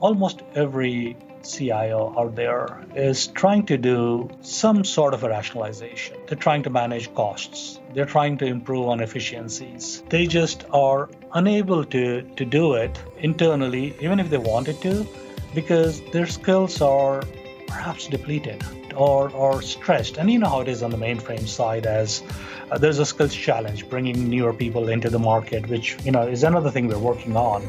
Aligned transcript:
almost 0.00 0.42
every 0.54 1.16
CIO 1.42 2.12
out 2.18 2.34
there 2.34 2.84
is 2.94 3.28
trying 3.28 3.64
to 3.66 3.76
do 3.76 4.28
some 4.40 4.84
sort 4.84 5.14
of 5.14 5.22
a 5.22 5.28
rationalization. 5.28 6.16
They're 6.26 6.36
trying 6.36 6.62
to 6.64 6.70
manage 6.70 7.14
costs. 7.14 7.80
They're 7.94 8.04
trying 8.06 8.38
to 8.38 8.46
improve 8.46 8.88
on 8.88 9.00
efficiencies. 9.00 10.02
They 10.08 10.26
just 10.26 10.64
are 10.72 11.08
unable 11.32 11.84
to, 11.84 12.22
to 12.22 12.44
do 12.44 12.74
it 12.74 12.98
internally, 13.18 13.94
even 14.00 14.20
if 14.20 14.28
they 14.28 14.38
wanted 14.38 14.80
to, 14.82 15.06
because 15.54 16.00
their 16.10 16.26
skills 16.26 16.80
are 16.80 17.22
perhaps 17.68 18.06
depleted 18.08 18.64
or, 18.94 19.30
or 19.30 19.62
stressed. 19.62 20.16
And 20.16 20.30
you 20.30 20.38
know 20.38 20.48
how 20.48 20.60
it 20.60 20.68
is 20.68 20.82
on 20.82 20.90
the 20.90 20.96
mainframe 20.96 21.46
side 21.46 21.86
as 21.86 22.22
uh, 22.70 22.78
there's 22.78 22.98
a 22.98 23.06
skills 23.06 23.34
challenge 23.34 23.88
bringing 23.88 24.28
newer 24.28 24.52
people 24.52 24.88
into 24.88 25.10
the 25.10 25.18
market, 25.18 25.68
which 25.68 25.96
you 26.04 26.10
know 26.10 26.22
is 26.22 26.42
another 26.42 26.70
thing 26.70 26.88
we're 26.88 26.98
working 26.98 27.36
on. 27.36 27.62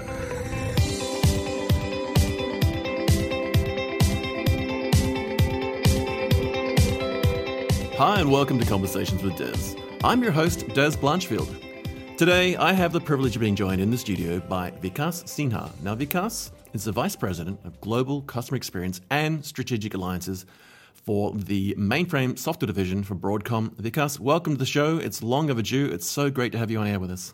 Hi, 7.98 8.20
and 8.20 8.32
welcome 8.32 8.60
to 8.60 8.66
Conversations 8.68 9.24
with 9.24 9.34
Dez. 9.34 9.76
I'm 10.04 10.22
your 10.22 10.32
host, 10.32 10.68
Dez 10.68 10.96
Blanchfield. 10.96 12.16
Today, 12.16 12.56
I 12.56 12.72
have 12.72 12.94
the 12.94 13.02
privilege 13.02 13.36
of 13.36 13.40
being 13.40 13.56
joined 13.56 13.82
in 13.82 13.90
the 13.90 13.98
studio 13.98 14.40
by 14.40 14.70
Vikas 14.70 15.24
Sinha. 15.24 15.72
Now, 15.82 15.96
Vikas 15.96 16.52
is 16.74 16.84
the 16.84 16.92
Vice 16.92 17.16
President 17.16 17.60
of 17.66 17.82
Global 17.82 18.22
Customer 18.22 18.56
Experience 18.56 19.02
and 19.10 19.44
Strategic 19.44 19.96
Alliances 19.96 20.46
for 20.94 21.34
the 21.34 21.74
mainframe 21.74 22.38
software 22.38 22.68
division 22.68 23.02
for 23.02 23.16
Broadcom. 23.16 23.72
Vikas, 23.82 24.20
welcome 24.20 24.54
to 24.54 24.60
the 24.60 24.66
show. 24.68 24.98
It's 24.98 25.24
long 25.24 25.50
overdue. 25.50 25.88
It's 25.88 26.06
so 26.06 26.30
great 26.30 26.52
to 26.52 26.60
have 26.60 26.70
you 26.70 26.78
on 26.78 26.86
air 26.86 27.00
with 27.00 27.10
us. 27.10 27.34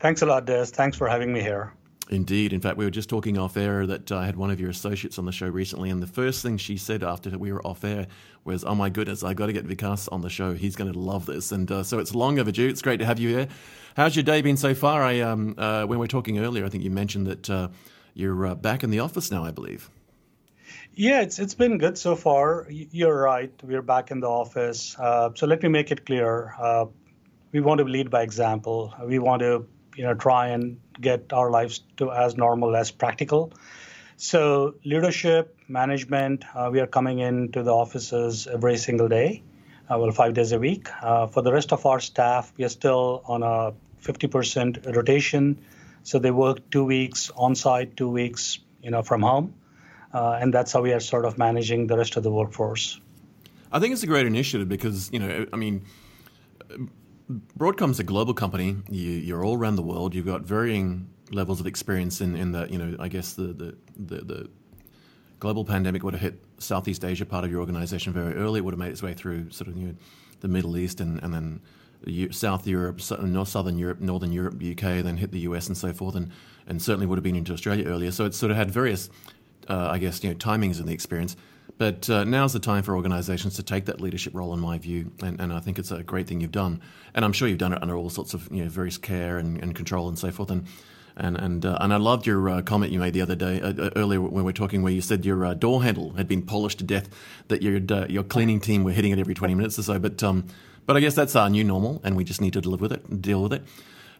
Thanks 0.00 0.20
a 0.20 0.26
lot, 0.26 0.44
Dez. 0.44 0.68
Thanks 0.68 0.98
for 0.98 1.08
having 1.08 1.32
me 1.32 1.40
here. 1.40 1.72
Indeed. 2.14 2.52
In 2.52 2.60
fact, 2.60 2.76
we 2.76 2.84
were 2.84 2.90
just 2.90 3.08
talking 3.08 3.36
off 3.36 3.56
air 3.56 3.86
that 3.86 4.10
I 4.12 4.24
had 4.24 4.36
one 4.36 4.50
of 4.50 4.60
your 4.60 4.70
associates 4.70 5.18
on 5.18 5.26
the 5.26 5.32
show 5.32 5.48
recently, 5.48 5.90
and 5.90 6.02
the 6.02 6.06
first 6.06 6.42
thing 6.42 6.56
she 6.56 6.76
said 6.76 7.02
after 7.02 7.36
we 7.36 7.52
were 7.52 7.64
off 7.66 7.84
air 7.84 8.06
was, 8.44 8.64
"Oh 8.64 8.74
my 8.74 8.88
goodness, 8.88 9.24
I 9.24 9.34
got 9.34 9.46
to 9.46 9.52
get 9.52 9.66
Vikas 9.66 10.08
on 10.12 10.20
the 10.20 10.30
show. 10.30 10.54
He's 10.54 10.76
going 10.76 10.92
to 10.92 10.98
love 10.98 11.26
this." 11.26 11.52
And 11.52 11.70
uh, 11.70 11.82
so 11.82 11.98
it's 11.98 12.14
long 12.14 12.38
overdue. 12.38 12.68
It's 12.68 12.82
great 12.82 12.98
to 13.00 13.06
have 13.06 13.18
you 13.18 13.28
here. 13.30 13.48
How's 13.96 14.16
your 14.16 14.22
day 14.22 14.42
been 14.42 14.56
so 14.56 14.74
far? 14.74 15.02
I 15.02 15.20
um, 15.20 15.54
uh, 15.58 15.80
when 15.86 15.98
we 15.98 16.04
were 16.04 16.08
talking 16.08 16.38
earlier, 16.38 16.64
I 16.64 16.68
think 16.68 16.84
you 16.84 16.90
mentioned 16.90 17.26
that 17.26 17.50
uh, 17.50 17.68
you're 18.14 18.46
uh, 18.46 18.54
back 18.54 18.84
in 18.84 18.90
the 18.90 19.00
office 19.00 19.30
now. 19.30 19.44
I 19.44 19.50
believe. 19.50 19.90
Yeah, 20.94 21.22
it's 21.22 21.38
it's 21.38 21.54
been 21.54 21.78
good 21.78 21.98
so 21.98 22.14
far. 22.14 22.66
You're 22.70 23.20
right. 23.22 23.52
We're 23.62 23.82
back 23.82 24.10
in 24.10 24.20
the 24.20 24.28
office. 24.28 24.96
Uh, 24.98 25.30
so 25.34 25.46
let 25.46 25.62
me 25.62 25.68
make 25.68 25.90
it 25.90 26.06
clear. 26.06 26.54
Uh, 26.60 26.86
we 27.52 27.60
want 27.60 27.78
to 27.78 27.84
lead 27.84 28.10
by 28.10 28.22
example. 28.22 28.94
We 29.04 29.18
want 29.18 29.40
to 29.40 29.66
you 29.96 30.04
know 30.04 30.14
try 30.14 30.48
and 30.48 30.80
get 31.00 31.32
our 31.32 31.50
lives 31.50 31.82
to 31.96 32.10
as 32.10 32.36
normal 32.36 32.76
as 32.76 32.90
practical. 32.90 33.52
So 34.16 34.74
leadership, 34.84 35.58
management, 35.68 36.44
uh, 36.54 36.70
we 36.72 36.80
are 36.80 36.86
coming 36.86 37.18
into 37.18 37.62
the 37.62 37.72
offices 37.72 38.46
every 38.46 38.76
single 38.76 39.08
day, 39.08 39.42
uh, 39.90 39.98
well, 39.98 40.12
five 40.12 40.34
days 40.34 40.52
a 40.52 40.58
week. 40.58 40.88
Uh, 41.02 41.26
for 41.26 41.42
the 41.42 41.52
rest 41.52 41.72
of 41.72 41.84
our 41.84 41.98
staff, 41.98 42.52
we 42.56 42.64
are 42.64 42.68
still 42.68 43.22
on 43.26 43.42
a 43.42 43.74
50% 44.02 44.94
rotation. 44.94 45.58
So 46.04 46.18
they 46.18 46.30
work 46.30 46.70
two 46.70 46.84
weeks 46.84 47.30
on 47.34 47.54
site, 47.54 47.96
two 47.96 48.08
weeks, 48.08 48.58
you 48.82 48.90
know, 48.90 49.02
from 49.02 49.22
home, 49.22 49.54
uh, 50.12 50.38
and 50.40 50.54
that's 50.54 50.72
how 50.72 50.82
we 50.82 50.92
are 50.92 51.00
sort 51.00 51.24
of 51.24 51.36
managing 51.38 51.86
the 51.88 51.96
rest 51.96 52.16
of 52.16 52.22
the 52.22 52.30
workforce. 52.30 53.00
I 53.72 53.80
think 53.80 53.92
it's 53.92 54.04
a 54.04 54.06
great 54.06 54.26
initiative 54.26 54.68
because 54.68 55.10
you 55.12 55.18
know, 55.18 55.46
I 55.52 55.56
mean 55.56 55.84
Broadcom's 57.30 57.98
a 57.98 58.04
global 58.04 58.34
company. 58.34 58.76
You, 58.90 59.36
are 59.36 59.44
all 59.44 59.56
around 59.56 59.76
the 59.76 59.82
world. 59.82 60.14
You've 60.14 60.26
got 60.26 60.42
varying 60.42 61.08
levels 61.30 61.60
of 61.60 61.66
experience 61.66 62.20
in, 62.20 62.36
in 62.36 62.52
the, 62.52 62.66
you 62.70 62.78
know, 62.78 62.96
I 63.00 63.08
guess 63.08 63.32
the, 63.32 63.44
the, 63.44 63.76
the, 63.96 64.24
the 64.24 64.50
global 65.40 65.64
pandemic 65.64 66.02
would 66.02 66.14
have 66.14 66.20
hit 66.20 66.44
Southeast 66.58 67.04
Asia 67.04 67.24
part 67.24 67.44
of 67.44 67.50
your 67.50 67.60
organization 67.60 68.12
very 68.12 68.34
early. 68.34 68.58
It 68.58 68.64
would 68.64 68.74
have 68.74 68.78
made 68.78 68.92
its 68.92 69.02
way 69.02 69.14
through 69.14 69.50
sort 69.50 69.68
of 69.68 69.76
you 69.76 69.88
know, 69.88 69.94
the 70.40 70.48
Middle 70.48 70.76
East 70.76 71.00
and, 71.00 71.22
and 71.22 71.32
then 71.32 71.60
South 72.30 72.66
Europe, 72.66 73.00
North 73.22 73.48
Southern 73.48 73.78
Europe, 73.78 74.00
Northern 74.00 74.32
Europe, 74.32 74.54
UK, 74.54 75.02
then 75.02 75.16
hit 75.16 75.32
the 75.32 75.40
US 75.40 75.68
and 75.68 75.76
so 75.76 75.92
forth, 75.92 76.14
and, 76.14 76.30
and 76.66 76.82
certainly 76.82 77.06
would 77.06 77.16
have 77.16 77.24
been 77.24 77.36
into 77.36 77.52
Australia 77.52 77.86
earlier. 77.86 78.10
So 78.10 78.26
it 78.26 78.34
sort 78.34 78.50
of 78.50 78.58
had 78.58 78.70
various, 78.70 79.08
uh, 79.68 79.88
I 79.90 79.98
guess, 79.98 80.22
you 80.22 80.30
know, 80.30 80.36
timings 80.36 80.80
in 80.80 80.86
the 80.86 80.92
experience. 80.92 81.36
But 81.76 82.08
uh, 82.08 82.24
now's 82.24 82.52
the 82.52 82.60
time 82.60 82.84
for 82.84 82.94
organisations 82.94 83.56
to 83.56 83.62
take 83.62 83.86
that 83.86 84.00
leadership 84.00 84.32
role, 84.34 84.54
in 84.54 84.60
my 84.60 84.78
view, 84.78 85.10
and, 85.20 85.40
and, 85.40 85.52
I 85.52 85.58
think 85.58 85.78
it's 85.78 85.90
a 85.90 86.04
great 86.04 86.28
thing 86.28 86.40
you've 86.40 86.52
done. 86.52 86.80
And 87.14 87.24
I'm 87.24 87.32
sure 87.32 87.48
you've 87.48 87.58
done 87.58 87.72
it 87.72 87.82
under 87.82 87.96
all 87.96 88.10
sorts 88.10 88.32
of 88.32 88.48
you 88.52 88.62
know 88.62 88.68
various 88.68 88.96
care 88.96 89.38
and, 89.38 89.60
and 89.60 89.74
control 89.74 90.08
and 90.08 90.16
so 90.16 90.30
forth. 90.30 90.50
And 90.50 90.66
and 91.16 91.36
and 91.36 91.66
uh, 91.66 91.78
and 91.80 91.92
I 91.92 91.96
loved 91.96 92.26
your 92.26 92.48
uh, 92.48 92.62
comment 92.62 92.92
you 92.92 92.98
made 92.98 93.12
the 93.12 93.20
other 93.20 93.34
day 93.34 93.60
uh, 93.60 93.72
uh, 93.72 93.90
earlier 93.96 94.20
when 94.20 94.32
we 94.32 94.42
were 94.42 94.52
talking, 94.52 94.82
where 94.82 94.92
you 94.92 95.00
said 95.00 95.24
your 95.24 95.44
uh, 95.44 95.54
door 95.54 95.82
handle 95.82 96.12
had 96.12 96.28
been 96.28 96.42
polished 96.42 96.78
to 96.78 96.84
death, 96.84 97.08
that 97.48 97.62
your 97.62 97.78
your 98.06 98.22
cleaning 98.22 98.60
team 98.60 98.84
were 98.84 98.92
hitting 98.92 99.12
it 99.12 99.18
every 99.18 99.34
20 99.34 99.54
minutes 99.54 99.78
or 99.78 99.82
so. 99.82 99.98
But 99.98 100.22
um, 100.22 100.46
but 100.86 100.96
I 100.96 101.00
guess 101.00 101.14
that's 101.14 101.34
our 101.34 101.50
new 101.50 101.64
normal, 101.64 102.00
and 102.04 102.16
we 102.16 102.24
just 102.24 102.40
need 102.40 102.52
to 102.54 102.60
live 102.60 102.80
with 102.80 102.92
it 102.92 103.22
deal 103.22 103.42
with 103.42 103.52
it. 103.52 103.62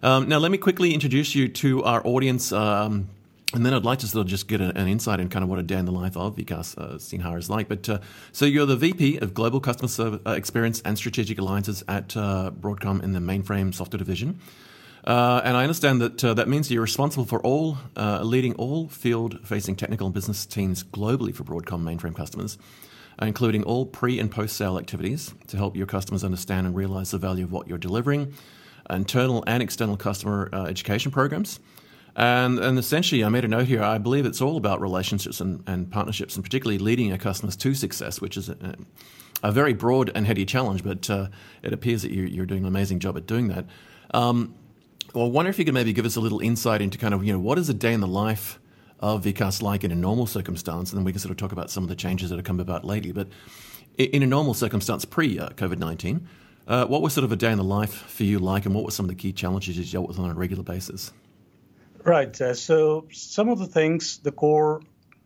Um, 0.03 0.29
now, 0.29 0.39
let 0.39 0.51
me 0.51 0.59
quickly 0.59 0.93
introduce 0.93 1.35
you 1.35 1.49
to 1.49 1.83
our 1.85 2.05
audience. 2.07 2.53
Um, 2.53 3.09
and 3.53 3.65
then 3.65 3.75
I'd 3.75 3.85
like 3.85 4.01
to 4.01 4.09
sort 4.09 4.23
of 4.23 4.31
just 4.31 4.49
get 4.49 4.61
an 4.61 4.89
insight 4.89 5.21
in 5.21 5.29
kind 5.29 5.43
of 5.43 5.49
what 5.49 5.59
a 5.59 5.63
day 5.63 5.77
in 5.77 5.85
the 5.85 5.93
life 5.93 6.17
of 6.17 6.37
Vikas 6.37 6.77
uh, 6.79 6.95
Sinha 6.95 7.39
is 7.39 7.51
like. 7.51 7.69
But 7.69 7.89
uh, 7.89 7.99
so 8.33 8.47
you're 8.47 8.67
the 8.67 8.77
VP 8.77 9.19
of 9.19 9.35
Global 9.35 9.61
Customer 9.61 9.89
Service, 9.89 10.21
uh, 10.27 10.31
Experience 10.31 10.81
and 10.85 10.97
Strategic 10.97 11.39
Alliances 11.39 11.85
at 11.87 12.17
uh, 12.17 12.51
Broadcom 12.59 13.03
in 13.03 13.13
the 13.13 13.21
mainframe 13.21 13.75
software 13.75 13.99
division. 13.99 14.41
Uh, 15.05 15.43
and 15.45 15.57
I 15.57 15.63
understand 15.63 16.01
that 16.01 16.25
uh, 16.25 16.35
that 16.35 16.49
means 16.49 16.71
you're 16.71 16.83
responsible 16.83 17.27
for 17.27 17.41
all 17.43 17.77
leading 17.97 18.55
all 18.55 18.89
field-facing 18.89 19.77
technical 19.77 20.07
and 20.07 20.15
business 20.15 20.47
teams 20.47 20.83
globally 20.83 21.35
for 21.35 21.45
Broadcom 21.45 21.83
mainframe 21.83 22.17
customers, 22.17 22.57
including 23.21 23.63
all 23.65 23.85
pre 23.85 24.19
and 24.19 24.31
post-sale 24.31 24.79
activities 24.79 25.35
to 25.49 25.59
help 25.59 25.77
your 25.77 25.87
customers 25.87 26.25
understand 26.25 26.67
and 26.67 26.75
realize 26.75 27.11
the 27.11 27.19
value 27.19 27.45
of 27.45 27.53
what 27.53 27.69
you're 27.69 27.77
delivering, 27.77 28.33
internal 28.89 29.45
and 29.47 29.63
external 29.63 29.99
customer 29.99 30.49
education 30.67 31.13
programs 31.13 31.61
and, 32.17 32.59
and 32.61 32.79
essentially, 32.79 33.25
I 33.25 33.29
made 33.29 33.45
a 33.45 33.49
note 33.49 33.67
here. 33.67 33.83
I 33.83 33.99
believe 33.99 34.25
it's 34.25 34.41
all 34.41 34.57
about 34.57 34.81
relationships 34.81 35.41
and, 35.41 35.63
and 35.67 35.91
partnerships, 35.91 36.37
and 36.37 36.45
particularly 36.45 36.79
leading 36.79 37.11
our 37.11 37.19
customers 37.19 37.57
to 37.57 37.75
success, 37.75 38.21
which 38.21 38.37
is 38.37 38.49
a, 38.49 38.77
a 39.43 39.51
very 39.51 39.73
broad 39.73 40.13
and 40.15 40.27
heady 40.27 40.45
challenge. 40.45 40.85
But 40.85 41.11
uh, 41.11 41.29
it 41.63 41.73
appears 41.73 42.03
that 42.03 42.13
you, 42.13 42.43
are 42.43 42.47
doing 42.47 42.63
an 42.63 42.69
amazing 42.69 43.01
job 43.01 43.17
at 43.17 43.27
doing 43.27 43.49
that. 43.49 43.67
Um, 44.13 44.55
well, 45.13 45.27
I 45.27 45.29
wonder 45.29 45.51
if 45.51 45.59
you 45.59 45.65
could 45.65 45.75
maybe 45.75 45.93
give 45.93 46.07
us 46.07 46.15
a 46.15 46.21
little 46.21 46.41
insight 46.41 46.81
into 46.81 46.99
kind 46.99 47.15
of 47.15 47.25
you 47.25 47.33
know 47.33 47.41
what 47.41 47.59
is 47.59 47.69
a 47.69 47.75
day 47.75 47.93
in 47.93 48.01
the 48.01 48.07
life 48.07 48.61
of 49.01 49.25
Vikas 49.25 49.61
like 49.61 49.83
in 49.83 49.91
a 49.91 49.97
normal 49.97 50.27
circumstance, 50.27 50.93
and 50.93 50.99
then 50.99 51.05
we 51.05 51.13
can 51.13 51.19
sort 51.19 51.33
of 51.33 51.37
talk 51.37 51.51
about 51.51 51.69
some 51.69 51.83
of 51.83 51.89
the 51.89 51.97
changes 51.97 52.31
that 52.31 52.37
have 52.37 52.45
come 52.45 52.61
about 52.61 52.85
lately. 52.85 53.11
But 53.11 53.29
in 53.99 54.23
a 54.23 54.27
normal 54.27 54.55
circumstance, 54.55 55.05
pre 55.05 55.37
uh, 55.39 55.49
COVID 55.51 55.79
nineteen, 55.79 56.29
uh, 56.69 56.87
what 56.87 57.03
was 57.03 57.13
sort 57.13 57.25
of 57.25 57.33
a 57.33 57.37
day 57.37 57.51
in 57.51 57.59
the 57.59 57.65
life 57.65 57.93
for 57.93 58.23
you 58.23 58.39
like, 58.39 58.67
and 58.67 58.75
what 58.75 58.85
were 58.85 58.93
some 58.93 59.05
of 59.05 59.11
the 59.11 59.17
key 59.17 59.33
challenges 59.33 59.77
you 59.77 59.85
dealt 59.85 60.07
with 60.07 60.21
on 60.21 60.31
a 60.31 60.35
regular 60.35 60.63
basis? 60.63 61.13
Right. 62.05 62.39
Uh, 62.39 62.53
so 62.53 63.07
some 63.13 63.49
of 63.49 63.59
the 63.59 63.67
things, 63.67 64.19
the 64.19 64.31
core 64.31 64.83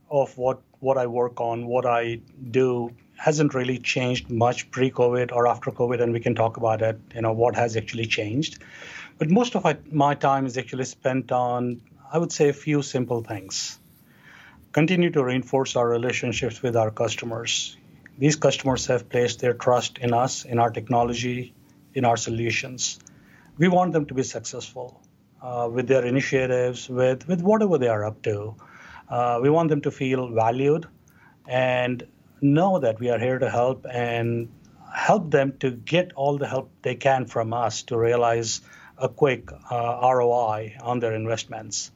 of 0.08 0.38
what 0.38 0.62
what 0.78 0.96
I 0.96 1.08
work 1.08 1.40
on, 1.40 1.66
what 1.66 1.84
I 1.84 2.20
do, 2.52 2.94
hasn't 3.16 3.52
really 3.52 3.78
changed 3.78 4.30
much 4.30 4.70
pre-COVID 4.70 5.32
or 5.32 5.48
after 5.48 5.72
COVID, 5.72 6.00
and 6.00 6.12
we 6.12 6.20
can 6.20 6.36
talk 6.36 6.56
about 6.56 6.80
it. 6.80 7.00
You 7.16 7.22
know 7.22 7.32
what 7.32 7.56
has 7.56 7.76
actually 7.76 8.06
changed, 8.06 8.62
but 9.18 9.28
most 9.28 9.56
of 9.56 9.66
my 9.92 10.14
time 10.14 10.46
is 10.46 10.56
actually 10.56 10.84
spent 10.84 11.32
on, 11.32 11.80
I 12.12 12.18
would 12.18 12.30
say, 12.30 12.48
a 12.48 12.52
few 12.52 12.82
simple 12.82 13.24
things. 13.24 13.80
Continue 14.70 15.10
to 15.10 15.24
reinforce 15.24 15.74
our 15.74 15.88
relationships 15.88 16.62
with 16.62 16.76
our 16.76 16.92
customers. 16.92 17.76
These 18.18 18.36
customers 18.36 18.86
have 18.86 19.08
placed 19.08 19.40
their 19.40 19.54
trust 19.54 19.98
in 19.98 20.14
us, 20.14 20.44
in 20.44 20.60
our 20.60 20.70
technology, 20.70 21.54
in 21.94 22.04
our 22.04 22.16
solutions. 22.16 23.00
We 23.56 23.66
want 23.66 23.92
them 23.92 24.06
to 24.06 24.14
be 24.14 24.22
successful 24.22 25.00
uh, 25.42 25.68
with 25.70 25.88
their 25.88 26.04
initiatives, 26.04 26.88
with, 26.88 27.26
with 27.28 27.40
whatever 27.42 27.78
they 27.78 27.88
are 27.88 28.04
up 28.04 28.22
to. 28.22 28.54
Uh, 29.08 29.38
we 29.42 29.50
want 29.50 29.68
them 29.68 29.80
to 29.80 29.90
feel 29.90 30.28
valued 30.28 30.86
and 31.46 32.06
know 32.40 32.78
that 32.78 33.00
we 33.00 33.10
are 33.10 33.18
here 33.18 33.38
to 33.38 33.50
help 33.50 33.86
and 33.90 34.48
help 34.94 35.30
them 35.30 35.52
to 35.60 35.70
get 35.70 36.12
all 36.14 36.38
the 36.38 36.46
help 36.46 36.70
they 36.82 36.94
can 36.94 37.26
from 37.26 37.52
us 37.52 37.82
to 37.84 37.96
realize 37.96 38.60
a 38.96 39.08
quick 39.08 39.50
uh, 39.70 40.10
ROI 40.14 40.76
on 40.80 41.00
their 41.00 41.14
investments. 41.14 41.90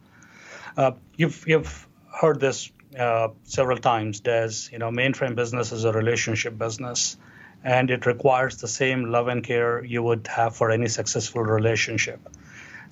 Uh, 0.77 0.93
you've, 1.17 1.45
you've 1.47 1.89
heard 2.21 2.41
this 2.41 2.71
uh, 2.99 3.29
several 3.45 3.79
times, 3.79 4.21
Dez. 4.21 4.71
You 4.71 4.79
know, 4.79 4.91
mainframe 4.91 5.35
business 5.35 5.73
is 5.73 5.85
a 5.85 5.93
relationship 5.93 6.57
business, 6.57 7.17
and 7.65 7.91
it 7.91 8.07
requires 8.07 8.59
the 8.59 8.69
same 8.69 9.11
love 9.11 9.29
and 9.29 9.43
care 9.43 9.85
you 9.85 10.03
would 10.03 10.27
have 10.29 10.57
for 10.57 10.71
any 10.71 10.89
successful 10.89 11.43
relationship. 11.43 12.21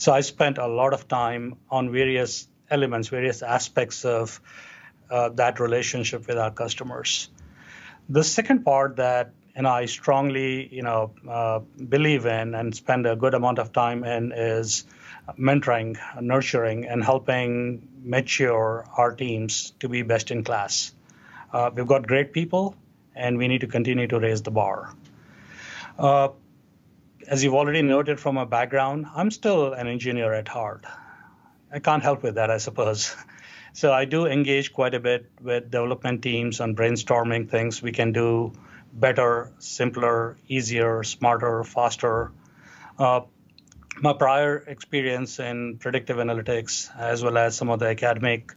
So 0.00 0.14
I 0.14 0.22
spent 0.22 0.56
a 0.56 0.66
lot 0.66 0.94
of 0.94 1.08
time 1.08 1.56
on 1.70 1.92
various 1.92 2.48
elements, 2.70 3.08
various 3.08 3.42
aspects 3.42 4.06
of 4.06 4.40
uh, 5.10 5.28
that 5.40 5.60
relationship 5.60 6.26
with 6.26 6.38
our 6.38 6.50
customers. 6.50 7.28
The 8.08 8.24
second 8.24 8.64
part 8.64 8.96
that 8.96 9.34
and 9.54 9.68
I 9.68 9.84
strongly, 9.84 10.74
you 10.74 10.82
know, 10.82 11.12
uh, 11.28 11.58
believe 11.86 12.24
in 12.24 12.54
and 12.54 12.74
spend 12.74 13.06
a 13.06 13.14
good 13.14 13.34
amount 13.34 13.58
of 13.58 13.74
time 13.74 14.02
in 14.04 14.32
is 14.32 14.84
mentoring, 15.38 15.98
nurturing, 16.18 16.86
and 16.86 17.04
helping 17.04 17.86
mature 18.02 18.86
our 18.96 19.12
teams 19.14 19.72
to 19.80 19.88
be 19.90 20.00
best 20.00 20.30
in 20.30 20.44
class. 20.44 20.94
Uh, 21.52 21.70
we've 21.74 21.86
got 21.86 22.06
great 22.06 22.32
people, 22.32 22.74
and 23.14 23.36
we 23.36 23.48
need 23.48 23.60
to 23.60 23.66
continue 23.66 24.06
to 24.06 24.18
raise 24.18 24.40
the 24.40 24.50
bar. 24.50 24.94
Uh, 25.98 26.28
as 27.30 27.44
you've 27.44 27.54
already 27.54 27.80
noted 27.80 28.18
from 28.18 28.34
my 28.34 28.44
background, 28.44 29.06
I'm 29.14 29.30
still 29.30 29.72
an 29.72 29.86
engineer 29.86 30.32
at 30.32 30.48
heart. 30.48 30.84
I 31.72 31.78
can't 31.78 32.02
help 32.02 32.24
with 32.24 32.34
that, 32.34 32.50
I 32.50 32.58
suppose. 32.58 33.16
So 33.72 33.92
I 33.92 34.04
do 34.04 34.26
engage 34.26 34.72
quite 34.72 34.94
a 34.94 34.98
bit 34.98 35.30
with 35.40 35.70
development 35.70 36.24
teams 36.24 36.58
on 36.58 36.74
brainstorming 36.74 37.48
things 37.48 37.80
we 37.80 37.92
can 37.92 38.10
do 38.10 38.52
better, 38.92 39.52
simpler, 39.60 40.36
easier, 40.48 41.04
smarter, 41.04 41.62
faster. 41.62 42.32
Uh, 42.98 43.20
my 44.00 44.12
prior 44.12 44.56
experience 44.66 45.38
in 45.38 45.78
predictive 45.78 46.16
analytics, 46.16 46.90
as 46.98 47.22
well 47.22 47.38
as 47.38 47.56
some 47.56 47.70
of 47.70 47.78
the 47.78 47.86
academic 47.86 48.52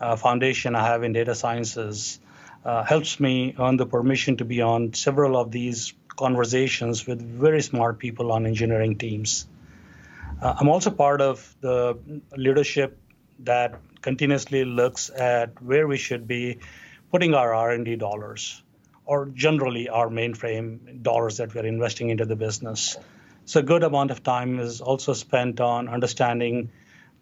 uh, 0.00 0.16
foundation 0.16 0.74
I 0.74 0.84
have 0.84 1.02
in 1.02 1.14
data 1.14 1.34
sciences, 1.34 2.20
uh, 2.62 2.84
helps 2.84 3.18
me 3.18 3.54
earn 3.58 3.78
the 3.78 3.86
permission 3.86 4.36
to 4.36 4.44
be 4.44 4.60
on 4.60 4.92
several 4.92 5.38
of 5.38 5.50
these 5.50 5.94
conversations 6.18 7.06
with 7.06 7.22
very 7.22 7.62
smart 7.62 7.98
people 7.98 8.32
on 8.32 8.46
engineering 8.46 8.98
teams. 8.98 9.46
Uh, 10.42 10.54
I'm 10.58 10.68
also 10.68 10.90
part 10.90 11.20
of 11.20 11.54
the 11.60 11.98
leadership 12.36 12.98
that 13.40 13.80
continuously 14.02 14.64
looks 14.64 15.10
at 15.10 15.62
where 15.62 15.86
we 15.86 15.96
should 15.96 16.26
be 16.26 16.58
putting 17.10 17.34
our 17.34 17.54
R&D 17.54 17.96
dollars, 17.96 18.62
or 19.04 19.26
generally 19.26 19.88
our 19.88 20.08
mainframe 20.08 21.02
dollars 21.02 21.38
that 21.38 21.54
we're 21.54 21.66
investing 21.66 22.10
into 22.10 22.24
the 22.24 22.36
business. 22.36 22.96
So 23.46 23.60
a 23.60 23.62
good 23.62 23.82
amount 23.82 24.10
of 24.10 24.22
time 24.22 24.58
is 24.60 24.80
also 24.80 25.14
spent 25.14 25.60
on 25.60 25.88
understanding 25.88 26.70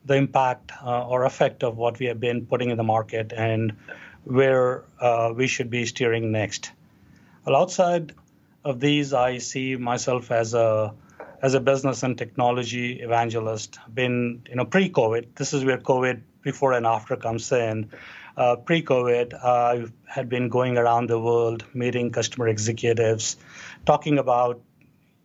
the 0.04 0.14
impact 0.14 0.72
uh, 0.82 1.06
or 1.06 1.25
effect 1.25 1.62
of 1.62 1.76
what 1.76 1.99
we 1.99 2.06
have 2.06 2.20
been 2.20 2.46
putting 2.46 2.70
in 2.70 2.76
the 2.76 2.82
market 2.84 3.32
and 3.32 3.76
where 4.25 4.84
uh, 5.00 5.32
we 5.34 5.46
should 5.46 5.70
be 5.70 5.87
steering 5.87 6.32
next. 6.32 6.72
Well, 7.44 7.56
outside 7.56 8.12
of 8.66 8.80
these, 8.80 9.12
I 9.12 9.38
see 9.38 9.76
myself 9.76 10.30
as 10.32 10.52
a 10.52 10.92
as 11.40 11.54
a 11.54 11.60
business 11.60 12.02
and 12.02 12.18
technology 12.18 13.00
evangelist. 13.00 13.78
Been 13.94 14.42
you 14.48 14.56
know 14.56 14.64
pre-COVID. 14.64 15.34
This 15.36 15.52
is 15.52 15.64
where 15.64 15.78
COVID 15.78 16.22
before 16.42 16.72
and 16.72 16.86
after 16.86 17.16
comes 17.16 17.50
in. 17.52 17.90
Uh, 18.36 18.56
pre-COVID, 18.56 19.34
I 19.34 19.86
had 20.04 20.28
been 20.28 20.48
going 20.48 20.76
around 20.76 21.08
the 21.08 21.18
world 21.18 21.64
meeting 21.74 22.10
customer 22.10 22.48
executives, 22.48 23.36
talking 23.86 24.18
about 24.18 24.60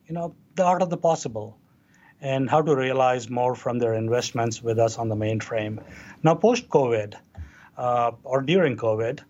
you 0.07 0.13
know 0.13 0.35
the 0.55 0.63
art 0.63 0.83
of 0.83 0.91
the 0.91 0.97
possible 0.97 1.57
and 2.21 2.47
how 2.47 2.61
to 2.61 2.75
realize 2.75 3.27
more 3.29 3.55
from 3.55 3.79
their 3.79 3.95
investments 3.95 4.61
with 4.61 4.77
us 4.77 4.99
on 4.99 5.09
the 5.09 5.15
mainframe. 5.15 5.81
Now, 6.21 6.35
post 6.35 6.69
COVID 6.69 7.15
uh, 7.75 8.11
or 8.23 8.43
during 8.43 8.77
COVID, 8.77 9.21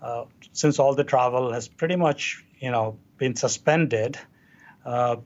uh, 0.00 0.24
since 0.52 0.78
all 0.78 0.94
the 0.94 1.04
travel 1.04 1.52
has 1.52 1.68
pretty 1.68 1.96
much 1.96 2.42
you 2.60 2.70
know 2.70 2.96
been 3.18 3.36
suspended, 3.36 4.18
uh, 4.84 5.16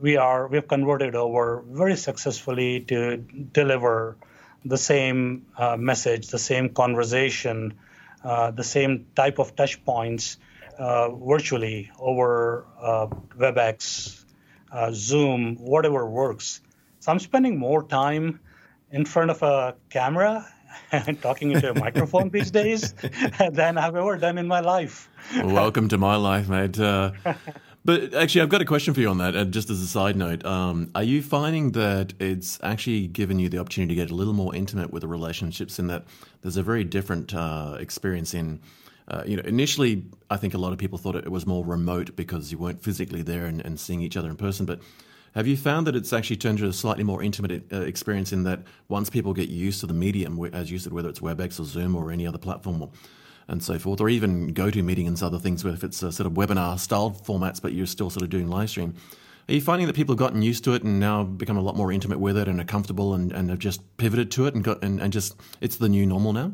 we 0.00 0.16
are 0.16 0.48
we've 0.48 0.66
converted 0.66 1.14
over 1.14 1.62
very 1.66 1.96
successfully 1.96 2.80
to 2.80 3.18
deliver 3.52 4.16
the 4.64 4.78
same 4.78 5.46
uh, 5.56 5.76
message, 5.76 6.28
the 6.28 6.38
same 6.38 6.70
conversation, 6.70 7.74
uh, 8.24 8.50
the 8.50 8.64
same 8.64 9.06
type 9.14 9.38
of 9.38 9.54
touch 9.56 9.84
points 9.84 10.38
uh, 10.78 11.10
virtually 11.10 11.90
over 11.98 12.64
WebEx, 13.36 14.24
uh, 14.72 14.90
Zoom, 14.92 15.56
whatever 15.56 16.08
works. 16.08 16.60
So 17.00 17.12
I'm 17.12 17.18
spending 17.18 17.58
more 17.58 17.82
time 17.82 18.40
in 18.90 19.04
front 19.04 19.30
of 19.30 19.42
a 19.42 19.74
camera 19.90 20.46
and 20.90 21.20
talking 21.22 21.52
into 21.52 21.70
a 21.70 21.78
microphone 21.78 22.30
these 22.30 22.50
days 22.50 22.92
than 23.50 23.78
I've 23.78 23.96
ever 23.96 24.16
done 24.18 24.38
in 24.38 24.48
my 24.48 24.60
life. 24.60 25.08
Welcome 25.42 25.88
to 25.88 25.98
my 25.98 26.16
life, 26.16 26.48
mate. 26.48 26.78
Uh, 26.78 27.12
but 27.84 28.14
actually, 28.14 28.42
I've 28.42 28.48
got 28.48 28.62
a 28.62 28.66
question 28.66 28.94
for 28.94 29.00
you 29.00 29.08
on 29.08 29.18
that. 29.18 29.36
Uh, 29.36 29.44
just 29.44 29.70
as 29.70 29.80
a 29.80 29.86
side 29.86 30.16
note, 30.16 30.44
um, 30.44 30.90
are 30.94 31.02
you 31.02 31.22
finding 31.22 31.72
that 31.72 32.14
it's 32.18 32.58
actually 32.62 33.06
given 33.06 33.38
you 33.38 33.48
the 33.48 33.58
opportunity 33.58 33.94
to 33.94 34.00
get 34.00 34.10
a 34.10 34.14
little 34.14 34.34
more 34.34 34.54
intimate 34.54 34.92
with 34.92 35.02
the 35.02 35.08
relationships, 35.08 35.78
in 35.78 35.86
that 35.88 36.04
there's 36.42 36.56
a 36.56 36.62
very 36.62 36.84
different 36.84 37.34
uh, 37.34 37.76
experience 37.78 38.34
in 38.34 38.60
uh, 39.08 39.24
you 39.26 39.36
know, 39.36 39.42
initially, 39.44 40.04
I 40.30 40.36
think 40.36 40.54
a 40.54 40.58
lot 40.58 40.72
of 40.72 40.78
people 40.78 40.96
thought 40.96 41.16
it 41.16 41.30
was 41.30 41.46
more 41.46 41.64
remote 41.64 42.14
because 42.16 42.52
you 42.52 42.58
weren't 42.58 42.82
physically 42.82 43.22
there 43.22 43.46
and, 43.46 43.60
and 43.60 43.78
seeing 43.78 44.00
each 44.00 44.16
other 44.16 44.30
in 44.30 44.36
person. 44.36 44.64
But 44.64 44.80
have 45.34 45.46
you 45.46 45.56
found 45.56 45.86
that 45.86 45.96
it's 45.96 46.12
actually 46.12 46.36
turned 46.36 46.58
into 46.58 46.68
a 46.68 46.72
slightly 46.72 47.04
more 47.04 47.22
intimate 47.22 47.64
uh, 47.72 47.80
experience 47.80 48.32
in 48.32 48.42
that 48.44 48.60
once 48.88 49.08
people 49.08 49.32
get 49.32 49.48
used 49.48 49.80
to 49.80 49.86
the 49.86 49.94
medium, 49.94 50.42
as 50.52 50.70
you 50.70 50.78
said, 50.78 50.92
whether 50.92 51.08
it's 51.08 51.20
WebEx 51.20 51.58
or 51.58 51.64
Zoom 51.64 51.96
or 51.96 52.10
any 52.10 52.26
other 52.26 52.38
platform 52.38 52.82
or, 52.82 52.90
and 53.48 53.62
so 53.62 53.78
forth, 53.78 54.00
or 54.00 54.08
even 54.08 54.52
GoToMeeting 54.52 55.06
and 55.06 55.22
other 55.22 55.38
things, 55.38 55.64
where 55.64 55.72
if 55.72 55.82
it's 55.84 56.02
a 56.02 56.12
sort 56.12 56.26
of 56.26 56.34
webinar 56.34 56.78
style 56.78 57.10
formats, 57.10 57.60
but 57.62 57.72
you're 57.72 57.86
still 57.86 58.10
sort 58.10 58.22
of 58.22 58.30
doing 58.30 58.48
live 58.48 58.70
stream, 58.70 58.94
are 59.48 59.54
you 59.54 59.60
finding 59.60 59.86
that 59.86 59.96
people 59.96 60.12
have 60.12 60.18
gotten 60.18 60.42
used 60.42 60.64
to 60.64 60.74
it 60.74 60.82
and 60.82 61.00
now 61.00 61.24
become 61.24 61.56
a 61.56 61.62
lot 61.62 61.76
more 61.76 61.90
intimate 61.90 62.20
with 62.20 62.36
it 62.36 62.46
and 62.46 62.60
are 62.60 62.64
comfortable 62.64 63.14
and, 63.14 63.32
and 63.32 63.50
have 63.50 63.58
just 63.58 63.80
pivoted 63.96 64.30
to 64.32 64.46
it 64.46 64.54
and 64.54 64.62
got 64.62 64.82
and, 64.84 65.00
and 65.00 65.12
just 65.12 65.34
it's 65.60 65.76
the 65.76 65.88
new 65.88 66.06
normal 66.06 66.32
now? 66.32 66.52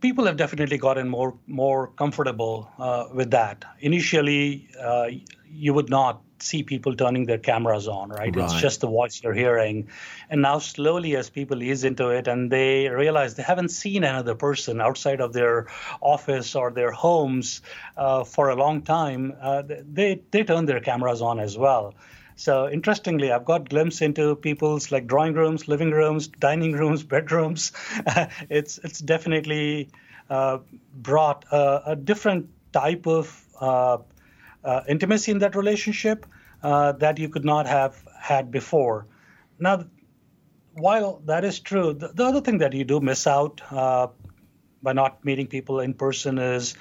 people 0.00 0.24
have 0.26 0.36
definitely 0.36 0.76
gotten 0.76 1.08
more 1.08 1.34
more 1.46 1.88
comfortable 1.88 2.70
uh, 2.78 3.04
with 3.14 3.30
that. 3.30 3.64
Initially, 3.80 4.68
uh, 4.80 5.06
you 5.48 5.72
would 5.74 5.88
not 5.88 6.20
see 6.42 6.62
people 6.62 6.94
turning 6.94 7.26
their 7.26 7.38
cameras 7.38 7.88
on, 7.88 8.10
right? 8.10 8.34
right? 8.34 8.44
It's 8.44 8.60
just 8.60 8.80
the 8.80 8.86
voice 8.86 9.22
you're 9.22 9.34
hearing. 9.34 9.88
And 10.28 10.42
now, 10.42 10.58
slowly, 10.58 11.16
as 11.16 11.30
people 11.30 11.62
ease 11.62 11.84
into 11.84 12.10
it 12.10 12.28
and 12.28 12.50
they 12.50 12.88
realize 12.88 13.34
they 13.34 13.42
haven't 13.42 13.70
seen 13.70 14.04
another 14.04 14.34
person 14.34 14.80
outside 14.80 15.20
of 15.20 15.32
their 15.32 15.68
office 16.00 16.54
or 16.54 16.70
their 16.70 16.90
homes 16.90 17.62
uh, 17.96 18.24
for 18.24 18.50
a 18.50 18.56
long 18.56 18.82
time, 18.82 19.34
uh, 19.40 19.62
they 19.66 20.20
they 20.30 20.44
turn 20.44 20.66
their 20.66 20.80
cameras 20.80 21.22
on 21.22 21.40
as 21.40 21.56
well. 21.56 21.94
So 22.36 22.68
interestingly, 22.68 23.30
I've 23.30 23.44
got 23.44 23.68
glimpse 23.68 24.00
into 24.00 24.34
people's 24.36 24.90
like 24.90 25.06
drawing 25.06 25.34
rooms, 25.34 25.68
living 25.68 25.90
rooms, 25.90 26.28
dining 26.28 26.72
rooms, 26.72 27.02
bedrooms. 27.14 27.72
it's 28.50 28.78
it's 28.78 28.98
definitely 28.98 29.90
uh, 30.30 30.58
brought 30.94 31.44
a, 31.52 31.92
a, 31.92 31.96
different 31.96 32.48
type 32.72 33.06
of 33.06 33.44
uh, 33.60 33.98
uh, 34.64 34.82
intimacy 34.88 35.32
in 35.32 35.38
that 35.38 35.54
relationship 35.56 36.26
uh, 36.62 36.92
that 36.92 37.18
you 37.18 37.28
could 37.28 37.44
not 37.44 37.66
have 37.66 37.96
had 38.18 38.50
before. 38.50 39.06
Now, 39.58 39.84
while 40.74 41.20
that 41.26 41.44
is 41.44 41.60
true, 41.60 41.92
the, 41.92 42.08
the 42.08 42.24
other 42.24 42.40
thing 42.40 42.58
that 42.58 42.72
you 42.72 42.84
do 42.84 43.00
miss 43.00 43.26
out 43.26 43.60
uh, 43.70 44.08
by 44.82 44.92
not 44.92 45.24
meeting 45.24 45.46
people 45.46 45.80
in 45.80 45.94
person 45.94 46.38
is 46.38 46.74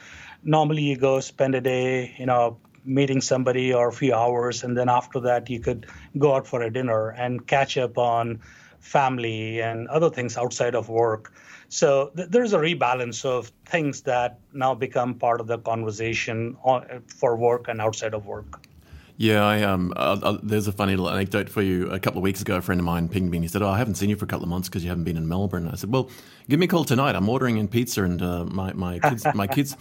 normally 0.43 0.83
you 0.83 0.97
go 0.97 1.19
spend 1.19 1.55
a 1.55 1.61
day, 1.61 2.15
you 2.17 2.25
know, 2.25 2.57
meeting 2.83 3.21
somebody 3.21 3.73
or 3.73 3.89
a 3.89 3.93
few 3.93 4.13
hours, 4.13 4.63
and 4.63 4.75
then 4.75 4.89
after 4.89 5.19
that 5.19 5.49
you 5.49 5.59
could 5.59 5.85
go 6.17 6.35
out 6.35 6.47
for 6.47 6.61
a 6.61 6.71
dinner 6.71 7.09
and 7.09 7.45
catch 7.45 7.77
up 7.77 7.97
on 7.97 8.41
family 8.79 9.61
and 9.61 9.87
other 9.87 10.09
things 10.09 10.37
outside 10.37 10.73
of 10.73 10.89
work. 10.89 11.31
So 11.71 12.11
th- 12.17 12.27
there's 12.29 12.51
a 12.51 12.59
rebalance 12.59 13.23
of 13.23 13.49
things 13.65 14.01
that 14.01 14.39
now 14.51 14.75
become 14.75 15.13
part 15.15 15.39
of 15.39 15.47
the 15.47 15.57
conversation 15.57 16.57
on, 16.63 17.01
for 17.07 17.37
work 17.37 17.69
and 17.69 17.79
outside 17.79 18.13
of 18.13 18.25
work. 18.25 18.67
Yeah, 19.15 19.45
I, 19.45 19.61
um, 19.61 19.93
uh, 19.95 20.19
uh, 20.21 20.37
there's 20.43 20.67
a 20.67 20.73
funny 20.73 20.97
little 20.97 21.09
anecdote 21.09 21.47
for 21.47 21.61
you. 21.61 21.89
A 21.89 21.99
couple 21.99 22.17
of 22.17 22.23
weeks 22.23 22.41
ago, 22.41 22.57
a 22.57 22.61
friend 22.61 22.81
of 22.81 22.85
mine 22.85 23.07
pinged 23.07 23.31
me 23.31 23.37
and 23.37 23.45
he 23.45 23.47
said, 23.47 23.61
"Oh, 23.61 23.69
I 23.69 23.77
haven't 23.77 23.95
seen 23.95 24.09
you 24.09 24.17
for 24.17 24.25
a 24.25 24.27
couple 24.27 24.43
of 24.43 24.49
months 24.49 24.67
because 24.67 24.83
you 24.83 24.89
haven't 24.89 25.05
been 25.05 25.15
in 25.15 25.29
Melbourne." 25.29 25.69
I 25.69 25.75
said, 25.75 25.93
"Well, 25.93 26.09
give 26.49 26.59
me 26.59 26.65
a 26.65 26.67
call 26.67 26.83
tonight. 26.83 27.15
I'm 27.15 27.29
ordering 27.29 27.57
in 27.57 27.69
pizza, 27.69 28.03
and 28.03 28.21
uh, 28.21 28.45
my 28.45 28.73
my 28.73 28.99
kids 28.99 29.25
my 29.33 29.47
kids 29.55 29.77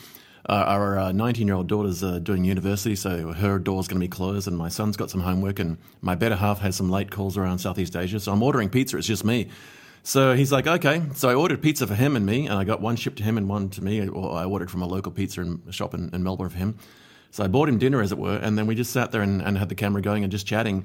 uh, 0.49 0.65
our 0.67 1.13
19 1.13 1.47
year 1.47 1.57
old 1.57 1.67
daughter's 1.67 2.05
uh, 2.05 2.21
doing 2.21 2.45
university, 2.45 2.95
so 2.95 3.33
her 3.33 3.59
door's 3.59 3.89
going 3.89 4.01
to 4.01 4.05
be 4.05 4.09
closed, 4.09 4.47
and 4.47 4.57
my 4.57 4.69
son's 4.69 4.97
got 4.97 5.11
some 5.11 5.23
homework, 5.23 5.59
and 5.59 5.77
my 6.03 6.15
better 6.15 6.37
half 6.37 6.61
has 6.61 6.77
some 6.77 6.89
late 6.89 7.11
calls 7.11 7.37
around 7.37 7.59
Southeast 7.59 7.97
Asia. 7.97 8.21
So 8.21 8.33
I'm 8.33 8.43
ordering 8.43 8.69
pizza. 8.69 8.97
It's 8.97 9.07
just 9.09 9.25
me. 9.25 9.49
So 10.03 10.35
he's 10.35 10.51
like, 10.51 10.67
okay. 10.67 11.03
So 11.15 11.29
I 11.29 11.35
ordered 11.35 11.63
pizza 11.63 11.87
for 11.87 11.95
him 11.95 12.17
and 12.17 12.25
me, 12.25 12.47
and 12.47 12.59
I 12.59 12.65
got 12.65 12.81
one 12.81 12.97
shipped 12.97 13.19
to 13.19 13.23
him 13.23 13.37
and 13.37 13.49
one 13.49 13.69
to 13.71 13.85
me. 13.85 14.09
Or 14.09 14.33
I 14.33 14.45
ordered 14.45 14.71
from 14.71 14.83
a 14.83 14.87
local 14.87 15.13
pizza 15.13 15.59
shop 15.71 15.95
in, 15.95 16.11
in 16.13 16.23
Melbourne 16.23 16.49
for 16.49 16.59
him. 16.59 16.79
So 17.31 17.45
I 17.45 17.49
bought 17.49 17.69
him 17.69 17.79
dinner, 17.79 18.01
as 18.01 18.11
it 18.11 18.19
were, 18.19 18.37
and 18.37 18.59
then 18.59 18.67
we 18.67 18.75
just 18.75 18.93
sat 18.93 19.13
there 19.13 19.23
and, 19.23 19.41
and 19.41 19.57
had 19.57 19.69
the 19.69 19.75
camera 19.75 20.03
going 20.03 20.25
and 20.25 20.33
just 20.33 20.47
chatting. 20.47 20.85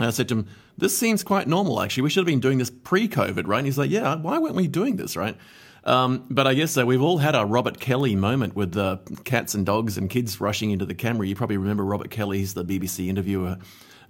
And 0.00 0.08
I 0.08 0.10
said 0.10 0.28
to 0.28 0.36
him, 0.36 0.48
This 0.76 0.96
seems 0.96 1.22
quite 1.22 1.46
normal, 1.46 1.80
actually. 1.80 2.04
We 2.04 2.10
should 2.10 2.20
have 2.20 2.26
been 2.26 2.40
doing 2.40 2.58
this 2.58 2.70
pre 2.70 3.08
COVID, 3.08 3.46
right? 3.46 3.58
And 3.58 3.66
he's 3.66 3.78
like, 3.78 3.90
Yeah, 3.90 4.16
why 4.16 4.38
weren't 4.38 4.56
we 4.56 4.66
doing 4.66 4.96
this, 4.96 5.16
right? 5.16 5.36
Um, 5.84 6.26
but 6.28 6.46
I 6.46 6.54
guess 6.54 6.76
uh, 6.76 6.84
we've 6.84 7.00
all 7.00 7.18
had 7.18 7.34
our 7.34 7.46
Robert 7.46 7.80
Kelly 7.80 8.16
moment 8.16 8.56
with 8.56 8.76
uh, 8.76 8.98
cats 9.24 9.54
and 9.54 9.64
dogs 9.64 9.96
and 9.96 10.10
kids 10.10 10.40
rushing 10.40 10.70
into 10.70 10.84
the 10.84 10.94
camera. 10.94 11.26
You 11.26 11.34
probably 11.34 11.56
remember 11.56 11.84
Robert 11.84 12.10
Kelly, 12.10 12.38
he's 12.38 12.54
the 12.54 12.64
BBC 12.64 13.08
interviewer. 13.08 13.58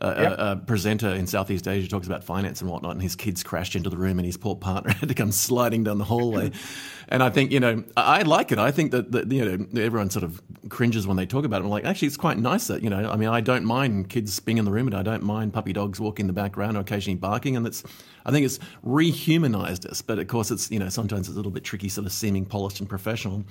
A, 0.01 0.23
yep. 0.23 0.35
a, 0.39 0.57
presenter 0.65 1.09
in 1.09 1.27
Southeast 1.27 1.67
Asia 1.67 1.89
talks 1.89 2.07
about 2.07 2.23
finance 2.23 2.61
and 2.61 2.71
whatnot, 2.71 2.93
and 2.93 3.03
his 3.03 3.17
kids 3.17 3.43
crashed 3.43 3.75
into 3.75 3.91
the 3.91 3.97
room, 3.97 4.19
and 4.19 4.27
his 4.27 4.37
poor 4.37 4.55
partner 4.55 4.93
had 5.01 5.09
to 5.09 5.15
come 5.15 5.33
sliding 5.33 5.83
down 5.83 5.99
the 5.99 6.05
hallway. 6.05 6.53
and 7.09 7.23
I 7.23 7.31
think 7.31 7.51
you 7.51 7.59
know, 7.59 7.83
I, 7.97 8.21
I 8.21 8.23
like 8.23 8.53
it. 8.53 8.59
I 8.59 8.71
think 8.71 8.93
that, 8.93 9.11
that, 9.13 9.33
you 9.33 9.45
know 9.45 9.83
everyone 9.83 10.11
sort 10.11 10.23
of 10.23 10.41
cringes 10.69 11.07
when 11.07 11.17
they 11.17 11.27
talk 11.27 11.45
about 11.45 11.63
it. 11.63 11.65
I'm 11.65 11.71
like, 11.71 11.85
actually, 11.85 12.07
it's 12.07 12.17
quite 12.17 12.39
nice 12.39 12.69
that 12.69 12.83
you 12.83 12.91
know. 12.91 13.11
I 13.11 13.17
mean, 13.17 13.29
I 13.29 13.41
don't 13.41 13.65
mind 13.65 14.09
kids 14.09 14.39
being 14.39 14.59
in 14.59 14.65
the 14.65 14.73
room, 14.73 14.87
and 14.87 14.95
I 14.95 15.03
don't 15.03 15.23
mind 15.25 15.53
puppy 15.53 15.73
dogs 15.73 15.99
walking 15.99 16.25
in 16.25 16.27
the 16.29 16.33
background 16.33 16.77
or 16.77 16.81
occasionally 16.81 17.17
barking, 17.17 17.57
and 17.57 17.67
it's. 17.67 17.83
I 18.25 18.31
think 18.31 18.45
it's 18.45 18.59
rehumanized 18.85 19.87
us, 19.87 20.03
but 20.03 20.19
of 20.19 20.29
course, 20.29 20.51
it's 20.51 20.71
you 20.71 20.79
know 20.79 20.91
sometimes 20.91 21.29
it's 21.29 21.35
a 21.35 21.37
little 21.37 21.53
bit 21.53 21.65
tricky, 21.65 21.89
sort 21.89 22.07
of 22.07 22.13
seeming 22.13 22.45
polished 22.45 22.79
and 22.79 22.89
professional. 22.89 23.45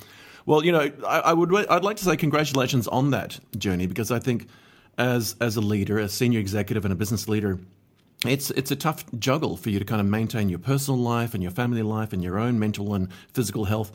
Well, 0.46 0.64
you 0.64 0.72
know, 0.72 0.92
I, 1.06 1.20
I 1.20 1.34
would 1.34 1.54
I'd 1.70 1.84
like 1.84 1.98
to 1.98 2.06
say 2.06 2.16
congratulations 2.16 2.88
on 2.88 3.10
that 3.12 3.40
journey 3.58 3.86
because 3.86 4.12
I 4.12 4.20
think 4.20 4.48
as 4.98 5.36
as 5.40 5.56
a 5.56 5.62
leader, 5.62 6.00
a 6.00 6.10
senior 6.10 6.40
executive, 6.40 6.86
and 6.86 6.92
a 6.92 6.96
business 6.96 7.28
leader, 7.28 7.60
it's 8.26 8.50
it's 8.52 8.72
a 8.72 8.76
tough 8.76 9.06
juggle 9.20 9.58
for 9.58 9.70
you 9.70 9.80
to 9.80 9.86
kind 9.86 10.02
of 10.02 10.08
maintain 10.08 10.50
your 10.50 10.60
personal 10.60 11.00
life 11.00 11.34
and 11.34 11.44
your 11.44 11.52
family 11.52 11.84
life 11.84 12.14
and 12.14 12.24
your 12.24 12.40
own 12.40 12.60
mental 12.60 12.94
and 12.94 13.10
physical 13.34 13.66
health, 13.66 13.92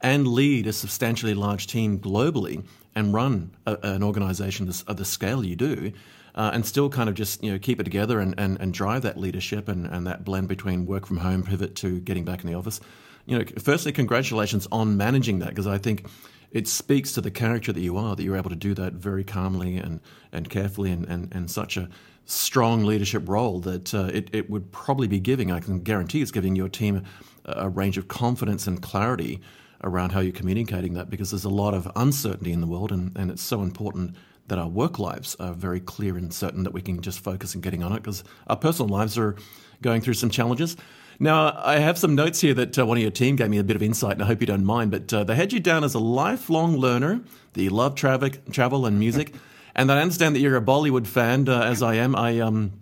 and 0.00 0.28
lead 0.28 0.66
a 0.66 0.72
substantially 0.72 1.34
large 1.34 1.66
team 1.66 1.98
globally 1.98 2.64
and 2.94 3.12
run 3.12 3.50
a, 3.66 3.76
an 3.82 4.02
organization 4.02 4.68
of 4.86 4.96
the 4.96 5.04
scale 5.04 5.44
you 5.44 5.56
do. 5.56 5.92
Uh, 6.36 6.50
and 6.52 6.66
still 6.66 6.90
kind 6.90 7.08
of 7.08 7.14
just 7.14 7.44
you 7.44 7.52
know 7.52 7.60
keep 7.60 7.78
it 7.78 7.84
together 7.84 8.18
and, 8.18 8.34
and, 8.38 8.60
and 8.60 8.74
drive 8.74 9.02
that 9.02 9.16
leadership 9.16 9.68
and, 9.68 9.86
and 9.86 10.08
that 10.08 10.24
blend 10.24 10.48
between 10.48 10.84
work 10.84 11.06
from 11.06 11.18
home 11.18 11.44
pivot 11.44 11.76
to 11.76 12.00
getting 12.00 12.24
back 12.24 12.42
in 12.42 12.50
the 12.50 12.56
office. 12.56 12.80
You 13.24 13.38
know, 13.38 13.44
firstly, 13.62 13.92
congratulations 13.92 14.66
on 14.72 14.96
managing 14.96 15.38
that 15.38 15.50
because 15.50 15.68
I 15.68 15.78
think 15.78 16.06
it 16.54 16.68
speaks 16.68 17.12
to 17.12 17.20
the 17.20 17.32
character 17.32 17.72
that 17.72 17.80
you 17.80 17.98
are 17.98 18.16
that 18.16 18.22
you're 18.22 18.36
able 18.36 18.48
to 18.48 18.56
do 18.56 18.72
that 18.74 18.94
very 18.94 19.24
calmly 19.24 19.76
and, 19.76 20.00
and 20.32 20.48
carefully 20.48 20.90
and, 20.90 21.04
and, 21.06 21.34
and 21.34 21.50
such 21.50 21.76
a 21.76 21.90
strong 22.24 22.84
leadership 22.84 23.28
role 23.28 23.60
that 23.60 23.92
uh, 23.92 24.08
it, 24.14 24.30
it 24.32 24.48
would 24.48 24.72
probably 24.72 25.08
be 25.08 25.20
giving, 25.20 25.50
I 25.50 25.60
can 25.60 25.80
guarantee 25.80 26.22
it's 26.22 26.30
giving 26.30 26.56
your 26.56 26.70
team 26.70 27.04
a, 27.44 27.64
a 27.64 27.68
range 27.68 27.98
of 27.98 28.08
confidence 28.08 28.66
and 28.66 28.80
clarity 28.80 29.40
around 29.82 30.12
how 30.12 30.20
you're 30.20 30.32
communicating 30.32 30.94
that 30.94 31.10
because 31.10 31.30
there's 31.30 31.44
a 31.44 31.50
lot 31.50 31.74
of 31.74 31.90
uncertainty 31.96 32.52
in 32.52 32.62
the 32.62 32.66
world 32.66 32.92
and, 32.92 33.14
and 33.16 33.30
it's 33.30 33.42
so 33.42 33.60
important 33.60 34.14
that 34.46 34.58
our 34.58 34.68
work 34.68 34.98
lives 34.98 35.36
are 35.40 35.52
very 35.52 35.80
clear 35.80 36.16
and 36.16 36.32
certain 36.32 36.62
that 36.62 36.72
we 36.72 36.80
can 36.80 37.02
just 37.02 37.18
focus 37.18 37.54
on 37.54 37.60
getting 37.60 37.82
on 37.82 37.92
it 37.92 37.96
because 37.96 38.22
our 38.46 38.56
personal 38.56 38.88
lives 38.88 39.18
are 39.18 39.36
going 39.82 40.00
through 40.00 40.14
some 40.14 40.30
challenges. 40.30 40.76
Now, 41.18 41.58
I 41.62 41.78
have 41.78 41.98
some 41.98 42.14
notes 42.14 42.40
here 42.40 42.54
that 42.54 42.78
uh, 42.78 42.86
one 42.86 42.96
of 42.96 43.02
your 43.02 43.10
team 43.10 43.36
gave 43.36 43.50
me 43.50 43.58
a 43.58 43.64
bit 43.64 43.76
of 43.76 43.82
insight, 43.82 44.12
and 44.12 44.22
I 44.22 44.26
hope 44.26 44.40
you 44.40 44.46
don't 44.46 44.64
mind. 44.64 44.90
But 44.90 45.12
uh, 45.12 45.24
they 45.24 45.34
had 45.34 45.52
you 45.52 45.60
down 45.60 45.84
as 45.84 45.94
a 45.94 45.98
lifelong 45.98 46.76
learner, 46.76 47.20
that 47.52 47.62
you 47.62 47.70
love 47.70 47.94
traffic, 47.94 48.50
travel 48.50 48.86
and 48.86 48.98
music, 48.98 49.34
and 49.74 49.90
I 49.90 50.00
understand 50.00 50.34
that 50.34 50.40
you're 50.40 50.56
a 50.56 50.62
Bollywood 50.62 51.06
fan, 51.06 51.48
uh, 51.48 51.62
as 51.62 51.82
I 51.82 51.94
am. 51.94 52.16
I 52.16 52.40
um, 52.40 52.72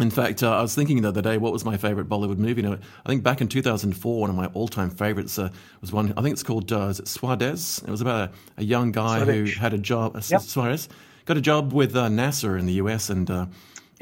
in 0.00 0.10
fact, 0.10 0.42
uh, 0.42 0.50
I 0.50 0.62
was 0.62 0.74
thinking 0.74 1.02
the 1.02 1.08
other 1.08 1.22
day, 1.22 1.36
what 1.36 1.52
was 1.52 1.64
my 1.64 1.76
favorite 1.76 2.08
Bollywood 2.08 2.38
movie? 2.38 2.62
You 2.62 2.70
know, 2.70 2.78
I 3.04 3.08
think 3.08 3.22
back 3.22 3.40
in 3.40 3.48
2004, 3.48 4.20
one 4.20 4.30
of 4.30 4.36
my 4.36 4.46
all-time 4.46 4.90
favorites 4.90 5.38
uh, 5.38 5.50
was 5.80 5.92
one. 5.92 6.14
I 6.16 6.22
think 6.22 6.32
it's 6.32 6.42
called 6.42 6.72
uh, 6.72 6.88
is 6.88 6.98
it 6.98 7.06
Swades. 7.06 7.86
It 7.86 7.90
was 7.90 8.00
about 8.00 8.30
a, 8.30 8.60
a 8.60 8.64
young 8.64 8.90
guy 8.90 9.24
who 9.24 9.44
had 9.44 9.74
a 9.74 9.78
job. 9.78 10.14
Yep. 10.14 10.40
Suarez 10.40 10.88
got 11.26 11.36
a 11.36 11.42
job 11.42 11.72
with 11.72 11.94
NASA 11.94 12.58
in 12.58 12.66
the 12.66 12.74
US, 12.74 13.10
and 13.10 13.30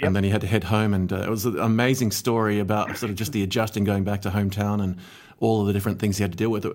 Yep. 0.00 0.06
And 0.06 0.16
then 0.16 0.24
he 0.24 0.30
had 0.30 0.40
to 0.40 0.46
head 0.46 0.64
home, 0.64 0.94
and 0.94 1.12
uh, 1.12 1.16
it 1.16 1.28
was 1.28 1.44
an 1.44 1.58
amazing 1.58 2.10
story 2.10 2.58
about 2.58 2.96
sort 2.96 3.10
of 3.10 3.16
just 3.16 3.32
the 3.32 3.42
adjusting 3.42 3.84
going 3.84 4.02
back 4.02 4.22
to 4.22 4.30
hometown 4.30 4.82
and 4.82 4.96
all 5.40 5.60
of 5.60 5.66
the 5.66 5.72
different 5.72 5.98
things 5.98 6.16
he 6.16 6.22
had 6.22 6.32
to 6.32 6.38
deal 6.38 6.50
with. 6.50 6.66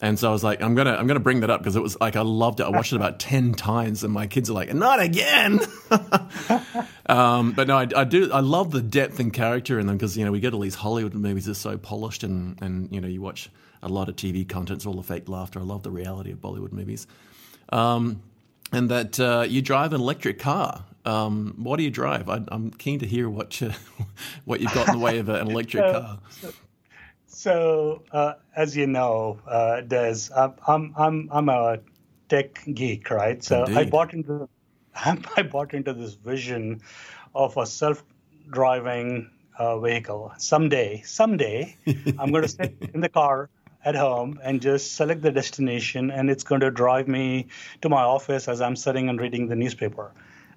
And 0.00 0.18
so 0.18 0.28
I 0.28 0.32
was 0.32 0.42
like, 0.42 0.60
I'm 0.60 0.74
gonna 0.74 0.94
I'm 0.94 1.06
gonna 1.06 1.20
bring 1.20 1.40
that 1.40 1.50
up 1.50 1.60
because 1.60 1.76
it 1.76 1.80
was 1.80 2.00
like 2.00 2.16
I 2.16 2.22
loved 2.22 2.58
it. 2.58 2.64
I 2.64 2.70
watched 2.70 2.92
it 2.92 2.96
about 2.96 3.18
ten 3.20 3.54
times, 3.54 4.02
and 4.02 4.12
my 4.12 4.26
kids 4.26 4.50
are 4.50 4.54
like, 4.54 4.74
not 4.74 5.00
again. 5.00 5.60
um, 7.06 7.52
but 7.52 7.68
no, 7.68 7.78
I, 7.78 7.86
I, 7.94 8.04
do. 8.04 8.32
I 8.32 8.40
love 8.40 8.72
the 8.72 8.82
depth 8.82 9.20
and 9.20 9.32
character 9.32 9.78
in 9.78 9.86
them 9.86 9.96
because 9.96 10.16
you 10.16 10.24
know 10.24 10.32
we 10.32 10.40
get 10.40 10.54
all 10.54 10.60
these 10.60 10.74
Hollywood 10.74 11.14
movies 11.14 11.44
that 11.44 11.52
are 11.52 11.54
so 11.54 11.78
polished, 11.78 12.24
and 12.24 12.60
and 12.60 12.92
you 12.92 13.00
know 13.00 13.08
you 13.08 13.20
watch 13.20 13.48
a 13.82 13.88
lot 13.88 14.08
of 14.08 14.16
TV 14.16 14.48
content, 14.48 14.78
it's 14.78 14.86
all 14.86 14.94
the 14.94 15.02
fake 15.02 15.28
laughter. 15.28 15.60
I 15.60 15.62
love 15.62 15.82
the 15.82 15.90
reality 15.90 16.30
of 16.32 16.38
Bollywood 16.40 16.72
movies. 16.72 17.06
Um, 17.70 18.22
and 18.72 18.88
that 18.90 19.18
uh, 19.20 19.44
you 19.46 19.60
drive 19.60 19.92
an 19.92 20.00
electric 20.00 20.38
car. 20.38 20.84
Um, 21.04 21.54
what 21.58 21.78
do 21.78 21.82
you 21.82 21.90
drive? 21.90 22.28
I, 22.28 22.42
am 22.50 22.70
keen 22.70 23.00
to 23.00 23.06
hear 23.06 23.28
what 23.28 23.60
you, 23.60 23.72
what 24.44 24.60
you've 24.60 24.74
got 24.74 24.88
in 24.88 24.98
the 24.98 25.04
way 25.04 25.18
of 25.18 25.28
an 25.28 25.50
electric 25.50 25.84
so, 25.84 25.92
car. 25.92 26.18
So, 27.26 28.02
uh, 28.12 28.34
as 28.54 28.76
you 28.76 28.86
know, 28.86 29.40
uh, 29.46 29.82
Dez, 29.84 30.30
I'm 30.66 30.94
I'm 30.96 31.28
I'm 31.32 31.48
a 31.48 31.80
tech 32.28 32.62
geek, 32.72 33.10
right? 33.10 33.42
So 33.42 33.64
Indeed. 33.64 33.78
I 33.78 33.84
bought 33.84 34.14
into 34.14 34.48
I 34.94 35.42
bought 35.42 35.74
into 35.74 35.92
this 35.92 36.14
vision 36.14 36.82
of 37.34 37.56
a 37.56 37.66
self-driving 37.66 39.30
uh, 39.58 39.78
vehicle. 39.80 40.32
Someday, 40.38 41.02
someday, 41.04 41.76
I'm 42.18 42.30
going 42.30 42.42
to 42.42 42.48
sit 42.48 42.76
in 42.94 43.00
the 43.00 43.08
car 43.08 43.48
at 43.84 43.94
home 43.94 44.38
and 44.42 44.60
just 44.60 44.94
select 44.94 45.22
the 45.22 45.32
destination, 45.32 46.10
and 46.10 46.30
it's 46.30 46.44
going 46.44 46.60
to 46.60 46.70
drive 46.70 47.08
me 47.08 47.48
to 47.80 47.88
my 47.88 48.02
office 48.02 48.48
as 48.48 48.60
I'm 48.60 48.76
sitting 48.76 49.08
and 49.08 49.20
reading 49.20 49.48
the 49.48 49.56
newspaper. 49.56 50.12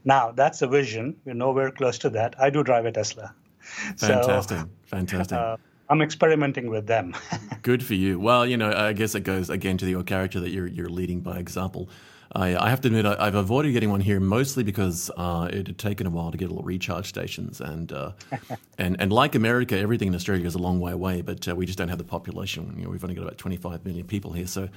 Now, 0.06 0.32
that's 0.32 0.62
a 0.62 0.68
vision. 0.68 1.18
We're 1.26 1.34
nowhere 1.34 1.72
close 1.72 1.98
to 2.00 2.10
that. 2.12 2.36
I 2.40 2.52
do 2.52 2.64
drive 2.64 2.86
a 2.86 2.92
Tesla. 2.92 3.34
Fantastic. 3.98 4.60
So, 4.60 4.70
Fantastic. 4.86 5.38
Uh, 5.38 5.58
I'm 5.90 6.02
experimenting 6.02 6.70
with 6.70 6.88
them. 6.88 7.16
Good 7.64 7.84
for 7.84 7.96
you. 7.96 8.20
Well, 8.20 8.46
you 8.46 8.58
know, 8.58 8.72
I 8.72 8.94
guess 8.94 9.16
it 9.16 9.22
goes 9.22 9.50
again 9.50 9.78
to 9.80 9.90
your 9.90 10.04
character 10.04 10.40
that 10.40 10.50
you're 10.50 10.68
you're 10.68 10.90
leading 10.90 11.22
by 11.22 11.38
example. 11.38 11.90
I, 12.32 12.56
I 12.56 12.70
have 12.70 12.82
to 12.82 12.88
admit, 12.88 13.06
I, 13.06 13.26
have 13.26 13.36
avoided 13.36 13.72
getting 13.72 13.92
one 13.92 14.02
here 14.02 14.20
mostly 14.20 14.64
because 14.64 15.10
uh, 15.16 15.48
it 15.54 15.68
had 15.68 15.78
taken 15.78 16.06
a 16.06 16.10
while 16.10 16.32
to 16.32 16.38
get 16.38 16.46
a 16.46 16.50
little 16.50 16.64
recharge 16.64 17.08
stations, 17.08 17.62
and 17.62 17.92
uh, 17.92 18.12
and 18.78 18.98
and 19.00 19.12
like 19.14 19.36
America, 19.36 19.78
everything 19.78 20.10
in 20.10 20.16
Australia 20.16 20.46
is 20.46 20.56
a 20.56 20.60
long 20.60 20.80
way 20.80 20.92
away, 20.92 21.22
but 21.22 21.48
uh, 21.48 21.56
we 21.56 21.66
just 21.66 21.78
don't 21.78 21.90
have 21.90 21.98
the 21.98 22.04
population. 22.04 22.74
You 22.78 22.86
know, 22.86 22.90
we've 22.90 23.04
only 23.04 23.16
got 23.16 23.24
about 23.24 23.38
25 23.38 23.86
million 23.86 24.08
people 24.08 24.34
here, 24.34 24.48
so 24.48 24.70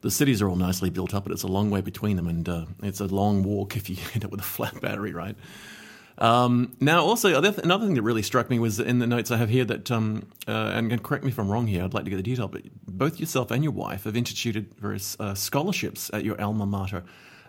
the 0.00 0.10
cities 0.10 0.40
are 0.42 0.48
all 0.48 0.56
nicely 0.56 0.90
built 0.90 1.14
up, 1.14 1.24
but 1.24 1.32
it's 1.32 1.42
a 1.42 1.48
long 1.48 1.70
way 1.70 1.80
between 1.80 2.16
them, 2.16 2.26
and 2.26 2.48
uh, 2.48 2.66
it's 2.82 3.00
a 3.00 3.06
long 3.06 3.42
walk 3.42 3.76
if 3.76 3.90
you 3.90 3.96
end 4.14 4.24
up 4.24 4.30
with 4.30 4.40
a 4.40 4.44
flat 4.44 4.80
battery, 4.80 5.12
right? 5.12 5.36
Um, 6.18 6.76
now, 6.80 7.02
also, 7.02 7.28
another 7.38 7.86
thing 7.86 7.94
that 7.94 8.02
really 8.02 8.22
struck 8.22 8.50
me 8.50 8.58
was 8.58 8.78
in 8.78 8.98
the 8.98 9.06
notes 9.06 9.30
I 9.30 9.38
have 9.38 9.48
here 9.48 9.64
that, 9.64 9.90
um, 9.90 10.28
uh, 10.46 10.72
and 10.74 11.02
correct 11.02 11.24
me 11.24 11.30
if 11.30 11.38
I'm 11.38 11.50
wrong 11.50 11.66
here, 11.66 11.82
I'd 11.82 11.94
like 11.94 12.04
to 12.04 12.10
get 12.10 12.16
the 12.16 12.22
detail, 12.22 12.46
but 12.46 12.62
both 12.86 13.18
yourself 13.18 13.50
and 13.50 13.64
your 13.64 13.72
wife 13.72 14.04
have 14.04 14.16
instituted 14.16 14.74
various 14.74 15.16
uh, 15.18 15.34
scholarships 15.34 16.10
at 16.12 16.24
your 16.24 16.38
alma 16.40 16.66
mater. 16.66 17.04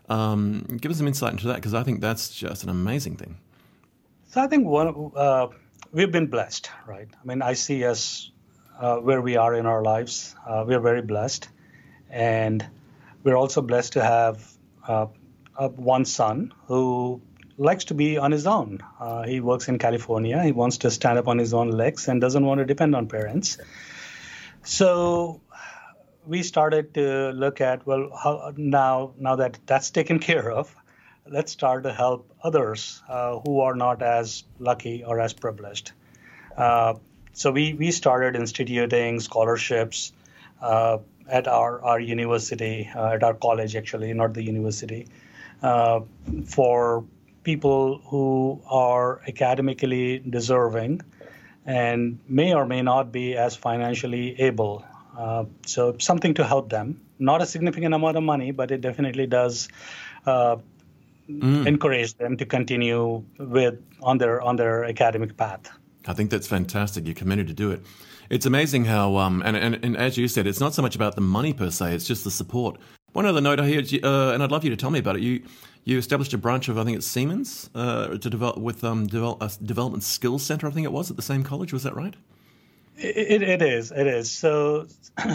Um, 0.08 0.77
give 0.79 0.91
us 0.91 0.98
some 0.98 1.08
insight 1.08 1.34
into 1.34 1.48
that 1.48 1.55
because 1.55 1.74
I 1.74 1.84
think 1.84 2.00
that's 2.00 2.29
just 2.34 2.63
an 2.63 2.70
amazing 2.70 3.17
thing. 3.17 3.38
So 4.29 4.41
I 4.41 4.48
think 4.48 4.65
one, 4.65 5.12
uh, 5.15 5.48
we've 5.91 6.12
been 6.12 6.27
blessed, 6.27 6.72
right? 6.88 7.08
I 7.12 7.27
mean, 7.27 7.41
I 7.41 7.53
see 7.53 7.84
us 7.84 8.31
uh, 8.79 8.98
where 8.98 9.22
we 9.22 9.36
are 9.36 9.53
in 9.53 9.65
our 9.65 9.84
lives. 9.84 10.36
Uh, 10.48 10.63
we're 10.65 10.79
very 10.79 11.01
blessed, 11.01 11.50
and 12.12 12.65
we're 13.24 13.36
also 13.36 13.62
blessed 13.62 13.94
to 13.94 14.03
have 14.03 14.51
uh, 14.88 15.08
one 15.70 16.06
son 16.06 16.53
who 16.68 17.22
likes 17.58 17.86
to 17.86 17.94
be 17.94 18.18
on 18.18 18.32
his 18.32 18.48
own. 18.48 18.80
Uh, 19.00 19.24
he 19.24 19.39
works 19.39 19.68
in 19.68 19.77
California. 19.77 20.41
He 20.44 20.51
wants 20.51 20.80
to 20.80 20.91
stand 20.91 21.18
up 21.18 21.27
on 21.27 21.38
his 21.38 21.53
own 21.53 21.72
legs 21.72 22.08
and 22.08 22.20
doesn't 22.20 22.46
want 22.46 22.60
to 22.60 22.65
depend 22.65 22.96
on 22.96 23.08
parents. 23.08 23.58
So 24.63 25.41
we 26.25 26.44
started 26.44 26.94
to 26.96 27.32
look 27.32 27.62
at 27.62 27.86
well, 27.86 28.10
how, 28.24 28.53
now 28.56 29.13
now 29.18 29.36
that 29.36 29.60
that's 29.65 29.91
taken 29.91 30.20
care 30.20 30.51
of, 30.51 30.75
let's 31.27 31.51
start 31.51 31.84
to 31.84 31.94
help 31.94 32.32
others 32.44 33.01
uh, 33.10 33.39
who 33.39 33.62
are 33.62 33.75
not 33.75 34.01
as 34.01 34.44
lucky 34.60 35.03
or 35.03 35.20
as 35.20 35.34
privileged. 35.34 35.91
Uh, 36.58 36.96
so 37.34 37.51
we 37.51 37.74
we 37.74 37.91
started 37.91 38.36
instituting 38.36 39.20
scholarships 39.20 40.12
uh, 40.62 40.98
at 41.30 41.48
our 41.48 41.82
our 41.84 42.00
university, 42.00 42.90
uh, 42.96 43.10
at 43.10 43.24
our 43.24 43.34
college 43.34 43.75
actually, 43.75 44.13
not 44.13 44.34
the 44.34 44.44
university, 44.44 45.08
uh, 45.62 46.01
for 46.46 47.04
people 47.44 48.01
who 48.06 48.62
are 48.68 49.22
academically 49.28 50.20
deserving 50.20 51.01
and 51.66 52.20
may 52.28 52.54
or 52.54 52.66
may 52.66 52.82
not 52.82 53.12
be 53.12 53.36
as 53.36 53.56
financially 53.56 54.40
able. 54.40 54.86
Uh, 55.18 55.46
so 55.66 55.96
something 56.00 56.34
to 56.36 56.46
help 56.46 56.70
them. 56.70 57.01
Not 57.20 57.42
a 57.42 57.46
significant 57.46 57.94
amount 57.94 58.18
of 58.18 58.24
money, 58.24 58.51
but 58.51 58.72
it 58.72 58.82
definitely 58.82 59.28
does 59.28 59.70
uh, 60.25 60.58
mm. 61.30 61.68
encourage 61.68 62.16
them 62.16 62.38
to 62.38 62.46
continue 62.46 63.24
with 63.38 63.80
on 64.01 64.18
their 64.18 64.42
on 64.42 64.56
their 64.56 64.86
academic 64.86 65.38
path. 65.38 65.70
I 66.08 66.13
think 66.13 66.32
that's 66.32 66.48
fantastic. 66.48 67.06
You're 67.06 67.16
committed 67.16 67.48
to 67.48 67.54
do 67.54 67.72
it. 67.72 67.82
It's 68.32 68.46
amazing 68.46 68.86
how, 68.86 69.18
um, 69.18 69.42
and, 69.44 69.58
and, 69.58 69.78
and 69.84 69.98
as 69.98 70.18
you 70.18 70.30
said, 70.30 70.48
it's 70.48 70.62
not 70.62 70.74
so 70.74 70.82
much 70.82 70.96
about 70.96 71.16
the 71.16 71.22
money 71.22 71.52
per 71.52 71.70
se; 71.70 71.94
it's 71.94 72.08
just 72.08 72.24
the 72.24 72.32
support. 72.32 72.80
One 73.12 73.26
other 73.26 73.42
note 73.42 73.60
I 73.60 73.68
hear, 73.68 73.82
uh, 73.82 74.32
and 74.32 74.42
I'd 74.42 74.52
love 74.52 74.64
you 74.64 74.70
to 74.70 74.78
tell 74.78 74.90
me 74.90 75.00
about 75.00 75.18
it. 75.18 75.22
You 75.22 75.44
you 75.84 75.98
established 75.98 76.34
a 76.34 76.38
branch 76.38 76.70
of 76.70 76.78
I 76.78 76.86
think 76.86 76.96
it's 76.96 77.06
Siemens 77.06 77.70
uh, 77.76 78.08
to 78.08 78.30
develop 78.30 78.58
with 78.58 78.86
um, 78.86 79.06
develop, 79.06 79.42
a 79.42 79.52
development 79.62 80.04
skills 80.04 80.44
center. 80.44 80.66
I 80.66 80.72
think 80.72 80.86
it 80.86 80.94
was 80.94 81.12
at 81.12 81.18
the 81.18 81.22
same 81.22 81.44
college. 81.44 81.74
Was 81.74 81.84
that 81.84 81.94
right? 81.94 82.16
It, 82.96 83.42
it 83.42 83.62
is. 83.62 83.92
It 83.92 84.08
is. 84.08 84.32
So 84.32 84.88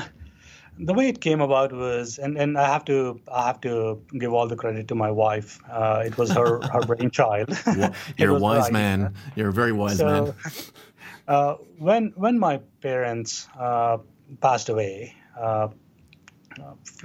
the 0.79 0.95
way 0.95 1.09
it 1.09 1.21
came 1.21 1.43
about 1.43 1.73
was, 1.73 2.19
and, 2.19 2.39
and 2.39 2.57
I 2.57 2.67
have 2.67 2.87
to 2.87 3.21
I 3.31 3.47
have 3.47 3.61
to 3.61 4.01
give 4.19 4.33
all 4.33 4.47
the 4.49 4.57
credit 4.57 4.89
to 4.89 4.95
my 4.95 5.11
wife. 5.11 5.61
Uh, 5.71 6.03
it 6.07 6.17
was 6.17 6.31
her 6.31 6.63
her 6.69 6.81
brainchild. 6.81 7.51
You're 8.17 8.37
a 8.37 8.41
wise 8.41 8.71
man. 8.71 9.15
You're 9.35 9.51
a 9.51 9.53
very 9.53 9.73
wise 9.73 9.99
so, 9.99 10.07
man. 10.07 10.35
Uh, 11.27 11.55
when 11.79 12.13
when 12.17 12.39
my 12.39 12.61
parents 12.81 13.49
uh, 13.59 13.99
passed 14.41 14.69
away, 14.69 15.15
uh, 15.39 15.69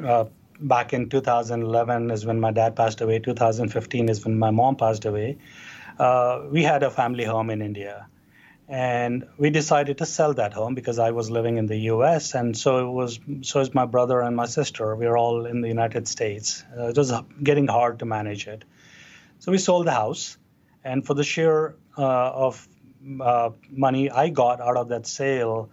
uh, 0.03 0.25
back 0.59 0.93
in 0.93 1.09
2011 1.09 2.11
is 2.11 2.25
when 2.25 2.39
my 2.39 2.51
dad 2.51 2.75
passed 2.75 3.01
away. 3.01 3.19
2015 3.19 4.09
is 4.09 4.23
when 4.23 4.37
my 4.37 4.51
mom 4.51 4.75
passed 4.75 5.05
away. 5.05 5.37
Uh, 5.99 6.43
we 6.49 6.63
had 6.63 6.83
a 6.83 6.89
family 6.89 7.23
home 7.23 7.49
in 7.49 7.61
India 7.61 8.07
and 8.71 9.25
we 9.37 9.49
decided 9.49 9.97
to 9.97 10.05
sell 10.05 10.33
that 10.33 10.53
home 10.53 10.73
because 10.75 10.97
I 10.97 11.11
was 11.11 11.29
living 11.29 11.57
in 11.57 11.65
the 11.65 11.77
U.S. 11.93 12.33
and 12.33 12.57
so 12.57 12.87
it 12.87 12.91
was 12.91 13.19
so 13.41 13.59
is 13.59 13.73
my 13.73 13.85
brother 13.85 14.21
and 14.21 14.33
my 14.33 14.45
sister. 14.45 14.95
We 14.95 15.07
are 15.07 15.17
all 15.17 15.45
in 15.45 15.59
the 15.59 15.67
United 15.67 16.07
States. 16.07 16.63
Uh, 16.77 16.87
it 16.87 16.97
was 16.97 17.11
getting 17.43 17.67
hard 17.67 17.99
to 17.99 18.05
manage 18.05 18.47
it, 18.47 18.63
so 19.39 19.51
we 19.51 19.57
sold 19.57 19.87
the 19.87 19.91
house, 19.91 20.37
and 20.85 21.05
for 21.05 21.13
the 21.13 21.23
share 21.25 21.75
uh, 21.97 22.47
of 22.47 22.65
uh, 23.21 23.51
money 23.69 24.09
I 24.09 24.29
got 24.29 24.61
out 24.61 24.77
of 24.77 24.89
that 24.89 25.07
sale, 25.07 25.69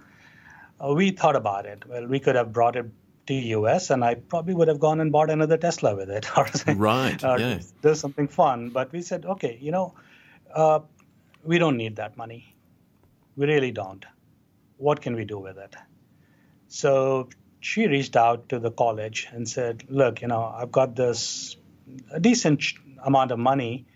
uh, 0.80 0.92
we 0.94 1.10
thought 1.10 1.36
about 1.36 1.66
it. 1.66 1.84
Well, 1.86 2.06
we 2.06 2.20
could 2.20 2.34
have 2.34 2.52
brought 2.52 2.76
it 2.76 2.86
to 3.26 3.34
U.S. 3.34 3.90
and 3.90 4.04
I 4.04 4.14
probably 4.14 4.54
would 4.54 4.68
have 4.68 4.80
gone 4.80 5.00
and 5.00 5.12
bought 5.12 5.30
another 5.30 5.56
Tesla 5.56 5.94
with 5.94 6.10
it, 6.10 6.26
or 6.36 6.46
right, 6.74 7.22
or 7.24 7.38
yeah. 7.38 7.60
do 7.82 7.94
something 7.94 8.28
fun. 8.28 8.70
But 8.70 8.92
we 8.92 9.02
said, 9.02 9.26
okay, 9.26 9.58
you 9.60 9.70
know, 9.70 9.94
uh, 10.54 10.80
we 11.44 11.58
don't 11.58 11.76
need 11.76 11.96
that 11.96 12.16
money 12.16 12.54
we 13.38 13.46
really 13.46 13.70
don't. 13.70 14.04
What 14.76 15.00
can 15.00 15.14
we 15.14 15.24
do 15.24 15.38
with 15.38 15.58
it? 15.58 15.76
So 16.66 17.28
she 17.60 17.86
reached 17.86 18.16
out 18.16 18.48
to 18.48 18.58
the 18.58 18.72
college 18.72 19.28
and 19.30 19.48
said, 19.48 19.84
Look, 19.88 20.20
you 20.20 20.28
know, 20.28 20.42
I've 20.42 20.72
got 20.72 20.96
this 20.96 21.56
a 22.10 22.20
decent 22.20 22.64
amount 23.04 23.30
of 23.30 23.38
money. 23.38 23.86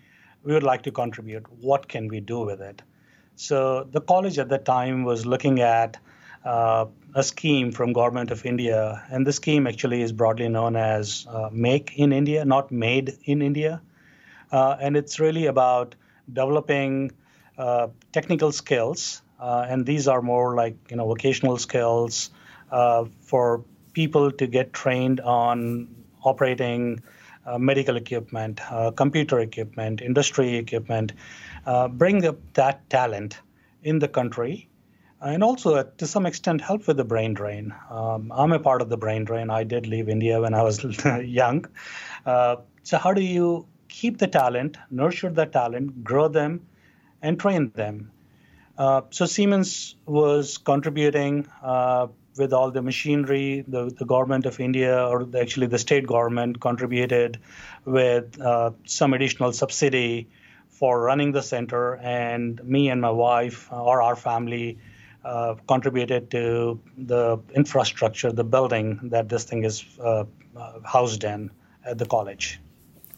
We 0.43 0.53
would 0.53 0.63
like 0.63 0.83
to 0.83 0.91
contribute. 0.91 1.45
What 1.59 1.87
can 1.89 2.07
we 2.07 2.21
do 2.21 2.39
with 2.39 2.61
it? 2.61 2.81
So 3.35 3.87
the 3.91 4.01
college 4.01 4.37
at 4.37 4.49
that 4.49 4.65
time 4.65 5.03
was 5.03 5.25
looking 5.25 5.59
at 5.61 5.97
uh, 6.45 6.85
a 7.15 7.23
scheme 7.23 7.71
from 7.71 7.93
government 7.93 8.31
of 8.31 8.45
India, 8.45 9.03
and 9.09 9.25
the 9.25 9.33
scheme 9.33 9.65
actually 9.67 10.01
is 10.01 10.11
broadly 10.11 10.49
known 10.49 10.75
as 10.75 11.25
uh, 11.29 11.49
Make 11.51 11.97
in 11.97 12.11
India, 12.11 12.45
not 12.45 12.71
Made 12.71 13.17
in 13.25 13.41
India, 13.41 13.81
uh, 14.51 14.77
and 14.79 14.97
it's 14.97 15.19
really 15.19 15.45
about 15.47 15.95
developing 16.31 17.11
uh, 17.57 17.87
technical 18.11 18.51
skills. 18.51 19.21
Uh, 19.39 19.65
and 19.67 19.85
these 19.85 20.07
are 20.07 20.21
more 20.21 20.55
like 20.55 20.75
you 20.89 20.95
know 20.95 21.05
vocational 21.07 21.57
skills 21.57 22.29
uh, 22.71 23.05
for 23.21 23.63
people 23.93 24.31
to 24.31 24.47
get 24.47 24.73
trained 24.73 25.19
on 25.21 25.87
operating 26.23 27.01
medical 27.57 27.97
equipment, 27.97 28.61
computer 28.95 29.37
equipment, 29.37 30.01
industry 30.01 30.55
equipment, 30.55 31.11
uh, 31.65 31.87
bring 31.87 32.25
up 32.25 32.37
that 32.53 32.89
talent 32.89 33.39
in 33.83 33.99
the 33.99 34.07
country, 34.07 34.69
and 35.21 35.43
also 35.43 35.75
uh, 35.75 35.83
to 35.97 36.07
some 36.07 36.25
extent 36.25 36.61
help 36.61 36.87
with 36.87 36.97
the 36.97 37.03
brain 37.03 37.33
drain. 37.33 37.73
Um, 37.89 38.31
I'm 38.35 38.51
a 38.51 38.59
part 38.59 38.81
of 38.81 38.89
the 38.89 38.97
brain 38.97 39.23
drain. 39.25 39.49
I 39.49 39.63
did 39.63 39.87
leave 39.87 40.09
India 40.09 40.41
when 40.41 40.53
I 40.53 40.63
was 40.63 40.83
young. 41.23 41.65
so 42.25 42.97
how 42.97 43.13
do 43.13 43.21
you 43.21 43.67
keep 43.87 44.17
the 44.17 44.27
talent, 44.27 44.77
nurture 44.89 45.29
the 45.29 45.45
talent, 45.45 46.03
grow 46.03 46.27
them, 46.27 46.65
and 47.21 47.39
train 47.39 47.71
them? 47.75 48.11
Uh, 48.77 49.01
so 49.11 49.25
Siemens 49.25 49.95
was 50.05 50.57
contributing 50.57 51.47
uh, 51.61 52.07
with 52.37 52.53
all 52.53 52.71
the 52.71 52.81
machinery. 52.81 53.63
The, 53.67 53.93
the 53.95 54.05
government 54.05 54.45
of 54.45 54.59
India, 54.59 55.05
or 55.07 55.27
actually 55.39 55.67
the 55.67 55.77
state 55.77 56.07
government, 56.07 56.59
contributed 56.59 57.39
with 57.85 58.39
uh, 58.41 58.71
some 58.85 59.13
additional 59.13 59.53
subsidy 59.53 60.27
for 60.83 60.99
running 60.99 61.31
the 61.31 61.41
center. 61.41 61.95
And 61.95 62.61
me 62.61 62.89
and 62.89 62.99
my 62.99 63.09
wife, 63.09 63.71
uh, 63.71 63.81
or 63.81 64.01
our 64.01 64.17
family, 64.17 64.77
uh, 65.23 65.55
contributed 65.65 66.29
to 66.31 66.77
the 66.97 67.39
infrastructure, 67.55 68.33
the 68.33 68.43
building 68.43 68.99
that 69.03 69.29
this 69.29 69.45
thing 69.45 69.63
is 69.63 69.85
housed 70.83 71.23
in 71.23 71.49
at 71.85 71.97
the 71.97 72.05
college. 72.05 72.59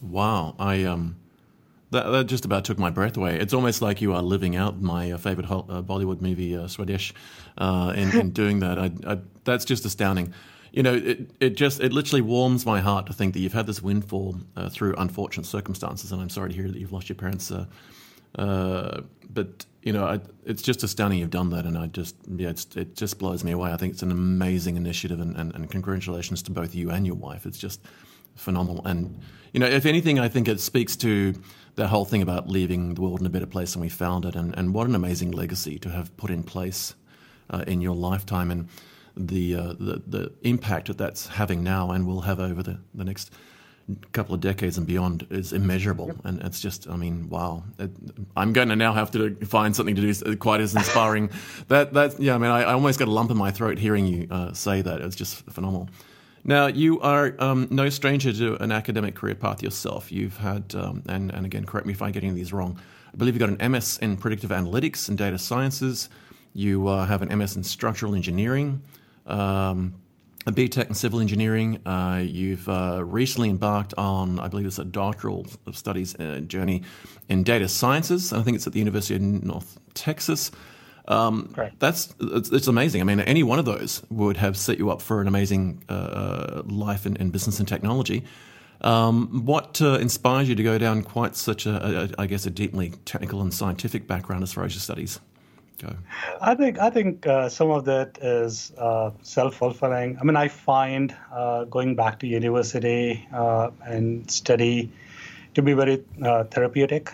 Wow, 0.00 0.54
I 0.60 0.84
um 0.84 1.16
that, 1.90 2.04
that, 2.10 2.26
just 2.26 2.44
about 2.44 2.64
took 2.64 2.78
my 2.78 2.90
breath 2.90 3.16
away. 3.16 3.34
It's 3.40 3.54
almost 3.54 3.82
like 3.82 4.00
you 4.00 4.12
are 4.14 4.22
living 4.22 4.54
out 4.54 4.80
my 4.80 5.10
uh, 5.10 5.18
favorite 5.18 5.50
uh, 5.50 5.82
Bollywood 5.82 6.20
movie, 6.20 6.56
uh, 6.56 6.68
Swadesh, 6.68 7.12
uh, 7.58 7.92
in, 7.96 8.16
in, 8.16 8.30
doing 8.42 8.60
that. 8.60 8.78
I, 8.78 8.90
I, 9.06 9.18
that's 9.42 9.64
just 9.64 9.84
astounding. 9.84 10.32
You 10.76 10.82
know, 10.82 10.92
it, 10.92 11.30
it 11.40 11.56
just 11.56 11.80
it 11.80 11.94
literally 11.94 12.20
warms 12.20 12.66
my 12.66 12.80
heart 12.80 13.06
to 13.06 13.14
think 13.14 13.32
that 13.32 13.40
you've 13.40 13.54
had 13.54 13.66
this 13.66 13.80
windfall 13.82 14.36
uh, 14.56 14.68
through 14.68 14.94
unfortunate 14.98 15.46
circumstances, 15.46 16.12
and 16.12 16.20
I'm 16.20 16.28
sorry 16.28 16.50
to 16.50 16.54
hear 16.54 16.68
that 16.68 16.78
you've 16.78 16.92
lost 16.92 17.08
your 17.08 17.16
parents. 17.16 17.50
Uh, 17.50 17.64
uh, 18.38 19.00
but 19.30 19.64
you 19.82 19.94
know, 19.94 20.04
I, 20.04 20.20
it's 20.44 20.60
just 20.60 20.82
astounding 20.82 21.18
you've 21.20 21.30
done 21.30 21.48
that, 21.48 21.64
and 21.64 21.78
I 21.78 21.86
just 21.86 22.14
yeah, 22.28 22.50
it 22.50 22.94
just 22.94 23.18
blows 23.18 23.42
me 23.42 23.52
away. 23.52 23.72
I 23.72 23.78
think 23.78 23.94
it's 23.94 24.02
an 24.02 24.10
amazing 24.10 24.76
initiative, 24.76 25.18
and, 25.18 25.34
and, 25.38 25.54
and 25.54 25.70
congratulations 25.70 26.42
to 26.42 26.50
both 26.50 26.74
you 26.74 26.90
and 26.90 27.06
your 27.06 27.16
wife. 27.16 27.46
It's 27.46 27.56
just 27.58 27.80
phenomenal, 28.34 28.84
and 28.84 29.18
you 29.54 29.60
know, 29.60 29.66
if 29.66 29.86
anything, 29.86 30.18
I 30.18 30.28
think 30.28 30.46
it 30.46 30.60
speaks 30.60 30.94
to 30.96 31.40
the 31.76 31.88
whole 31.88 32.04
thing 32.04 32.20
about 32.20 32.50
leaving 32.50 32.92
the 32.92 33.00
world 33.00 33.20
in 33.20 33.26
a 33.26 33.30
better 33.30 33.46
place 33.46 33.72
than 33.72 33.80
we 33.80 33.88
found 33.88 34.26
it, 34.26 34.36
and, 34.36 34.54
and 34.58 34.74
what 34.74 34.86
an 34.86 34.94
amazing 34.94 35.30
legacy 35.30 35.78
to 35.78 35.88
have 35.88 36.14
put 36.18 36.30
in 36.30 36.42
place 36.42 36.94
uh, 37.48 37.64
in 37.66 37.80
your 37.80 37.94
lifetime, 37.94 38.50
and 38.50 38.68
the, 39.16 39.54
uh, 39.54 39.72
the 39.78 40.02
the 40.06 40.32
impact 40.42 40.88
that 40.88 40.98
that's 40.98 41.26
having 41.26 41.62
now 41.62 41.90
and 41.90 42.06
will 42.06 42.22
have 42.22 42.38
over 42.38 42.62
the, 42.62 42.78
the 42.94 43.04
next 43.04 43.32
couple 44.12 44.34
of 44.34 44.40
decades 44.40 44.78
and 44.78 44.86
beyond 44.86 45.26
is 45.30 45.52
immeasurable. 45.52 46.08
Yep. 46.08 46.16
And 46.24 46.42
it's 46.42 46.60
just, 46.60 46.88
I 46.88 46.96
mean, 46.96 47.28
wow. 47.28 47.62
It, 47.78 47.90
I'm 48.36 48.52
going 48.52 48.68
to 48.68 48.76
now 48.76 48.92
have 48.92 49.12
to 49.12 49.34
find 49.46 49.76
something 49.76 49.94
to 49.94 50.12
do 50.12 50.36
quite 50.36 50.60
as 50.60 50.74
inspiring. 50.74 51.30
that 51.68 51.92
that 51.92 52.18
yeah, 52.18 52.34
I 52.34 52.38
mean, 52.38 52.50
I, 52.50 52.62
I, 52.62 52.72
almost 52.72 52.98
got 52.98 53.08
a 53.08 53.12
lump 53.12 53.30
in 53.30 53.36
my 53.36 53.50
throat 53.50 53.78
hearing 53.78 54.06
you 54.06 54.26
uh, 54.30 54.52
say 54.52 54.82
that. 54.82 55.00
It's 55.00 55.16
just 55.16 55.44
phenomenal. 55.50 55.88
Now, 56.44 56.66
you 56.66 57.00
are 57.00 57.34
um, 57.40 57.66
no 57.70 57.88
stranger 57.88 58.32
to 58.32 58.62
an 58.62 58.70
academic 58.70 59.16
career 59.16 59.34
path 59.34 59.64
yourself. 59.64 60.12
You've 60.12 60.36
had, 60.36 60.76
um, 60.76 61.02
and, 61.08 61.32
and 61.34 61.44
again, 61.44 61.64
correct 61.64 61.88
me 61.88 61.92
if 61.92 62.00
I'm 62.00 62.12
getting 62.12 62.36
these 62.36 62.52
wrong, 62.52 62.78
I 63.12 63.16
believe 63.16 63.34
you 63.34 63.40
got 63.40 63.48
an 63.48 63.72
MS 63.72 63.98
in 63.98 64.16
predictive 64.16 64.50
analytics 64.50 65.08
and 65.08 65.18
data 65.18 65.38
sciences. 65.38 66.08
You 66.54 66.86
uh, 66.86 67.04
have 67.06 67.22
an 67.22 67.36
MS 67.36 67.56
in 67.56 67.64
structural 67.64 68.14
engineering, 68.14 68.80
um, 69.26 69.94
a 70.46 70.52
B.Tech 70.52 70.88
in 70.88 70.94
civil 70.94 71.20
engineering. 71.20 71.80
Uh, 71.86 72.22
you've 72.24 72.68
uh, 72.68 73.02
recently 73.04 73.50
embarked 73.50 73.94
on, 73.98 74.38
I 74.38 74.48
believe 74.48 74.66
it's 74.66 74.78
a 74.78 74.84
doctoral 74.84 75.46
studies 75.72 76.14
uh, 76.16 76.40
journey 76.46 76.82
in 77.28 77.42
data 77.42 77.68
sciences. 77.68 78.32
I 78.32 78.42
think 78.42 78.56
it's 78.56 78.66
at 78.66 78.72
the 78.72 78.78
University 78.78 79.16
of 79.16 79.22
North 79.22 79.78
Texas. 79.94 80.52
Um, 81.08 81.52
That's 81.78 82.14
it's, 82.20 82.50
it's, 82.50 82.66
amazing. 82.66 83.00
I 83.00 83.04
mean, 83.04 83.20
any 83.20 83.42
one 83.42 83.58
of 83.58 83.64
those 83.64 84.02
would 84.10 84.36
have 84.38 84.56
set 84.56 84.78
you 84.78 84.90
up 84.90 85.00
for 85.00 85.20
an 85.20 85.28
amazing 85.28 85.84
uh, 85.88 85.92
uh, 85.92 86.62
life 86.66 87.06
in, 87.06 87.16
in, 87.16 87.30
business 87.30 87.60
and 87.60 87.68
technology. 87.68 88.24
Um, 88.80 89.44
what 89.46 89.80
uh, 89.80 89.98
inspired 89.98 90.48
you 90.48 90.56
to 90.56 90.62
go 90.62 90.78
down 90.78 91.02
quite 91.02 91.36
such 91.36 91.64
a, 91.64 92.10
a, 92.18 92.22
I 92.22 92.26
guess, 92.26 92.44
a 92.44 92.50
deeply 92.50 92.90
technical 93.04 93.40
and 93.40 93.54
scientific 93.54 94.08
background 94.08 94.42
as 94.42 94.52
far 94.52 94.64
as 94.64 94.74
your 94.74 94.80
studies 94.80 95.20
go? 95.78 95.94
I 96.40 96.54
think 96.54 96.78
I 96.78 96.90
think 96.90 97.26
uh, 97.26 97.48
some 97.48 97.70
of 97.70 97.84
that 97.84 98.18
is 98.22 98.72
uh, 98.78 99.10
self-fulfilling. 99.22 100.18
I 100.20 100.24
mean, 100.24 100.36
I 100.36 100.48
find 100.48 101.14
uh, 101.32 101.64
going 101.64 101.96
back 101.96 102.18
to 102.20 102.26
university 102.26 103.26
and 103.32 104.30
study 104.30 104.90
to 105.54 105.62
be 105.62 105.72
very 105.72 106.04
therapeutic 106.50 107.12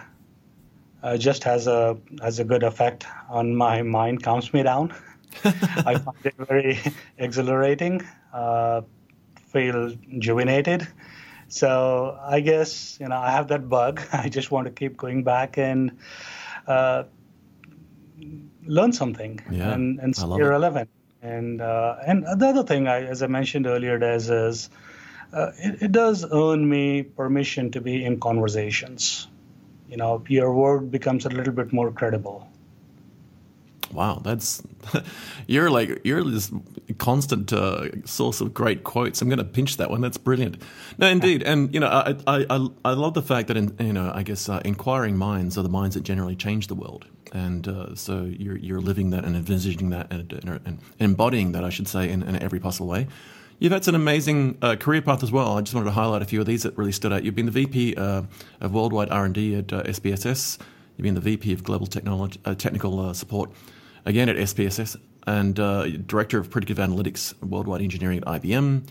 uh, 1.02 1.16
just 1.16 1.44
has 1.44 1.66
a 1.66 1.96
has 2.20 2.38
a 2.38 2.44
good 2.44 2.62
effect 2.62 3.06
on 3.28 3.54
my 3.54 3.82
mind, 3.82 4.22
calms 4.22 4.52
me 4.52 4.62
down. 4.62 4.94
I 5.44 5.98
find 5.98 6.16
it 6.24 6.34
very 6.36 6.78
exhilarating, 7.18 8.02
uh, 8.32 8.82
feel 9.46 9.96
rejuvenated. 10.12 10.86
So 11.48 12.18
I 12.22 12.40
guess 12.40 12.98
you 13.00 13.08
know 13.08 13.16
I 13.16 13.30
have 13.30 13.48
that 13.48 13.68
bug. 13.68 14.00
I 14.12 14.28
just 14.28 14.50
want 14.50 14.66
to 14.66 14.72
keep 14.72 14.96
going 14.96 15.24
back 15.24 15.58
and 15.58 15.92
uh, 16.66 17.04
learn 18.66 18.92
something 18.92 19.40
yeah, 19.50 19.72
and, 19.72 19.98
and 20.00 20.16
stay 20.16 20.42
relevant. 20.42 20.88
And 21.20 21.60
uh, 21.60 21.96
and 22.04 22.24
the 22.24 22.48
other 22.48 22.64
thing, 22.64 22.88
I, 22.88 23.04
as 23.04 23.22
I 23.22 23.28
mentioned 23.28 23.66
earlier, 23.66 23.98
Dez, 23.98 24.28
is 24.48 24.70
uh, 25.32 25.52
it, 25.56 25.82
it 25.82 25.92
does 25.92 26.24
earn 26.30 26.68
me 26.68 27.02
permission 27.02 27.70
to 27.72 27.80
be 27.80 28.04
in 28.04 28.18
conversations. 28.18 29.28
You 29.88 29.98
know 29.98 30.24
your 30.28 30.52
word 30.52 30.90
becomes 30.90 31.26
a 31.26 31.28
little 31.28 31.52
bit 31.52 31.72
more 31.72 31.92
credible. 31.92 32.48
Wow 33.92 34.22
that's 34.24 34.62
you're 35.46 35.70
like 35.70 36.00
you're 36.02 36.24
this 36.24 36.50
constant 36.98 37.52
uh, 37.52 38.04
source 38.04 38.40
of 38.40 38.52
great 38.52 38.84
quotes. 38.84 39.20
I'm 39.22 39.28
going 39.28 39.38
to 39.38 39.44
pinch 39.44 39.76
that 39.76 39.90
one 39.90 40.00
that's 40.00 40.16
brilliant. 40.16 40.60
No 40.98 41.08
indeed 41.08 41.42
and 41.50 41.72
you 41.72 41.78
know 41.78 41.88
i 41.88 42.16
i 42.26 42.68
i 42.84 42.92
love 42.92 43.14
the 43.14 43.22
fact 43.22 43.48
that 43.48 43.56
in, 43.56 43.76
you 43.78 43.92
know 43.92 44.10
i 44.14 44.22
guess 44.22 44.48
uh, 44.48 44.60
inquiring 44.64 45.16
minds 45.16 45.56
are 45.58 45.62
the 45.62 45.68
minds 45.68 45.94
that 45.94 46.04
generally 46.04 46.34
change 46.34 46.68
the 46.68 46.74
world 46.74 47.06
and 47.32 47.66
uh, 47.66 47.94
so 47.94 48.24
you're 48.24 48.56
you're 48.58 48.80
living 48.80 49.10
that 49.10 49.24
and 49.24 49.34
envisaging 49.34 49.90
that 49.90 50.12
and, 50.12 50.32
and, 50.64 50.78
embodying 50.98 51.52
that 51.52 51.64
i 51.64 51.70
should 51.70 51.88
say 51.88 52.08
in, 52.08 52.22
in 52.22 52.36
every 52.42 52.60
possible 52.60 52.86
way 52.86 53.06
Yeah, 53.62 53.68
that's 53.68 53.86
an 53.86 53.94
amazing 53.94 54.58
uh, 54.60 54.74
career 54.74 55.02
path 55.02 55.22
as 55.22 55.30
well. 55.30 55.56
I 55.56 55.60
just 55.60 55.72
wanted 55.72 55.84
to 55.84 55.92
highlight 55.92 56.20
a 56.20 56.24
few 56.24 56.40
of 56.40 56.46
these 56.46 56.64
that 56.64 56.76
really 56.76 56.90
stood 56.90 57.12
out. 57.12 57.22
You've 57.22 57.36
been 57.36 57.46
the 57.46 57.52
VP 57.52 57.94
uh, 57.94 58.22
of 58.60 58.74
Worldwide 58.74 59.08
R&D 59.10 59.54
at 59.54 59.72
uh, 59.72 59.84
SPSS. 59.84 60.58
You've 60.96 61.04
been 61.04 61.14
the 61.14 61.20
VP 61.20 61.52
of 61.52 61.62
Global 61.62 61.86
Technology, 61.86 62.40
uh, 62.44 62.56
Technical 62.56 62.98
uh, 62.98 63.12
Support, 63.12 63.52
again 64.04 64.28
at 64.28 64.34
SPSS, 64.34 64.96
and 65.28 65.60
uh, 65.60 65.86
Director 65.86 66.40
of 66.40 66.50
Predictive 66.50 66.78
Analytics 66.78 67.40
Worldwide 67.40 67.82
Engineering 67.82 68.18
at 68.18 68.42
IBM, 68.42 68.84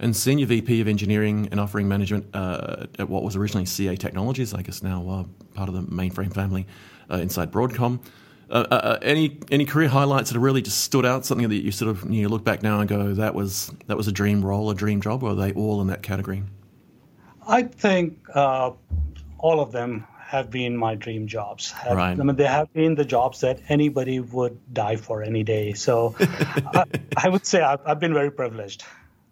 and 0.00 0.16
Senior 0.16 0.46
VP 0.46 0.80
of 0.80 0.88
Engineering 0.88 1.46
and 1.52 1.60
Offering 1.60 1.86
Management 1.86 2.26
at 2.34 3.08
what 3.08 3.22
was 3.22 3.36
originally 3.36 3.64
CA 3.64 3.94
Technologies, 3.94 4.52
I 4.52 4.62
guess 4.62 4.82
now 4.82 5.28
part 5.54 5.68
of 5.68 5.76
the 5.76 5.82
mainframe 5.82 6.34
family 6.34 6.66
inside 7.10 7.52
Broadcom. 7.52 8.00
Uh, 8.48 8.64
uh, 8.70 8.74
uh, 8.74 8.98
any 9.02 9.38
any 9.50 9.64
career 9.64 9.88
highlights 9.88 10.30
that 10.30 10.34
have 10.34 10.42
really 10.42 10.62
just 10.62 10.78
stood 10.78 11.04
out? 11.04 11.24
Something 11.26 11.48
that 11.48 11.56
you 11.56 11.72
sort 11.72 11.90
of 11.90 12.08
you 12.10 12.22
know, 12.22 12.28
look 12.28 12.44
back 12.44 12.62
now 12.62 12.78
and 12.78 12.88
go, 12.88 13.14
that 13.14 13.34
was 13.34 13.72
that 13.86 13.96
was 13.96 14.06
a 14.06 14.12
dream 14.12 14.44
role, 14.44 14.70
a 14.70 14.74
dream 14.74 15.00
job, 15.00 15.24
or 15.24 15.30
are 15.30 15.34
they 15.34 15.52
all 15.52 15.80
in 15.80 15.88
that 15.88 16.02
category? 16.02 16.44
I 17.46 17.64
think 17.64 18.18
uh, 18.34 18.72
all 19.38 19.60
of 19.60 19.72
them 19.72 20.06
have 20.26 20.50
been 20.50 20.76
my 20.76 20.94
dream 20.96 21.26
jobs. 21.26 21.70
Have, 21.70 21.96
right. 21.96 22.18
I 22.18 22.22
mean, 22.22 22.36
they 22.36 22.46
have 22.46 22.72
been 22.72 22.96
the 22.96 23.04
jobs 23.04 23.40
that 23.40 23.60
anybody 23.68 24.18
would 24.18 24.58
die 24.72 24.96
for 24.96 25.22
any 25.22 25.44
day. 25.44 25.72
So 25.72 26.16
I, 26.20 26.84
I, 27.16 27.28
would 27.28 27.46
say 27.46 27.62
I've, 27.62 27.80
I've 27.86 28.00
been 28.00 28.12
very 28.12 28.32
privileged. 28.32 28.84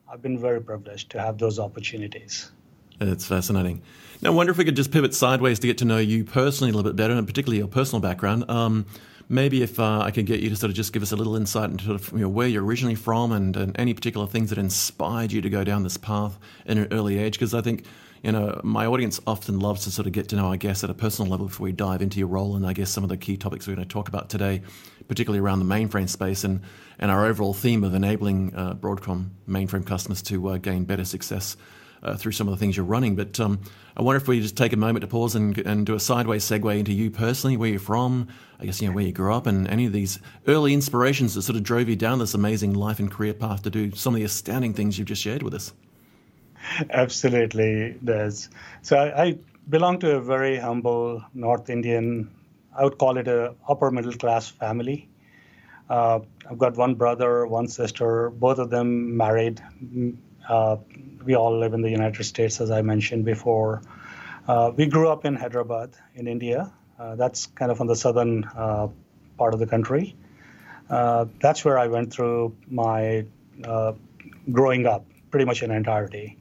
I've 0.08 0.22
been 0.22 0.38
very 0.38 0.60
privileged 0.60 1.10
to 1.10 1.20
have 1.20 1.38
those 1.38 1.58
opportunities. 1.58 2.52
It's 3.00 3.26
fascinating. 3.26 3.82
Now, 4.22 4.30
I 4.30 4.34
wonder 4.34 4.52
if 4.52 4.58
we 4.58 4.64
could 4.64 4.76
just 4.76 4.92
pivot 4.92 5.14
sideways 5.14 5.58
to 5.58 5.66
get 5.66 5.78
to 5.78 5.84
know 5.84 5.98
you 5.98 6.24
personally 6.24 6.70
a 6.70 6.74
little 6.74 6.90
bit 6.90 6.96
better, 6.96 7.14
and 7.14 7.26
particularly 7.26 7.58
your 7.58 7.68
personal 7.68 8.00
background. 8.00 8.48
Um, 8.48 8.86
maybe 9.28 9.62
if 9.62 9.80
uh, 9.80 10.00
I 10.00 10.10
could 10.10 10.26
get 10.26 10.40
you 10.40 10.50
to 10.50 10.56
sort 10.56 10.70
of 10.70 10.76
just 10.76 10.92
give 10.92 11.02
us 11.02 11.12
a 11.12 11.16
little 11.16 11.36
insight 11.36 11.70
into 11.70 11.84
sort 11.84 12.00
of, 12.00 12.12
you 12.12 12.20
know, 12.20 12.28
where 12.28 12.46
you're 12.46 12.64
originally 12.64 12.94
from 12.94 13.32
and, 13.32 13.56
and 13.56 13.78
any 13.78 13.94
particular 13.94 14.26
things 14.26 14.50
that 14.50 14.58
inspired 14.58 15.32
you 15.32 15.40
to 15.42 15.50
go 15.50 15.64
down 15.64 15.82
this 15.82 15.96
path 15.96 16.38
in 16.66 16.78
an 16.78 16.88
early 16.92 17.18
age, 17.18 17.34
because 17.34 17.54
I 17.54 17.60
think 17.60 17.84
you 18.24 18.32
know, 18.32 18.58
my 18.64 18.86
audience 18.86 19.20
often 19.26 19.60
loves 19.60 19.84
to 19.84 19.90
sort 19.90 20.06
of 20.06 20.14
get 20.14 20.30
to 20.30 20.36
know 20.36 20.46
our 20.46 20.56
guests 20.56 20.82
at 20.82 20.88
a 20.88 20.94
personal 20.94 21.30
level 21.30 21.46
before 21.46 21.64
we 21.64 21.72
dive 21.72 22.00
into 22.00 22.18
your 22.18 22.28
role 22.28 22.56
and 22.56 22.66
I 22.66 22.72
guess 22.72 22.88
some 22.88 23.04
of 23.04 23.10
the 23.10 23.18
key 23.18 23.36
topics 23.36 23.66
we're 23.66 23.74
going 23.74 23.86
to 23.86 23.92
talk 23.92 24.08
about 24.08 24.30
today, 24.30 24.62
particularly 25.08 25.40
around 25.40 25.58
the 25.58 25.66
mainframe 25.66 26.08
space 26.08 26.42
and, 26.42 26.62
and 26.98 27.10
our 27.10 27.26
overall 27.26 27.52
theme 27.52 27.84
of 27.84 27.94
enabling 27.94 28.54
uh, 28.54 28.76
Broadcom 28.76 29.28
mainframe 29.46 29.84
customers 29.84 30.22
to 30.22 30.48
uh, 30.48 30.56
gain 30.56 30.84
better 30.84 31.04
success 31.04 31.58
uh, 32.04 32.16
through 32.16 32.32
some 32.32 32.46
of 32.48 32.52
the 32.52 32.58
things 32.58 32.76
you're 32.76 32.86
running. 32.86 33.16
But 33.16 33.40
um, 33.40 33.60
I 33.96 34.02
wonder 34.02 34.20
if 34.20 34.28
we 34.28 34.40
just 34.40 34.56
take 34.56 34.72
a 34.72 34.76
moment 34.76 35.02
to 35.02 35.06
pause 35.06 35.34
and, 35.34 35.56
and 35.58 35.86
do 35.86 35.94
a 35.94 36.00
sideways 36.00 36.44
segue 36.44 36.78
into 36.78 36.92
you 36.92 37.10
personally, 37.10 37.56
where 37.56 37.70
you're 37.70 37.80
from, 37.80 38.28
I 38.60 38.66
guess, 38.66 38.80
you 38.80 38.88
know, 38.88 38.94
where 38.94 39.04
you 39.04 39.12
grew 39.12 39.34
up, 39.34 39.46
and 39.46 39.68
any 39.68 39.86
of 39.86 39.92
these 39.92 40.18
early 40.46 40.74
inspirations 40.74 41.34
that 41.34 41.42
sort 41.42 41.56
of 41.56 41.62
drove 41.62 41.88
you 41.88 41.96
down 41.96 42.18
this 42.18 42.34
amazing 42.34 42.74
life 42.74 42.98
and 42.98 43.10
career 43.10 43.34
path 43.34 43.62
to 43.62 43.70
do 43.70 43.94
some 43.94 44.14
of 44.14 44.18
the 44.18 44.24
astounding 44.24 44.74
things 44.74 44.98
you've 44.98 45.08
just 45.08 45.22
shared 45.22 45.42
with 45.42 45.54
us. 45.54 45.72
Absolutely, 46.90 47.96
Dez. 48.04 48.48
So 48.82 48.96
I, 48.96 49.22
I 49.22 49.38
belong 49.68 49.98
to 50.00 50.16
a 50.16 50.20
very 50.20 50.56
humble 50.56 51.22
North 51.34 51.68
Indian, 51.70 52.30
I 52.76 52.84
would 52.84 52.98
call 52.98 53.18
it 53.18 53.28
a 53.28 53.54
upper 53.68 53.90
middle 53.90 54.12
class 54.12 54.48
family. 54.48 55.08
Uh, 55.88 56.20
I've 56.50 56.58
got 56.58 56.76
one 56.76 56.94
brother, 56.94 57.46
one 57.46 57.68
sister, 57.68 58.30
both 58.30 58.58
of 58.58 58.70
them 58.70 59.16
married. 59.16 59.62
Uh, 60.48 60.76
we 61.24 61.34
all 61.34 61.58
live 61.58 61.74
in 61.74 61.82
the 61.82 61.90
United 61.90 62.24
States, 62.24 62.60
as 62.60 62.70
I 62.70 62.82
mentioned 62.82 63.24
before. 63.24 63.82
Uh, 64.46 64.72
we 64.76 64.86
grew 64.86 65.08
up 65.08 65.24
in 65.24 65.34
Hyderabad, 65.34 65.94
in 66.14 66.28
India. 66.28 66.72
Uh, 66.98 67.16
that's 67.16 67.46
kind 67.46 67.72
of 67.72 67.80
on 67.80 67.86
the 67.86 67.96
southern 67.96 68.44
uh, 68.44 68.88
part 69.38 69.54
of 69.54 69.60
the 69.60 69.66
country. 69.66 70.14
Uh, 70.90 71.26
that's 71.40 71.64
where 71.64 71.78
I 71.78 71.86
went 71.86 72.12
through 72.12 72.54
my 72.68 73.24
uh, 73.64 73.92
growing 74.52 74.86
up, 74.86 75.06
pretty 75.30 75.46
much 75.46 75.62
in 75.62 75.70
entirety. 75.70 76.36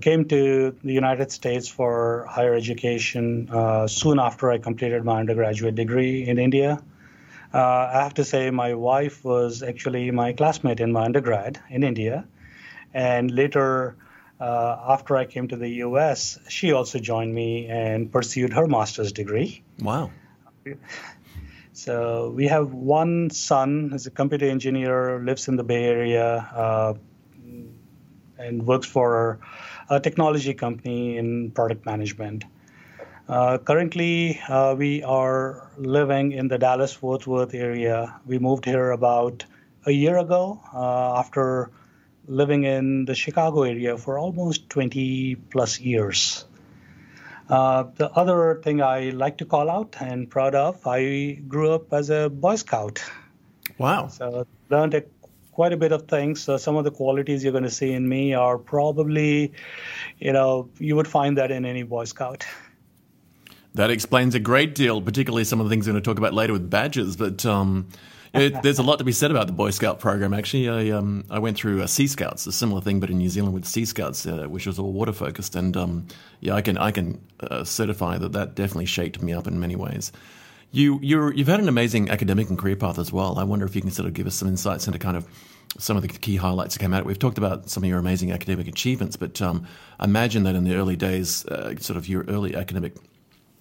came 0.00 0.26
to 0.28 0.76
the 0.84 0.92
United 0.92 1.30
States 1.30 1.68
for 1.68 2.26
higher 2.28 2.54
education 2.54 3.48
soon 3.88 4.18
after 4.18 4.50
I 4.50 4.58
completed 4.58 5.04
my 5.04 5.20
undergraduate 5.20 5.76
degree 5.76 6.26
in 6.26 6.38
India. 6.38 6.82
I 7.54 8.02
have 8.02 8.14
to 8.14 8.24
say, 8.24 8.50
my 8.50 8.74
wife 8.74 9.24
was 9.24 9.62
actually 9.62 10.10
my 10.10 10.32
classmate 10.32 10.80
in 10.80 10.92
my 10.92 11.04
undergrad 11.04 11.60
in 11.70 11.84
India 11.84 12.24
and 12.94 13.30
later, 13.30 13.96
uh, 14.40 14.76
after 14.88 15.16
I 15.16 15.24
came 15.24 15.48
to 15.48 15.56
the 15.56 15.68
US, 15.86 16.38
she 16.48 16.72
also 16.72 16.98
joined 16.98 17.34
me 17.34 17.66
and 17.66 18.10
pursued 18.10 18.52
her 18.52 18.66
master's 18.66 19.12
degree. 19.12 19.62
Wow. 19.78 20.10
So 21.72 22.30
we 22.30 22.48
have 22.48 22.72
one 22.72 23.30
son 23.30 23.90
who's 23.90 24.06
a 24.06 24.10
computer 24.10 24.46
engineer, 24.46 25.20
lives 25.20 25.48
in 25.48 25.56
the 25.56 25.64
Bay 25.64 25.84
Area, 25.84 26.36
uh, 26.36 26.94
and 28.38 28.66
works 28.66 28.86
for 28.86 29.40
a 29.88 29.98
technology 29.98 30.54
company 30.54 31.16
in 31.16 31.50
product 31.52 31.86
management. 31.86 32.44
Uh, 33.28 33.58
currently, 33.58 34.40
uh, 34.48 34.74
we 34.76 35.02
are 35.02 35.70
living 35.78 36.32
in 36.32 36.48
the 36.48 36.58
Dallas 36.58 36.92
Fort 36.92 37.26
Worth 37.26 37.54
area. 37.54 38.20
We 38.26 38.38
moved 38.38 38.64
here 38.64 38.90
about 38.90 39.44
a 39.86 39.92
year 39.92 40.18
ago 40.18 40.60
uh, 40.74 41.18
after 41.18 41.70
living 42.26 42.64
in 42.64 43.04
the 43.04 43.14
Chicago 43.14 43.62
area 43.62 43.96
for 43.98 44.18
almost 44.18 44.70
20 44.70 45.36
plus 45.50 45.80
years. 45.80 46.44
Uh, 47.48 47.84
the 47.96 48.10
other 48.10 48.60
thing 48.62 48.80
I 48.80 49.10
like 49.10 49.38
to 49.38 49.44
call 49.44 49.68
out 49.68 49.96
and 50.00 50.30
proud 50.30 50.54
of, 50.54 50.86
I 50.86 51.38
grew 51.48 51.72
up 51.72 51.92
as 51.92 52.08
a 52.10 52.30
Boy 52.30 52.56
Scout. 52.56 53.02
Wow. 53.78 54.08
So 54.08 54.46
learned 54.70 54.94
a, 54.94 55.04
quite 55.50 55.72
a 55.72 55.76
bit 55.76 55.92
of 55.92 56.08
things. 56.08 56.42
So 56.42 56.56
some 56.56 56.76
of 56.76 56.84
the 56.84 56.90
qualities 56.90 57.42
you're 57.42 57.52
going 57.52 57.64
to 57.64 57.70
see 57.70 57.92
in 57.92 58.08
me 58.08 58.34
are 58.34 58.56
probably, 58.58 59.52
you 60.18 60.32
know, 60.32 60.70
you 60.78 60.96
would 60.96 61.08
find 61.08 61.38
that 61.38 61.50
in 61.50 61.64
any 61.64 61.82
Boy 61.82 62.04
Scout. 62.04 62.46
That 63.74 63.90
explains 63.90 64.34
a 64.34 64.40
great 64.40 64.74
deal, 64.74 65.00
particularly 65.00 65.44
some 65.44 65.60
of 65.60 65.66
the 65.66 65.70
things 65.70 65.86
we're 65.86 65.94
going 65.94 66.02
to 66.02 66.10
talk 66.10 66.18
about 66.18 66.34
later 66.34 66.52
with 66.52 66.68
badges. 66.68 67.16
But 67.16 67.44
um, 67.46 67.88
it, 68.34 68.62
there's 68.62 68.78
a 68.78 68.82
lot 68.82 68.98
to 68.98 69.04
be 69.04 69.12
said 69.12 69.30
about 69.30 69.46
the 69.46 69.52
Boy 69.52 69.70
Scout 69.70 70.00
program. 70.00 70.32
Actually, 70.32 70.68
I 70.68 70.96
um, 70.96 71.24
I 71.30 71.38
went 71.38 71.56
through 71.56 71.82
uh, 71.82 71.86
Sea 71.86 72.06
Scouts, 72.06 72.46
a 72.46 72.52
similar 72.52 72.80
thing, 72.80 72.98
but 72.98 73.10
in 73.10 73.18
New 73.18 73.28
Zealand 73.28 73.52
with 73.52 73.66
Sea 73.66 73.84
Scouts, 73.84 74.26
uh, 74.26 74.46
which 74.48 74.66
was 74.66 74.78
all 74.78 74.92
water 74.92 75.12
focused, 75.12 75.54
and 75.54 75.76
um, 75.76 76.06
yeah, 76.40 76.54
I 76.54 76.62
can 76.62 76.78
I 76.78 76.92
can 76.92 77.20
uh, 77.40 77.64
certify 77.64 78.16
that 78.18 78.32
that 78.32 78.54
definitely 78.54 78.86
shaped 78.86 79.22
me 79.22 79.32
up 79.32 79.46
in 79.46 79.60
many 79.60 79.76
ways. 79.76 80.12
You 80.70 80.98
you 81.02 81.30
have 81.36 81.48
had 81.48 81.60
an 81.60 81.68
amazing 81.68 82.10
academic 82.10 82.48
and 82.48 82.58
career 82.58 82.76
path 82.76 82.98
as 82.98 83.12
well. 83.12 83.38
I 83.38 83.44
wonder 83.44 83.66
if 83.66 83.76
you 83.76 83.82
can 83.82 83.90
sort 83.90 84.08
of 84.08 84.14
give 84.14 84.26
us 84.26 84.34
some 84.34 84.48
insights 84.48 84.86
into 84.86 84.98
kind 84.98 85.16
of 85.16 85.28
some 85.78 85.96
of 85.96 86.02
the 86.02 86.08
key 86.08 86.36
highlights 86.36 86.74
that 86.74 86.80
came 86.80 86.94
out. 86.94 87.04
We've 87.04 87.18
talked 87.18 87.38
about 87.38 87.68
some 87.68 87.82
of 87.82 87.88
your 87.88 87.98
amazing 87.98 88.32
academic 88.32 88.66
achievements, 88.66 89.16
but 89.16 89.42
um, 89.42 89.66
imagine 90.00 90.44
that 90.44 90.54
in 90.54 90.64
the 90.64 90.74
early 90.74 90.96
days, 90.96 91.44
uh, 91.46 91.76
sort 91.76 91.98
of 91.98 92.08
your 92.08 92.24
early 92.24 92.54
academic 92.54 92.94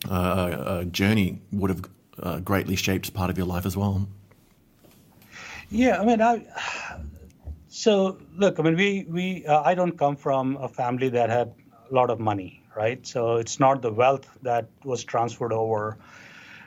uh, 0.10 0.14
uh, 0.14 0.84
journey 0.86 1.42
would 1.52 1.70
have 1.70 2.46
greatly 2.46 2.76
shaped 2.78 3.14
part 3.14 3.30
of 3.30 3.38
your 3.38 3.48
life 3.48 3.66
as 3.66 3.76
well. 3.76 4.08
Yeah, 5.72 6.02
I 6.02 6.06
mean, 6.06 6.22
I, 6.22 6.46
so 7.70 8.18
look, 8.36 8.60
I 8.60 8.64
mean, 8.64 8.76
we 8.76 9.06
we 9.08 9.46
uh, 9.46 9.62
I 9.64 9.74
don't 9.74 9.98
come 9.98 10.18
from 10.18 10.58
a 10.58 10.68
family 10.68 11.08
that 11.10 11.30
had 11.30 11.54
a 11.90 11.94
lot 11.94 12.10
of 12.10 12.20
money, 12.20 12.62
right? 12.76 13.08
So 13.08 13.38
it's 13.38 13.58
not 13.58 13.82
the 13.82 13.92
wealth 13.92 14.28
that 14.42 14.68
was 14.84 15.06
transferred 15.06 15.54
over. 15.54 15.98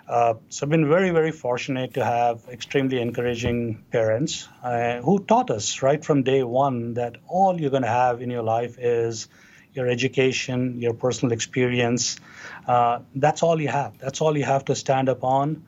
Uh, 0.09 0.35
so 0.49 0.65
I've 0.65 0.71
been 0.71 0.89
very, 0.89 1.11
very 1.11 1.33
fortunate 1.33 1.95
to 1.95 2.05
have 2.05 2.47
extremely 2.51 2.99
encouraging 3.01 3.85
parents 3.93 4.49
uh, 4.63 5.03
who 5.03 5.19
taught 5.19 5.51
us 5.51 5.83
right 5.83 6.03
from 6.03 6.23
day 6.23 6.43
one 6.43 6.95
that 6.95 7.17
all 7.29 7.61
you're 7.61 7.71
going 7.71 7.83
to 7.83 7.89
have 7.89 8.23
in 8.23 8.31
your 8.31 8.43
life 8.43 8.79
is 8.79 9.29
your 9.75 9.87
education, 9.87 10.81
your 10.81 10.95
personal 10.95 11.33
experience. 11.33 12.19
Uh, 12.67 13.01
that's 13.15 13.43
all 13.43 13.61
you 13.61 13.69
have. 13.69 13.99
That's 13.99 14.23
all 14.23 14.37
you 14.37 14.45
have 14.45 14.65
to 14.67 14.75
stand 14.75 15.11
up 15.11 15.25
on. 15.25 15.65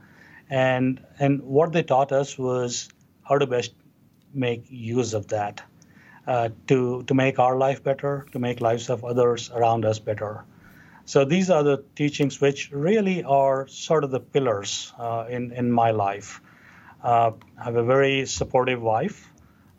And 0.48 1.04
and 1.18 1.42
what 1.42 1.72
they 1.72 1.82
taught 1.82 2.12
us 2.12 2.38
was 2.38 2.88
how 3.28 3.38
to 3.38 3.46
best 3.46 3.72
make 4.34 4.64
use 4.68 5.14
of 5.14 5.28
that 5.28 5.62
uh, 6.26 6.48
to 6.66 7.02
to 7.04 7.14
make 7.14 7.38
our 7.38 7.56
life 7.56 7.82
better, 7.82 8.26
to 8.32 8.38
make 8.38 8.60
lives 8.60 8.90
of 8.90 9.04
others 9.04 9.50
around 9.50 9.84
us 9.84 9.98
better. 9.98 10.44
So 11.04 11.24
these 11.24 11.50
are 11.50 11.62
the 11.62 11.84
teachings 11.94 12.40
which 12.40 12.72
really 12.72 13.22
are 13.22 13.68
sort 13.68 14.02
of 14.02 14.10
the 14.10 14.20
pillars 14.20 14.92
uh, 14.98 15.26
in 15.28 15.52
in 15.52 15.70
my 15.70 15.90
life. 15.92 16.40
Uh, 17.02 17.32
I 17.58 17.64
have 17.64 17.76
a 17.76 17.84
very 17.84 18.26
supportive 18.26 18.82
wife, 18.82 19.30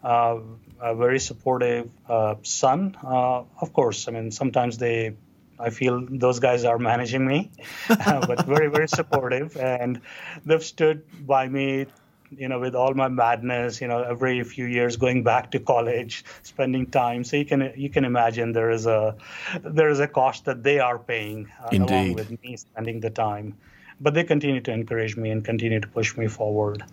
uh, 0.04 0.40
a 0.80 0.96
very 0.96 1.20
supportive 1.20 1.90
uh, 2.08 2.36
son. 2.44 2.96
Uh, 3.04 3.44
of 3.62 3.74
course, 3.74 4.08
I 4.08 4.12
mean 4.12 4.32
sometimes 4.32 4.78
they 4.78 5.16
I 5.60 5.72
feel 5.72 6.06
those 6.08 6.40
guys 6.40 6.66
are 6.66 6.78
managing 6.78 7.26
me, 7.26 7.52
but 7.88 8.46
very, 8.46 8.70
very 8.70 8.88
supportive. 8.88 9.58
And 9.58 10.02
they've 10.46 10.64
stood 10.64 11.04
by 11.26 11.48
me 11.48 11.88
you 12.30 12.48
know, 12.48 12.60
with 12.60 12.76
all 12.76 12.94
my 12.94 13.08
madness, 13.08 13.82
you 13.82 13.88
know, 13.88 14.02
every 14.02 14.44
few 14.44 14.66
years 14.66 14.98
going 14.98 15.24
back 15.24 15.52
to 15.52 15.60
college, 15.60 16.24
spending 16.44 16.88
time. 16.88 17.24
So 17.24 17.38
you 17.38 17.46
can 17.46 17.74
you 17.76 17.90
can 17.90 18.06
imagine 18.06 18.52
there 18.52 18.72
is 18.72 18.86
a 18.86 19.16
there 19.64 19.90
is 19.90 20.00
a 20.00 20.08
cost 20.08 20.46
that 20.46 20.64
they 20.64 20.80
are 20.80 21.00
paying 21.00 21.50
uh, 21.64 21.78
along 21.78 22.14
with 22.14 22.30
me 22.44 22.58
spending 22.58 23.00
the 23.00 23.10
time. 23.10 23.58
But 24.00 24.14
they 24.14 24.24
continue 24.24 24.62
to 24.62 24.72
encourage 24.72 25.18
me 25.18 25.32
and 25.32 25.44
continue 25.44 25.80
to 25.80 25.88
push 25.88 26.16
me 26.18 26.28
forward. 26.28 26.84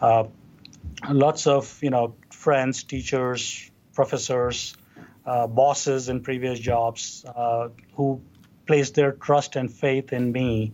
Uh, 0.00 0.24
lots 1.08 1.46
of 1.46 1.78
you 1.82 1.90
know 1.90 2.14
friends, 2.30 2.84
teachers, 2.84 3.70
professors, 3.94 4.76
uh, 5.26 5.46
bosses 5.46 6.08
in 6.08 6.22
previous 6.22 6.58
jobs 6.58 7.24
uh, 7.24 7.68
who 7.94 8.20
placed 8.66 8.94
their 8.94 9.12
trust 9.12 9.56
and 9.56 9.72
faith 9.72 10.12
in 10.12 10.30
me 10.32 10.72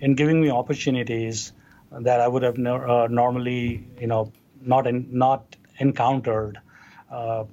in 0.00 0.14
giving 0.14 0.40
me 0.40 0.50
opportunities 0.50 1.52
that 1.90 2.20
I 2.20 2.28
would 2.28 2.42
have 2.42 2.58
no, 2.58 2.76
uh, 2.76 3.08
normally, 3.10 3.86
you 4.00 4.06
know, 4.06 4.32
not 4.60 4.86
in, 4.86 5.06
not 5.10 5.56
encountered 5.78 6.58
uh, 7.10 7.44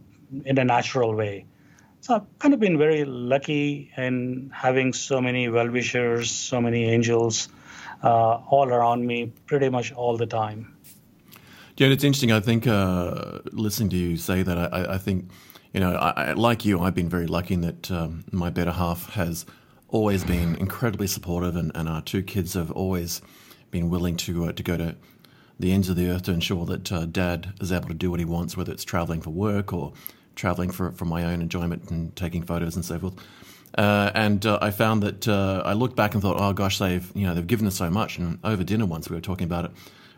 in 0.44 0.58
a 0.58 0.64
natural 0.64 1.14
way. 1.14 1.46
So 2.02 2.16
I've 2.16 2.40
kind 2.40 2.54
of 2.54 2.60
been 2.60 2.78
very 2.78 3.06
lucky 3.06 3.92
in 3.98 4.52
having 4.54 4.94
so 4.94 5.22
many 5.22 5.50
well-wishers, 5.50 6.30
so 6.30 6.62
many 6.62 6.86
angels 6.86 7.50
uh, 8.04 8.36
all 8.50 8.70
around 8.70 9.08
me, 9.08 9.32
pretty 9.46 9.70
much 9.70 9.92
all 9.94 10.18
the 10.18 10.28
time. 10.28 10.76
Yeah, 11.78 11.88
it's 11.88 12.04
interesting. 12.04 12.32
I 12.32 12.40
think 12.40 12.68
uh, 12.68 13.40
listening 13.52 13.90
to 13.90 13.98
you 13.98 14.18
say 14.18 14.44
that, 14.44 14.58
I, 14.58 14.96
I 14.96 14.98
think 14.98 15.30
you 15.76 15.82
know, 15.82 15.94
I, 15.94 16.32
like 16.32 16.64
you, 16.64 16.80
I've 16.80 16.96
been 16.96 17.10
very 17.10 17.28
lucky 17.28 17.54
in 17.54 17.60
that 17.62 17.92
um, 17.92 18.24
my 18.32 18.50
better 18.50 18.72
half 18.72 19.10
has 19.10 19.46
always 19.90 20.24
been 20.24 20.56
incredibly 20.56 21.06
supportive, 21.06 21.58
and, 21.58 21.70
and 21.76 21.90
our 21.90 22.02
two 22.02 22.24
kids 22.24 22.54
have 22.54 22.72
always 22.72 23.22
been 23.76 23.90
willing 23.90 24.16
to 24.16 24.46
uh, 24.46 24.52
to 24.54 24.64
go 24.64 24.78
to 24.78 24.96
the 25.60 25.74
ends 25.74 25.90
of 25.90 25.98
the 25.98 26.08
earth 26.10 26.24
to 26.24 26.32
ensure 26.32 26.66
that 26.66 26.92
uh, 26.92 27.06
dad 27.06 27.54
is 27.60 27.72
able 27.74 27.90
to 27.90 27.94
do 27.94 28.10
what 28.10 28.20
he 28.20 28.26
wants, 28.26 28.56
whether 28.56 28.72
it's 28.72 28.86
traveling 28.86 29.22
for 29.22 29.32
work 29.32 29.74
or 29.74 29.92
traveling 30.36 30.70
for, 30.70 30.92
for 30.92 31.06
my 31.06 31.24
own 31.26 31.42
enjoyment 31.42 31.90
and 31.92 32.16
taking 32.16 32.42
photos 32.44 32.76
and 32.76 32.86
so 32.86 33.00
forth. 33.00 33.16
Uh, 33.78 34.12
and 34.16 34.46
uh, 34.46 34.58
I 34.62 34.72
found 34.72 35.04
that 35.04 35.28
uh, 35.28 35.62
I 35.66 35.74
looked 35.74 35.98
back 35.98 36.14
and 36.14 36.22
thought, 36.22 36.38
oh 36.40 36.54
gosh, 36.54 36.80
they've 36.80 37.10
you 37.14 37.28
know 37.28 37.34
they've 37.34 37.46
given 37.46 37.68
us 37.68 37.76
so 37.76 37.90
much. 37.90 38.18
And 38.18 38.40
over 38.46 38.64
dinner 38.64 38.86
once 38.86 39.10
we 39.10 39.16
were 39.18 39.22
talking 39.22 39.44
about 39.46 39.66
it, 39.66 39.72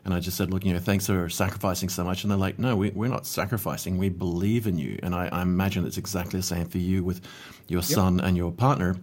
and 0.04 0.14
I 0.14 0.20
just 0.20 0.36
said, 0.36 0.52
look, 0.52 0.64
you 0.64 0.72
know, 0.72 0.78
thanks 0.78 1.06
for 1.06 1.28
sacrificing 1.28 1.88
so 1.88 2.04
much. 2.04 2.22
And 2.22 2.30
they're 2.30 2.38
like, 2.38 2.60
no, 2.60 2.76
we, 2.76 2.90
are 2.90 3.08
not 3.08 3.26
sacrificing. 3.26 3.98
We 3.98 4.08
believe 4.08 4.68
in 4.68 4.78
you. 4.78 5.00
And 5.02 5.14
I, 5.14 5.28
I, 5.32 5.42
imagine 5.42 5.84
it's 5.84 5.98
exactly 5.98 6.38
the 6.38 6.46
same 6.46 6.66
for 6.66 6.78
you 6.78 7.02
with 7.02 7.20
your 7.66 7.80
yep. 7.80 7.90
son 7.90 8.20
and 8.20 8.36
your 8.36 8.52
partner 8.52 8.96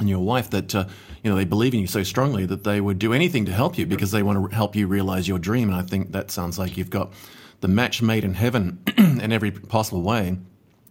and 0.00 0.08
your 0.08 0.20
wife 0.20 0.50
that 0.50 0.74
uh, 0.74 0.84
you 1.22 1.30
know 1.30 1.36
they 1.36 1.44
believe 1.44 1.74
in 1.74 1.80
you 1.80 1.86
so 1.86 2.02
strongly 2.02 2.46
that 2.46 2.64
they 2.64 2.80
would 2.80 2.98
do 2.98 3.12
anything 3.12 3.44
to 3.46 3.52
help 3.52 3.78
you 3.78 3.86
because 3.86 4.10
they 4.10 4.22
want 4.22 4.50
to 4.50 4.54
help 4.54 4.76
you 4.76 4.86
realize 4.86 5.26
your 5.26 5.38
dream. 5.38 5.68
And 5.68 5.78
I 5.78 5.82
think 5.82 6.12
that 6.12 6.30
sounds 6.30 6.58
like 6.58 6.76
you've 6.76 6.90
got 6.90 7.12
the 7.60 7.68
match 7.68 8.02
made 8.02 8.24
in 8.24 8.34
heaven 8.34 8.82
in 8.96 9.32
every 9.32 9.50
possible 9.50 10.02
way. 10.02 10.38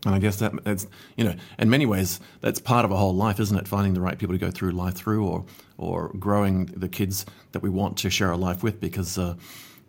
And 0.06 0.15
I 0.15 0.20
guess 0.20 0.38
that 0.38 0.63
that's 0.63 0.88
you 1.15 1.24
know, 1.24 1.36
in 1.58 1.70
many 1.70 1.86
ways, 1.86 2.20
that's 2.41 2.60
part 2.60 2.86
of 2.86 2.91
a 2.91 2.98
whole 2.98 3.15
life, 3.15 3.39
isn't 3.39 3.58
it? 3.58 3.67
Finding 3.67 3.93
the 3.93 4.02
right 4.02 4.17
people 4.17 4.36
to 4.36 4.39
go 4.39 4.52
through 4.52 4.72
life 4.72 4.96
through, 4.96 5.26
or 5.26 5.46
or 5.78 6.10
growing 6.20 6.65
the 6.67 6.89
kids 6.89 7.26
that 7.52 7.62
we 7.62 7.70
want 7.70 7.98
to 7.98 8.10
share 8.10 8.30
our 8.30 8.38
life 8.38 8.63
with, 8.63 8.80
because 8.80 9.17
uh, 9.17 9.36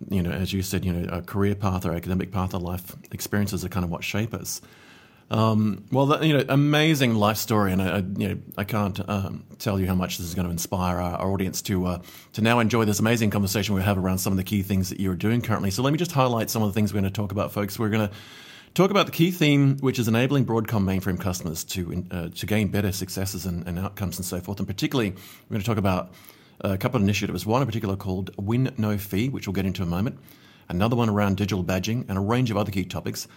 you 0.09 0.23
know, 0.23 0.31
as 0.31 0.53
you 0.53 0.63
said, 0.63 0.85
you 0.85 0.93
know, 0.93 1.09
a 1.13 1.23
career 1.23 1.55
path 1.55 1.85
or 1.85 1.93
academic 1.93 2.33
path 2.33 2.55
or 2.55 2.61
life 2.61 2.97
experiences 3.13 3.65
are 3.65 3.69
kind 3.69 3.85
of 3.85 3.91
what 3.91 4.05
shape 4.05 4.33
us. 4.33 4.61
Um, 5.31 5.85
well, 5.93 6.25
you 6.25 6.33
know, 6.33 6.45
amazing 6.49 7.15
life 7.15 7.37
story, 7.37 7.73
and 7.73 7.83
I, 7.83 7.89
I 7.89 7.99
you 7.99 8.29
know, 8.29 8.39
I 8.57 8.65
can't 8.65 8.99
um, 9.09 9.45
tell 9.59 9.79
you 9.79 9.87
how 9.87 9.95
much 9.95 10.17
this 10.17 10.27
is 10.27 10.35
going 10.35 10.47
to 10.47 10.51
inspire 10.51 10.97
our, 10.97 11.19
our 11.19 11.31
audience 11.31 11.61
to 11.63 11.85
uh, 11.85 12.03
to 12.33 12.41
now 12.41 12.61
enjoy 12.61 12.87
this 12.87 12.99
amazing 12.99 13.31
conversation 13.31 13.75
we 13.75 13.83
have 13.83 13.99
around 13.99 14.19
some 14.19 14.33
of 14.33 14.39
the 14.39 14.45
key 14.45 14.63
things 14.63 14.89
that 14.89 15.01
you're 15.01 15.15
doing 15.15 15.43
currently. 15.43 15.71
So 15.71 15.83
let 15.83 15.93
me 15.93 15.99
just 15.99 16.13
highlight 16.13 16.49
some 16.49 16.63
of 16.63 16.71
the 16.71 16.73
things 16.73 16.95
we're 16.95 17.01
going 17.01 17.13
to 17.13 17.17
talk 17.17 17.33
about, 17.33 17.53
folks. 17.53 17.79
We're 17.79 17.91
going 17.91 18.09
to 18.09 18.15
talk 18.73 18.91
about 18.91 19.05
the 19.05 19.13
key 19.13 19.31
theme, 19.31 19.77
which 19.81 19.99
is 19.99 20.09
enabling 20.09 20.47
Broadcom 20.47 20.85
mainframe 20.85 21.21
customers 21.21 21.63
to 21.65 22.05
uh, 22.11 22.29
to 22.29 22.47
gain 22.47 22.69
better 22.69 22.91
successes 22.91 23.45
and, 23.45 23.67
and, 23.67 23.79
outcomes 23.79 24.17
and 24.17 24.25
so 24.25 24.41
forth. 24.41 24.61
And 24.61 24.67
particularly, 24.67 25.11
we're 25.11 25.55
going 25.55 25.61
to 25.61 25.67
talk 25.67 25.79
about 25.79 26.11
a 26.63 26.79
couple 26.79 26.97
of 26.97 27.03
initiatives. 27.03 27.45
One 27.45 27.61
in 27.61 27.67
particular 27.67 27.97
called 27.97 28.31
Win 28.39 28.73
No 28.79 28.97
Fee, 28.97 29.29
which 29.29 29.47
we'll 29.47 29.55
get 29.55 29.67
into 29.67 29.83
in 29.83 29.89
a 29.89 29.91
moment. 29.91 30.19
Another 30.71 30.97
one 30.97 31.11
around 31.11 31.37
digital 31.37 31.65
badging 31.65 32.07
and 32.09 32.17
a 32.17 32.21
range 32.21 32.51
of 32.51 32.57
other 32.57 32.71
key 32.71 32.85
topics. 32.85 33.29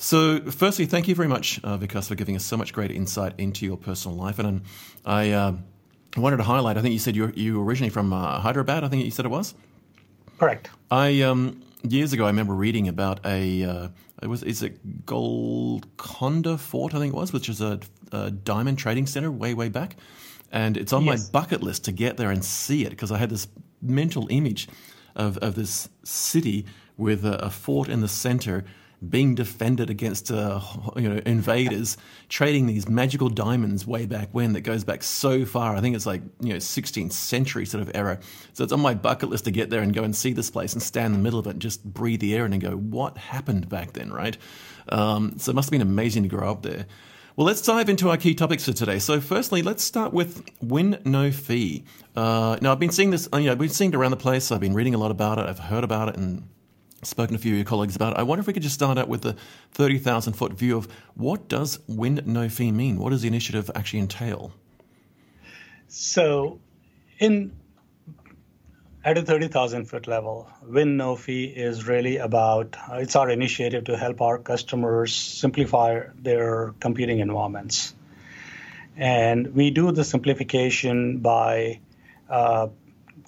So, 0.00 0.40
firstly, 0.40 0.86
thank 0.86 1.08
you 1.08 1.16
very 1.16 1.26
much, 1.26 1.60
uh, 1.64 1.76
Vikas, 1.76 2.06
for 2.06 2.14
giving 2.14 2.36
us 2.36 2.44
so 2.44 2.56
much 2.56 2.72
great 2.72 2.92
insight 2.92 3.34
into 3.36 3.66
your 3.66 3.76
personal 3.76 4.16
life. 4.16 4.38
And 4.38 4.46
um, 4.46 4.62
I 5.04 5.32
uh, 5.32 5.52
wanted 6.16 6.36
to 6.36 6.44
highlight. 6.44 6.76
I 6.76 6.82
think 6.82 6.92
you 6.92 7.00
said 7.00 7.16
you 7.16 7.32
you 7.34 7.58
were 7.58 7.64
originally 7.64 7.90
from 7.90 8.12
uh, 8.12 8.38
Hyderabad. 8.38 8.84
I 8.84 8.88
think 8.88 9.04
you 9.04 9.10
said 9.10 9.24
it 9.24 9.30
was. 9.30 9.54
Correct. 10.38 10.70
I 10.88 11.22
um, 11.22 11.62
years 11.82 12.12
ago, 12.12 12.24
I 12.24 12.28
remember 12.28 12.54
reading 12.54 12.86
about 12.86 13.26
a 13.26 13.64
uh, 13.64 13.88
it 14.22 14.28
was 14.28 14.44
is 14.44 14.62
it 14.62 15.04
Golconda 15.04 16.56
Fort, 16.58 16.94
I 16.94 16.98
think 16.98 17.12
it 17.12 17.16
was, 17.16 17.32
which 17.32 17.48
is 17.48 17.60
a, 17.60 17.80
a 18.12 18.30
diamond 18.30 18.78
trading 18.78 19.06
center 19.06 19.32
way 19.32 19.52
way 19.52 19.68
back, 19.68 19.96
and 20.52 20.76
it's 20.76 20.92
on 20.92 21.04
yes. 21.04 21.26
my 21.32 21.40
bucket 21.40 21.60
list 21.60 21.84
to 21.86 21.92
get 21.92 22.16
there 22.16 22.30
and 22.30 22.44
see 22.44 22.84
it 22.84 22.90
because 22.90 23.10
I 23.10 23.18
had 23.18 23.30
this 23.30 23.48
mental 23.82 24.28
image 24.30 24.68
of 25.16 25.38
of 25.38 25.56
this 25.56 25.88
city 26.04 26.66
with 26.96 27.24
a, 27.24 27.44
a 27.44 27.50
fort 27.50 27.88
in 27.88 28.00
the 28.00 28.08
center 28.08 28.64
being 29.06 29.34
defended 29.34 29.90
against 29.90 30.30
uh, 30.30 30.60
you 30.96 31.08
know 31.08 31.20
invaders, 31.26 31.96
trading 32.28 32.66
these 32.66 32.88
magical 32.88 33.28
diamonds 33.28 33.86
way 33.86 34.06
back 34.06 34.28
when 34.32 34.52
that 34.54 34.62
goes 34.62 34.84
back 34.84 35.02
so 35.02 35.44
far. 35.44 35.76
I 35.76 35.80
think 35.80 35.96
it's 35.96 36.06
like 36.06 36.22
you 36.40 36.50
know 36.50 36.56
16th 36.56 37.12
century 37.12 37.66
sort 37.66 37.82
of 37.82 37.90
era. 37.94 38.18
So 38.52 38.64
it's 38.64 38.72
on 38.72 38.80
my 38.80 38.94
bucket 38.94 39.28
list 39.28 39.44
to 39.44 39.50
get 39.50 39.70
there 39.70 39.82
and 39.82 39.94
go 39.94 40.02
and 40.02 40.14
see 40.14 40.32
this 40.32 40.50
place 40.50 40.72
and 40.72 40.82
stand 40.82 41.14
in 41.14 41.20
the 41.20 41.24
middle 41.24 41.38
of 41.38 41.46
it 41.46 41.50
and 41.50 41.62
just 41.62 41.84
breathe 41.84 42.20
the 42.20 42.34
air 42.34 42.46
in 42.46 42.52
and 42.52 42.62
go, 42.62 42.72
what 42.72 43.18
happened 43.18 43.68
back 43.68 43.92
then, 43.92 44.12
right? 44.12 44.36
Um, 44.88 45.38
so 45.38 45.50
it 45.50 45.54
must 45.54 45.66
have 45.66 45.72
been 45.72 45.82
amazing 45.82 46.24
to 46.24 46.28
grow 46.28 46.50
up 46.50 46.62
there. 46.62 46.86
Well, 47.38 47.46
let's 47.46 47.62
dive 47.62 47.88
into 47.88 48.10
our 48.10 48.16
key 48.16 48.34
topics 48.34 48.64
for 48.64 48.72
today. 48.72 48.98
So, 48.98 49.20
firstly, 49.20 49.62
let's 49.62 49.84
start 49.84 50.12
with 50.12 50.44
win 50.60 51.00
no 51.04 51.30
fee. 51.30 51.84
Uh, 52.16 52.58
now, 52.60 52.72
I've 52.72 52.80
been 52.80 52.90
seeing 52.90 53.10
this, 53.10 53.28
you 53.32 53.42
know, 53.42 53.52
I've 53.52 53.58
been 53.58 53.68
seeing 53.68 53.92
it 53.92 53.96
around 53.96 54.10
the 54.10 54.16
place. 54.16 54.50
I've 54.50 54.58
been 54.58 54.74
reading 54.74 54.92
a 54.92 54.98
lot 54.98 55.12
about 55.12 55.38
it. 55.38 55.46
I've 55.46 55.60
heard 55.60 55.84
about 55.84 56.08
it, 56.08 56.16
and 56.16 56.48
spoken 57.02 57.34
to 57.34 57.38
a 57.38 57.42
few 57.42 57.52
of 57.52 57.58
your 57.58 57.64
colleagues 57.64 57.96
about 57.96 58.14
it. 58.14 58.18
I 58.18 58.22
wonder 58.22 58.40
if 58.40 58.46
we 58.46 58.52
could 58.52 58.62
just 58.62 58.74
start 58.74 58.98
out 58.98 59.08
with 59.08 59.22
the 59.22 59.36
30,000 59.72 60.32
foot 60.32 60.52
view 60.52 60.76
of 60.76 60.88
what 61.14 61.48
does 61.48 61.78
win 61.86 62.20
no 62.26 62.48
fee 62.48 62.72
mean? 62.72 62.98
What 62.98 63.10
does 63.10 63.22
the 63.22 63.28
initiative 63.28 63.70
actually 63.74 64.00
entail? 64.00 64.52
So, 65.88 66.60
in 67.18 67.52
at 69.04 69.16
a 69.16 69.22
30,000 69.22 69.86
foot 69.86 70.06
level, 70.06 70.50
Win 70.62 70.98
No 70.98 71.16
Fee 71.16 71.44
is 71.44 71.86
really 71.86 72.18
about 72.18 72.76
uh, 72.90 72.96
it's 72.96 73.16
our 73.16 73.30
initiative 73.30 73.84
to 73.84 73.96
help 73.96 74.20
our 74.20 74.38
customers 74.38 75.14
simplify 75.14 76.00
their 76.14 76.74
computing 76.80 77.20
environments. 77.20 77.94
And 78.98 79.54
we 79.54 79.70
do 79.70 79.92
the 79.92 80.04
simplification 80.04 81.20
by 81.20 81.80
uh, 82.28 82.68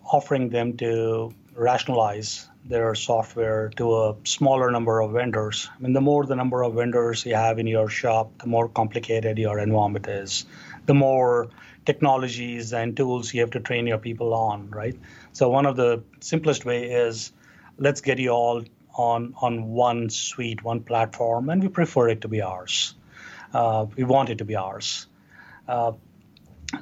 offering 0.04 0.50
them 0.50 0.76
to 0.78 1.32
rationalize 1.54 2.49
their 2.70 2.94
software 2.94 3.68
to 3.76 3.96
a 3.96 4.16
smaller 4.24 4.70
number 4.70 5.00
of 5.00 5.12
vendors. 5.12 5.68
I 5.76 5.82
mean, 5.82 5.92
the 5.92 6.00
more 6.00 6.24
the 6.24 6.36
number 6.36 6.62
of 6.62 6.74
vendors 6.74 7.26
you 7.26 7.34
have 7.34 7.58
in 7.58 7.66
your 7.66 7.88
shop, 7.88 8.38
the 8.38 8.46
more 8.46 8.68
complicated 8.68 9.38
your 9.38 9.58
environment 9.58 10.06
is, 10.06 10.46
the 10.86 10.94
more 10.94 11.48
technologies 11.84 12.72
and 12.72 12.96
tools 12.96 13.34
you 13.34 13.40
have 13.40 13.50
to 13.50 13.60
train 13.60 13.86
your 13.86 13.98
people 13.98 14.32
on, 14.32 14.70
right? 14.70 14.96
So 15.32 15.50
one 15.50 15.66
of 15.66 15.76
the 15.76 16.02
simplest 16.20 16.64
way 16.64 16.90
is 16.90 17.32
let's 17.76 18.00
get 18.00 18.18
you 18.18 18.30
all 18.30 18.62
on 18.94 19.34
on 19.40 19.70
one 19.70 20.10
suite, 20.10 20.62
one 20.62 20.80
platform, 20.80 21.48
and 21.50 21.62
we 21.62 21.68
prefer 21.68 22.08
it 22.08 22.20
to 22.22 22.28
be 22.28 22.42
ours. 22.42 22.94
Uh, 23.52 23.86
we 23.96 24.04
want 24.04 24.30
it 24.30 24.38
to 24.38 24.44
be 24.44 24.56
ours. 24.56 25.06
Uh, 25.66 25.92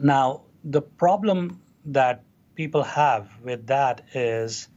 now, 0.00 0.42
the 0.64 0.82
problem 0.82 1.60
that 1.86 2.24
people 2.54 2.82
have 2.82 3.28
with 3.42 3.66
that 3.68 4.02
is 4.14 4.68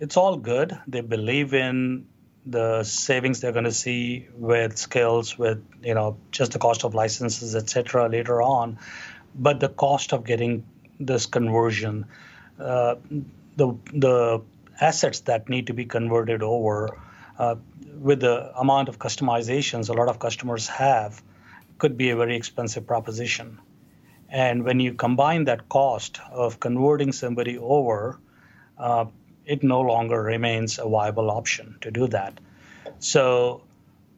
it's 0.00 0.16
all 0.16 0.36
good. 0.36 0.78
They 0.86 1.00
believe 1.00 1.54
in 1.54 2.06
the 2.46 2.82
savings 2.84 3.40
they're 3.40 3.52
going 3.52 3.64
to 3.64 3.72
see 3.72 4.26
with 4.34 4.78
skills, 4.78 5.38
with 5.38 5.62
you 5.82 5.94
know 5.94 6.16
just 6.30 6.52
the 6.52 6.58
cost 6.58 6.84
of 6.84 6.94
licenses, 6.94 7.54
etc. 7.54 8.08
Later 8.08 8.40
on, 8.40 8.78
but 9.34 9.60
the 9.60 9.68
cost 9.68 10.12
of 10.12 10.24
getting 10.24 10.64
this 10.98 11.26
conversion, 11.26 12.06
uh, 12.58 12.96
the 13.56 13.74
the 13.92 14.42
assets 14.80 15.20
that 15.20 15.48
need 15.48 15.66
to 15.66 15.74
be 15.74 15.84
converted 15.84 16.42
over, 16.42 16.96
uh, 17.38 17.56
with 17.98 18.20
the 18.20 18.58
amount 18.58 18.88
of 18.88 18.98
customizations 18.98 19.88
a 19.88 19.92
lot 19.92 20.08
of 20.08 20.18
customers 20.18 20.68
have, 20.68 21.22
could 21.78 21.96
be 21.96 22.10
a 22.10 22.16
very 22.16 22.36
expensive 22.36 22.86
proposition. 22.86 23.58
And 24.30 24.64
when 24.64 24.78
you 24.78 24.92
combine 24.94 25.44
that 25.44 25.68
cost 25.68 26.20
of 26.30 26.60
converting 26.60 27.12
somebody 27.12 27.56
over, 27.58 28.20
uh, 28.76 29.06
it 29.48 29.62
no 29.62 29.80
longer 29.80 30.22
remains 30.22 30.78
a 30.78 30.86
viable 30.86 31.30
option 31.30 31.76
to 31.80 31.90
do 31.90 32.06
that. 32.08 32.38
So 32.98 33.62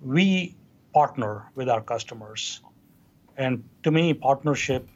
we 0.03 0.57
partner 0.93 1.47
with 1.55 1.69
our 1.69 1.81
customers. 1.81 2.61
And 3.37 3.63
to 3.85 3.93
me, 3.93 4.13
partnership 4.13 4.89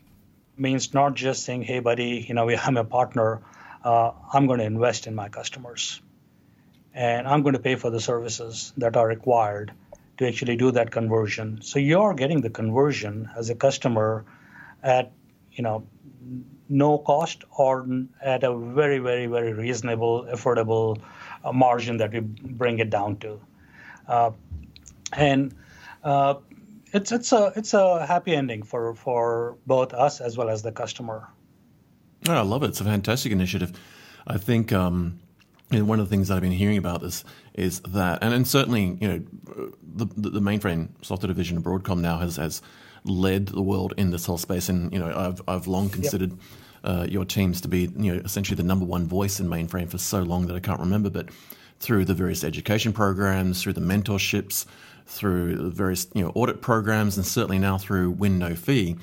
means 0.57 0.93
not 0.93 1.15
just 1.15 1.45
saying, 1.45 1.63
hey, 1.63 1.79
buddy, 1.79 2.27
you 2.29 2.35
know, 2.35 2.51
I'm 2.67 2.77
a 2.77 2.85
partner. 2.85 3.43
Uh, 3.85 4.11
I'm 4.33 4.47
going 4.49 4.59
to 4.59 4.65
invest 4.65 5.07
in 5.07 5.15
my 5.15 5.29
customers. 5.29 6.03
And 6.93 7.29
I'm 7.29 7.43
going 7.43 7.55
to 7.55 7.61
pay 7.61 7.77
for 7.77 7.91
the 7.91 8.01
services 8.01 8.73
that 8.79 8.97
are 8.97 9.07
required 9.07 9.73
to 10.19 10.27
actually 10.27 10.57
do 10.57 10.73
that 10.73 10.91
conversion. 10.91 11.61
So 11.63 11.79
you're 11.79 12.15
getting 12.15 12.41
the 12.41 12.51
conversion 12.51 13.31
as 13.37 13.51
a 13.51 13.55
customer 13.55 14.25
at, 14.83 15.13
you 15.53 15.63
know, 15.63 15.87
no 16.69 16.99
cost 16.99 17.45
or 17.57 17.87
at 18.23 18.43
a 18.43 18.57
very, 18.57 18.99
very, 18.99 19.27
very 19.27 19.53
reasonable, 19.53 20.25
affordable 20.33 21.01
uh, 21.45 21.53
margin 21.53 21.97
that 21.99 22.13
we 22.13 22.21
bring 22.21 22.79
it 22.79 22.91
down 22.91 23.17
to. 23.19 23.41
Uh, 24.09 24.31
and 25.13 25.55
uh, 26.03 26.35
it's 26.93 27.13
it's 27.13 27.33
a 27.33 27.53
it's 27.57 27.75
a 27.75 28.07
happy 28.07 28.35
ending 28.35 28.63
for 28.63 28.95
for 28.95 29.57
both 29.67 29.93
us 29.93 30.21
as 30.21 30.37
well 30.37 30.49
as 30.49 30.63
the 30.63 30.73
customer. 30.73 31.29
Oh, 32.29 32.35
I 32.35 32.43
love 32.43 32.63
it. 32.63 32.69
It's 32.69 32.81
a 32.81 32.85
fantastic 32.85 33.33
initiative. 33.33 33.73
I 34.27 34.39
think 34.39 34.73
um, 34.73 35.21
one 35.71 36.01
of 36.01 36.09
the 36.09 36.11
things 36.15 36.29
that 36.29 36.37
I've 36.37 36.43
been 36.43 36.53
hearing 36.53 36.79
about 36.79 37.03
this 37.03 37.25
is 37.53 37.81
that, 37.81 38.23
and, 38.23 38.33
and 38.33 38.49
certainly, 38.49 38.97
you 39.01 39.09
know, 39.09 39.73
the, 39.83 40.31
the 40.31 40.41
mainframe 40.41 40.89
software 41.03 41.29
division 41.29 41.59
of 41.59 41.63
Broadcom 41.63 42.01
now 42.01 42.19
has 42.19 42.37
has 42.37 42.63
led 43.05 43.47
the 43.47 43.63
world 43.63 43.95
in 43.97 44.11
this 44.11 44.27
whole 44.27 44.39
space, 44.39 44.69
and 44.69 44.93
you 44.93 44.99
know, 44.99 45.13
I've 45.15 45.43
I've 45.49 45.67
long 45.67 45.91
considered. 45.91 46.31
Yep. 46.31 46.41
Uh, 46.87 47.07
your 47.09 47.25
teams 47.25 47.63
to 47.63 47.69
be, 47.69 47.91
you 47.97 48.15
know, 48.15 48.21
essentially 48.27 48.57
the 48.57 48.63
number 48.63 48.85
one 48.85 49.07
voice 49.07 49.41
in 49.41 49.49
mainframe 49.49 49.91
for 49.91 49.97
so 49.97 50.21
long 50.21 50.49
that 50.49 50.55
I 50.55 50.61
can't 50.61 50.81
remember. 50.81 51.09
But 51.09 51.31
through 51.81 52.05
the 52.05 52.13
various 52.13 52.45
education 52.45 52.93
programs, 52.93 53.63
through 53.63 53.73
the 53.73 53.81
mentorships, 53.81 54.67
through 55.07 55.57
the 55.57 55.71
various 55.71 56.07
you 56.15 56.23
know 56.23 56.31
audit 56.35 56.61
programs, 56.61 57.17
and 57.17 57.27
certainly 57.27 57.59
now 57.59 57.79
through 57.79 58.11
Win 58.11 58.39
No 58.39 58.55
Fee, 58.55 58.97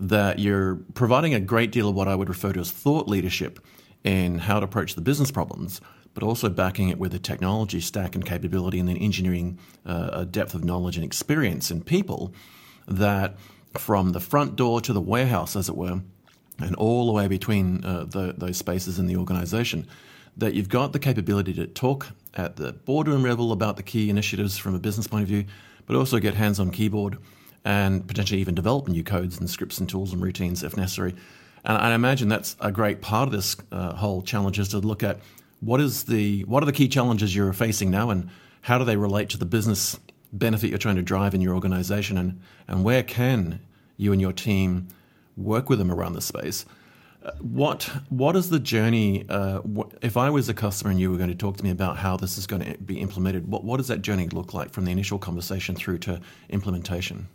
that 0.00 0.38
you're 0.38 0.76
providing 0.94 1.34
a 1.34 1.40
great 1.40 1.72
deal 1.72 1.88
of 1.88 1.94
what 1.94 2.08
I 2.08 2.14
would 2.14 2.28
refer 2.28 2.52
to 2.52 2.60
as 2.60 2.70
thought 2.70 3.08
leadership 3.08 3.60
in 4.02 4.38
how 4.38 4.60
to 4.60 4.64
approach 4.64 4.94
the 4.94 5.00
business 5.00 5.30
problems, 5.30 5.80
but 6.12 6.22
also 6.22 6.48
backing 6.48 6.88
it 6.88 6.98
with 6.98 7.14
a 7.14 7.18
technology 7.18 7.80
stack 7.80 8.14
and 8.14 8.24
capability 8.24 8.78
and 8.78 8.88
then 8.88 8.96
engineering 8.96 9.58
uh, 9.86 10.10
a 10.12 10.26
depth 10.26 10.54
of 10.54 10.64
knowledge 10.64 10.96
and 10.96 11.04
experience 11.04 11.70
and 11.70 11.86
people 11.86 12.34
that 12.86 13.36
from 13.76 14.12
the 14.12 14.20
front 14.20 14.56
door 14.56 14.80
to 14.80 14.92
the 14.92 15.00
warehouse, 15.00 15.56
as 15.56 15.68
it 15.68 15.76
were, 15.76 16.00
and 16.58 16.76
all 16.76 17.06
the 17.06 17.12
way 17.12 17.26
between 17.26 17.84
uh, 17.84 18.04
the, 18.04 18.34
those 18.36 18.56
spaces 18.56 18.98
in 18.98 19.06
the 19.06 19.16
organization, 19.16 19.86
that 20.36 20.54
you've 20.54 20.68
got 20.68 20.92
the 20.92 20.98
capability 20.98 21.52
to 21.54 21.66
talk 21.66 22.08
at 22.34 22.56
the 22.56 22.72
boardroom 22.72 23.22
level 23.22 23.52
about 23.52 23.76
the 23.76 23.82
key 23.82 24.10
initiatives 24.10 24.58
from 24.58 24.74
a 24.74 24.78
business 24.78 25.06
point 25.06 25.22
of 25.22 25.28
view, 25.28 25.44
but 25.86 25.96
also 25.96 26.18
get 26.18 26.34
hands 26.34 26.58
on 26.58 26.70
keyboard 26.70 27.18
and 27.64 28.06
potentially 28.06 28.40
even 28.40 28.54
develop 28.54 28.88
new 28.88 29.02
codes 29.02 29.38
and 29.38 29.48
scripts 29.48 29.78
and 29.78 29.88
tools 29.88 30.12
and 30.12 30.22
routines 30.22 30.62
if 30.62 30.76
necessary. 30.76 31.14
And 31.64 31.78
I 31.78 31.94
imagine 31.94 32.28
that's 32.28 32.56
a 32.60 32.70
great 32.70 33.00
part 33.00 33.26
of 33.26 33.32
this 33.32 33.56
uh, 33.72 33.94
whole 33.94 34.22
challenge 34.22 34.58
is 34.58 34.68
to 34.68 34.78
look 34.78 35.02
at 35.02 35.20
what 35.60 35.80
is 35.80 36.04
the 36.04 36.42
what 36.42 36.62
are 36.62 36.66
the 36.66 36.72
key 36.72 36.88
challenges 36.88 37.34
you're 37.34 37.52
facing 37.54 37.90
now 37.90 38.10
and 38.10 38.28
how 38.60 38.76
do 38.76 38.84
they 38.84 38.96
relate 38.96 39.30
to 39.30 39.38
the 39.38 39.46
business 39.46 39.98
benefit 40.38 40.68
you're 40.68 40.78
trying 40.78 40.96
to 40.96 41.02
drive 41.02 41.34
in 41.34 41.40
your 41.40 41.54
organization 41.54 42.18
and, 42.18 42.40
and 42.68 42.84
where 42.84 43.02
can 43.02 43.60
you 43.96 44.12
and 44.12 44.20
your 44.20 44.32
team 44.32 44.88
work 45.36 45.68
with 45.68 45.78
them 45.78 45.90
around 45.90 46.14
the 46.14 46.20
space. 46.20 46.64
Uh, 47.24 47.32
what 47.40 47.84
what 48.10 48.36
is 48.36 48.50
the 48.50 48.58
journey? 48.58 49.24
Uh, 49.28 49.60
if 50.02 50.16
I 50.16 50.28
was 50.30 50.48
a 50.48 50.54
customer 50.54 50.90
and 50.90 51.00
you 51.00 51.10
were 51.10 51.16
going 51.16 51.30
to 51.30 51.34
talk 51.34 51.56
to 51.56 51.64
me 51.64 51.70
about 51.70 51.96
how 51.96 52.16
this 52.16 52.36
is 52.36 52.46
going 52.46 52.62
to 52.62 52.78
be 52.78 53.00
implemented, 53.00 53.48
what 53.48 53.64
what 53.64 53.78
does 53.78 53.88
that 53.88 54.02
journey 54.02 54.28
look 54.28 54.52
like 54.52 54.70
from 54.70 54.84
the 54.84 54.90
initial 54.90 55.18
conversation 55.18 55.74
through 55.74 55.98
to 55.98 56.20
implementation? 56.50 57.28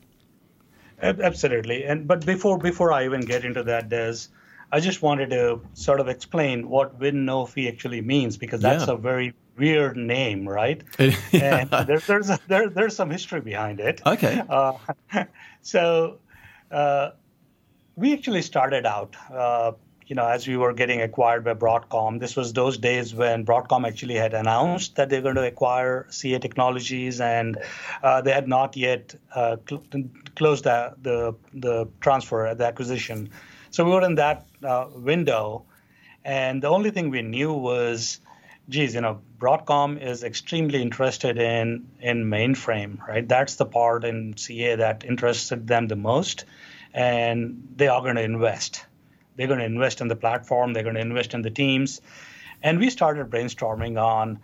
Absolutely, 1.01 1.85
and 1.85 2.07
but 2.07 2.25
before 2.25 2.59
before 2.59 2.91
I 2.91 3.05
even 3.05 3.21
get 3.21 3.45
into 3.45 3.63
that, 3.63 3.89
Dez, 3.89 4.27
I 4.71 4.79
just 4.79 5.01
wanted 5.01 5.32
to 5.32 5.62
sort 5.73 5.99
of 5.99 6.08
explain 6.08 6.69
what 6.69 6.99
win 6.99 7.25
no 7.25 7.45
fee 7.45 7.67
actually 7.67 8.01
means 8.01 8.38
because 8.38 8.62
that's 8.62 8.88
yeah. 8.88 8.93
a 8.93 8.97
very 8.97 9.34
weird 9.58 9.97
name, 9.97 10.47
right? 10.47 10.82
yeah. 10.99 11.13
And 11.71 11.88
there, 11.88 11.99
there's 11.99 12.29
a, 12.29 12.39
there, 12.47 12.69
there's 12.69 12.95
some 12.95 13.10
history 13.10 13.41
behind 13.41 13.79
it. 13.79 14.01
Okay. 14.05 14.41
Uh, 14.49 14.73
so 15.62 16.19
uh, 16.71 17.12
we 17.95 18.13
actually 18.13 18.41
started 18.41 18.86
out. 18.86 19.15
Uh, 19.32 19.73
you 20.08 20.15
know, 20.15 20.25
as 20.25 20.47
we 20.47 20.58
were 20.58 20.73
getting 20.73 21.03
acquired 21.03 21.43
by 21.43 21.53
Broadcom, 21.53 22.19
this 22.19 22.36
was 22.36 22.51
those 22.53 22.79
days 22.79 23.13
when 23.13 23.45
Broadcom 23.45 23.88
actually 23.88 24.15
had 24.15 24.34
announced 24.34 24.95
that 24.95 25.10
they're 25.10 25.21
going 25.21 25.36
to 25.36 25.45
acquire 25.45 26.08
CA 26.10 26.39
Technologies, 26.39 27.21
and 27.21 27.60
uh, 28.01 28.19
they 28.21 28.32
had 28.32 28.47
not 28.47 28.75
yet 28.75 29.13
uh, 29.36 29.58
cl- 29.69 29.84
closed 30.36 30.63
the, 30.63 30.95
the, 31.03 31.36
the 31.53 31.88
transfer, 32.01 32.55
the 32.55 32.65
acquisition. 32.65 33.29
So 33.71 33.86
we 33.86 33.91
were 33.91 34.01
in 34.01 34.15
that 34.15 34.47
uh, 34.63 34.88
window, 34.95 35.65
and 36.25 36.62
the 36.62 36.69
only 36.69 36.89
thing 36.89 37.12
we 37.12 37.21
knew 37.21 37.53
was, 37.53 38.19
geez, 38.67 38.95
you 38.95 39.01
know, 39.01 39.21
Broadcom 39.38 40.01
is 40.01 40.23
extremely 40.23 40.82
interested 40.82 41.38
in 41.38 41.88
in 42.01 42.25
mainframe, 42.25 42.99
right? 43.08 43.27
That's 43.27 43.55
the 43.55 43.65
part 43.65 44.03
in 44.05 44.36
CA 44.38 44.75
that 44.75 45.05
interested 45.05 45.67
them 45.67 45.88
the 45.88 45.95
most, 45.95 46.45
and 46.93 47.67
they 47.75 47.88
are 47.88 48.01
going 48.01 48.15
to 48.15 48.23
invest. 48.23 48.86
They're 49.36 49.47
going 49.47 49.60
to 49.60 49.65
invest 49.65 50.01
in 50.01 50.08
the 50.08 50.15
platform. 50.15 50.73
They're 50.73 50.84
going 50.84 50.95
to 50.95 51.01
invest 51.01 51.36
in 51.36 51.43
the 51.43 51.51
teams, 51.51 52.01
and 52.63 52.79
we 52.79 52.89
started 52.89 53.29
brainstorming 53.29 54.01
on. 54.01 54.39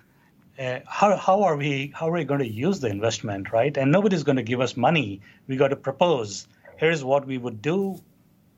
Uh, 0.58 0.80
how, 0.88 1.18
how 1.18 1.44
are 1.44 1.58
we 1.58 1.92
how 1.94 2.08
are 2.08 2.14
we 2.14 2.24
going 2.24 2.40
to 2.40 2.48
use 2.48 2.80
the 2.80 2.88
investment 2.88 3.52
right 3.52 3.76
and 3.76 3.92
nobody's 3.92 4.24
going 4.24 4.38
to 4.38 4.42
give 4.42 4.62
us 4.62 4.78
money 4.78 5.20
we 5.50 5.58
got 5.58 5.68
to 5.68 5.76
propose 5.76 6.48
here's 6.78 7.04
what 7.04 7.28
we 7.28 7.38
would 7.38 7.62
do 7.62 8.00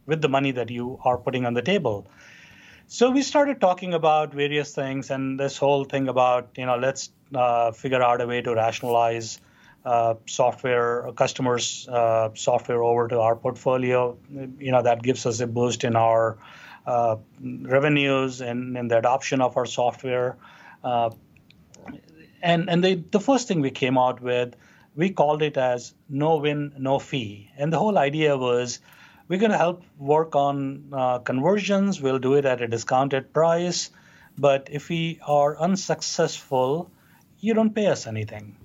with 0.07 0.21
the 0.21 0.29
money 0.29 0.51
that 0.51 0.71
you 0.71 0.99
are 1.03 1.17
putting 1.17 1.45
on 1.45 1.53
the 1.53 1.61
table. 1.61 2.07
So 2.87 3.11
we 3.11 3.21
started 3.21 3.59
talking 3.61 3.93
about 3.93 4.33
various 4.33 4.73
things, 4.73 5.11
and 5.11 5.39
this 5.39 5.57
whole 5.57 5.83
thing 5.83 6.07
about 6.07 6.49
you 6.57 6.65
know 6.65 6.77
let's 6.77 7.09
uh, 7.35 7.71
figure 7.71 8.01
out 8.01 8.21
a 8.21 8.25
way 8.25 8.41
to 8.41 8.55
rationalize 8.55 9.39
uh, 9.85 10.15
software 10.25 11.11
customers 11.15 11.87
uh, 11.89 12.29
software 12.33 12.81
over 12.81 13.09
to 13.09 13.19
our 13.19 13.35
portfolio. 13.35 14.17
You 14.57 14.71
know 14.71 14.81
that 14.81 15.03
gives 15.03 15.25
us 15.25 15.41
a 15.41 15.47
boost 15.47 15.83
in 15.83 15.97
our 15.97 16.37
uh, 16.85 17.17
revenues 17.41 18.39
and 18.39 18.77
in 18.77 18.87
the 18.87 18.97
adoption 18.97 19.41
of 19.41 19.57
our 19.57 19.65
software. 19.65 20.37
Uh, 20.83 21.09
and 22.41 22.69
and 22.69 22.81
they, 22.81 22.95
the 22.95 23.19
first 23.19 23.49
thing 23.49 23.59
we 23.59 23.71
came 23.71 23.97
out 23.97 24.21
with, 24.21 24.55
we 24.95 25.09
called 25.09 25.41
it 25.41 25.57
as 25.57 25.93
no 26.07 26.37
win, 26.37 26.71
no 26.77 26.99
fee. 26.99 27.51
And 27.57 27.73
the 27.73 27.77
whole 27.77 27.97
idea 27.97 28.37
was 28.37 28.79
we're 29.27 29.39
going 29.39 29.51
to 29.51 29.57
help 29.57 29.83
work 29.97 30.35
on 30.35 30.89
uh, 30.93 31.19
conversions. 31.19 32.01
We'll 32.01 32.19
do 32.19 32.35
it 32.35 32.45
at 32.45 32.61
a 32.61 32.67
discounted 32.67 33.33
price. 33.33 33.89
But 34.37 34.69
if 34.71 34.89
we 34.89 35.19
are 35.25 35.57
unsuccessful, 35.57 36.91
you 37.39 37.53
don't 37.53 37.73
pay 37.73 37.87
us 37.87 38.07
anything. 38.07 38.55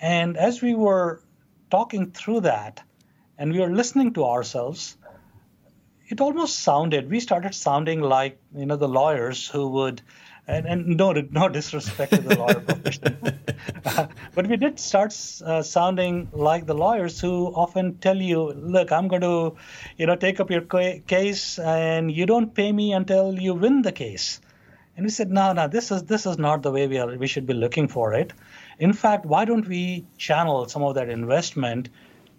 And 0.00 0.36
as 0.36 0.62
we 0.62 0.74
were 0.74 1.22
talking 1.70 2.10
through 2.10 2.40
that 2.40 2.82
and 3.36 3.52
we 3.52 3.60
were 3.60 3.70
listening 3.70 4.14
to 4.14 4.24
ourselves, 4.24 4.96
it 6.08 6.20
almost 6.20 6.60
sounded, 6.60 7.10
we 7.10 7.20
started 7.20 7.54
sounding 7.54 8.00
like, 8.00 8.40
you 8.54 8.64
know, 8.64 8.76
the 8.76 8.88
lawyers 8.88 9.46
who 9.46 9.68
would 9.68 10.00
and, 10.48 10.66
and 10.66 10.96
no, 10.96 11.12
no 11.12 11.48
disrespect 11.50 12.12
to 12.12 12.22
the 12.22 12.38
lawyer 12.38 12.60
profession, 12.60 13.38
but 14.34 14.46
we 14.46 14.56
did 14.56 14.80
start 14.80 15.14
uh, 15.44 15.62
sounding 15.62 16.28
like 16.32 16.64
the 16.64 16.74
lawyers 16.74 17.20
who 17.20 17.48
often 17.48 17.98
tell 17.98 18.16
you, 18.16 18.52
"Look, 18.54 18.90
I'm 18.90 19.08
going 19.08 19.20
to, 19.22 19.56
you 19.98 20.06
know, 20.06 20.16
take 20.16 20.40
up 20.40 20.50
your 20.50 20.62
case, 20.62 21.58
and 21.58 22.10
you 22.10 22.24
don't 22.24 22.54
pay 22.54 22.72
me 22.72 22.94
until 22.94 23.38
you 23.38 23.52
win 23.52 23.82
the 23.82 23.92
case." 23.92 24.40
And 24.96 25.04
we 25.04 25.10
said, 25.10 25.30
"No, 25.30 25.52
no, 25.52 25.68
this 25.68 25.90
is 25.90 26.04
this 26.04 26.24
is 26.24 26.38
not 26.38 26.62
the 26.62 26.72
way 26.72 26.86
we 26.86 26.98
are. 26.98 27.14
We 27.18 27.26
should 27.26 27.46
be 27.46 27.54
looking 27.54 27.88
for 27.88 28.14
it. 28.14 28.32
In 28.78 28.94
fact, 28.94 29.26
why 29.26 29.44
don't 29.44 29.68
we 29.68 30.06
channel 30.16 30.66
some 30.66 30.82
of 30.82 30.94
that 30.94 31.10
investment 31.10 31.90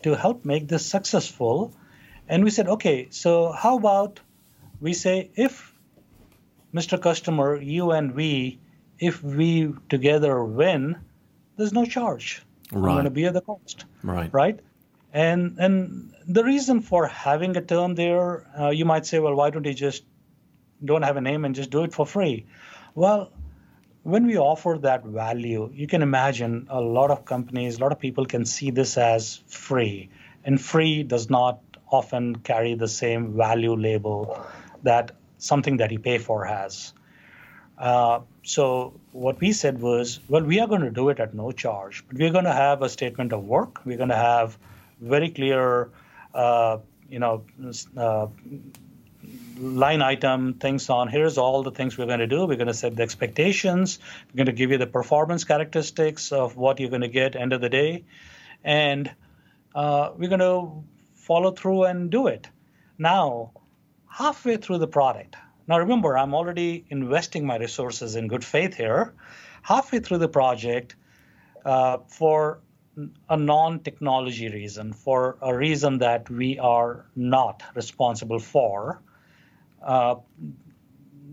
to 0.02 0.16
help 0.16 0.46
make 0.46 0.68
this 0.68 0.86
successful?" 0.86 1.74
And 2.28 2.44
we 2.44 2.50
said, 2.50 2.68
"Okay, 2.68 3.08
so 3.12 3.52
how 3.52 3.78
about 3.78 4.20
we 4.82 4.94
say 4.94 5.30
if 5.36 5.74
Mr. 6.74 7.02
Customer, 7.02 7.60
you 7.60 7.92
and 7.92 8.14
we, 8.14 8.60
if 9.00 9.24
we 9.24 9.74
together 9.90 10.44
win, 10.44 10.98
there's 11.58 11.74
no 11.74 11.86
charge. 11.86 12.44
Right. 12.72 12.90
I'm 12.90 12.96
going 12.96 13.06
to 13.06 13.12
bear 13.12 13.32
the 13.32 13.42
cost. 13.42 13.86
Right. 14.04 14.32
Right. 14.34 14.60
And 15.12 15.58
and 15.58 16.14
the 16.28 16.44
reason 16.44 16.82
for 16.82 17.08
having 17.08 17.58
a 17.58 17.62
term 17.62 17.96
there, 17.96 18.46
uh, 18.60 18.70
you 18.70 18.86
might 18.86 19.08
say, 19.08 19.20
well, 19.20 19.34
why 19.34 19.50
don't 19.50 19.66
you 19.66 19.74
just 19.74 20.04
don't 20.86 21.02
have 21.02 21.18
a 21.18 21.22
name 21.22 21.46
and 21.46 21.56
just 21.56 21.72
do 21.72 21.84
it 21.84 21.94
for 21.94 22.06
free? 22.06 22.46
Well, 22.94 23.32
when 24.04 24.28
we 24.28 24.38
offer 24.38 24.78
that 24.82 25.04
value, 25.04 25.72
you 25.74 25.88
can 25.88 26.02
imagine 26.02 26.68
a 26.70 26.80
lot 26.80 27.12
of 27.12 27.26
companies, 27.26 27.78
a 27.78 27.82
lot 27.82 27.92
of 27.92 28.00
people 28.00 28.26
can 28.26 28.46
see 28.46 28.72
this 28.72 28.98
as 28.98 29.42
free, 29.48 30.10
and 30.46 30.62
free 30.62 31.04
does 31.04 31.30
not 31.30 31.60
often 31.92 32.36
carry 32.38 32.76
the 32.76 32.88
same 32.88 33.36
value 33.36 33.76
label 33.76 34.40
that 34.84 35.12
something 35.40 35.78
that 35.78 35.92
you 35.92 36.00
pay 36.00 36.20
for 36.20 36.46
has. 36.46 36.94
Uh, 37.78 38.20
so 38.44 39.00
what 39.14 39.40
we 39.40 39.54
said 39.54 39.82
was, 39.82 40.20
well, 40.28 40.44
we 40.44 40.60
are 40.60 40.68
going 40.68 40.82
to 40.82 40.92
do 40.92 41.10
it 41.10 41.20
at 41.20 41.34
no 41.34 41.52
charge, 41.52 42.06
but 42.08 42.18
we're 42.18 42.32
going 42.32 42.46
to 42.46 42.54
have 42.54 42.82
a 42.82 42.90
statement 42.90 43.32
of 43.32 43.44
work. 43.44 43.86
We're 43.86 43.98
going 43.98 44.10
to 44.10 44.16
have 44.16 44.58
very 45.00 45.30
clear, 45.30 45.90
uh, 46.34 46.80
you 47.10 47.20
know, 47.20 47.46
uh, 47.96 48.28
line 49.58 50.02
item 50.02 50.56
things 50.56 50.90
on. 50.90 51.08
Here's 51.08 51.38
all 51.38 51.64
the 51.64 51.72
things 51.72 51.98
we're 51.98 52.06
going 52.06 52.20
to 52.20 52.28
do. 52.28 52.46
We're 52.46 52.58
going 52.58 52.68
to 52.68 52.74
set 52.74 52.98
the 52.98 53.04
expectations. 53.04 54.00
We're 54.28 54.38
going 54.38 54.48
to 54.48 54.52
give 54.52 54.72
you 54.72 54.78
the 54.78 54.88
performance 54.88 55.46
characteristics 55.46 56.34
of 56.34 56.58
what 56.58 56.82
you're 56.82 56.90
going 56.90 57.02
to 57.02 57.08
get 57.08 57.38
end 57.38 57.54
of 57.54 57.62
the 57.62 57.70
day, 57.70 58.04
and 58.64 59.10
uh, 59.74 60.12
we're 60.18 60.30
going 60.30 60.40
to 60.40 60.84
follow 61.16 61.52
through 61.52 61.84
and 61.86 62.10
do 62.10 62.28
it. 62.28 62.50
Now, 62.98 63.52
halfway 64.10 64.58
through 64.58 64.80
the 64.80 64.88
product. 64.88 65.36
Now, 65.68 65.80
remember, 65.80 66.18
I'm 66.18 66.34
already 66.34 66.84
investing 66.90 67.46
my 67.46 67.58
resources 67.58 68.16
in 68.16 68.28
good 68.28 68.44
faith 68.44 68.76
here. 68.76 69.14
Halfway 69.62 70.00
through 70.00 70.18
the 70.18 70.28
project, 70.28 70.96
uh, 71.64 72.00
for 72.08 72.60
a 73.30 73.38
non-technology 73.38 74.50
reason, 74.50 74.94
for 74.94 75.38
a 75.42 75.56
reason 75.56 76.00
that 76.00 76.30
we 76.30 76.60
are 76.60 77.06
not 77.16 77.64
responsible 77.76 78.40
for, 78.40 79.02
uh, 79.84 80.16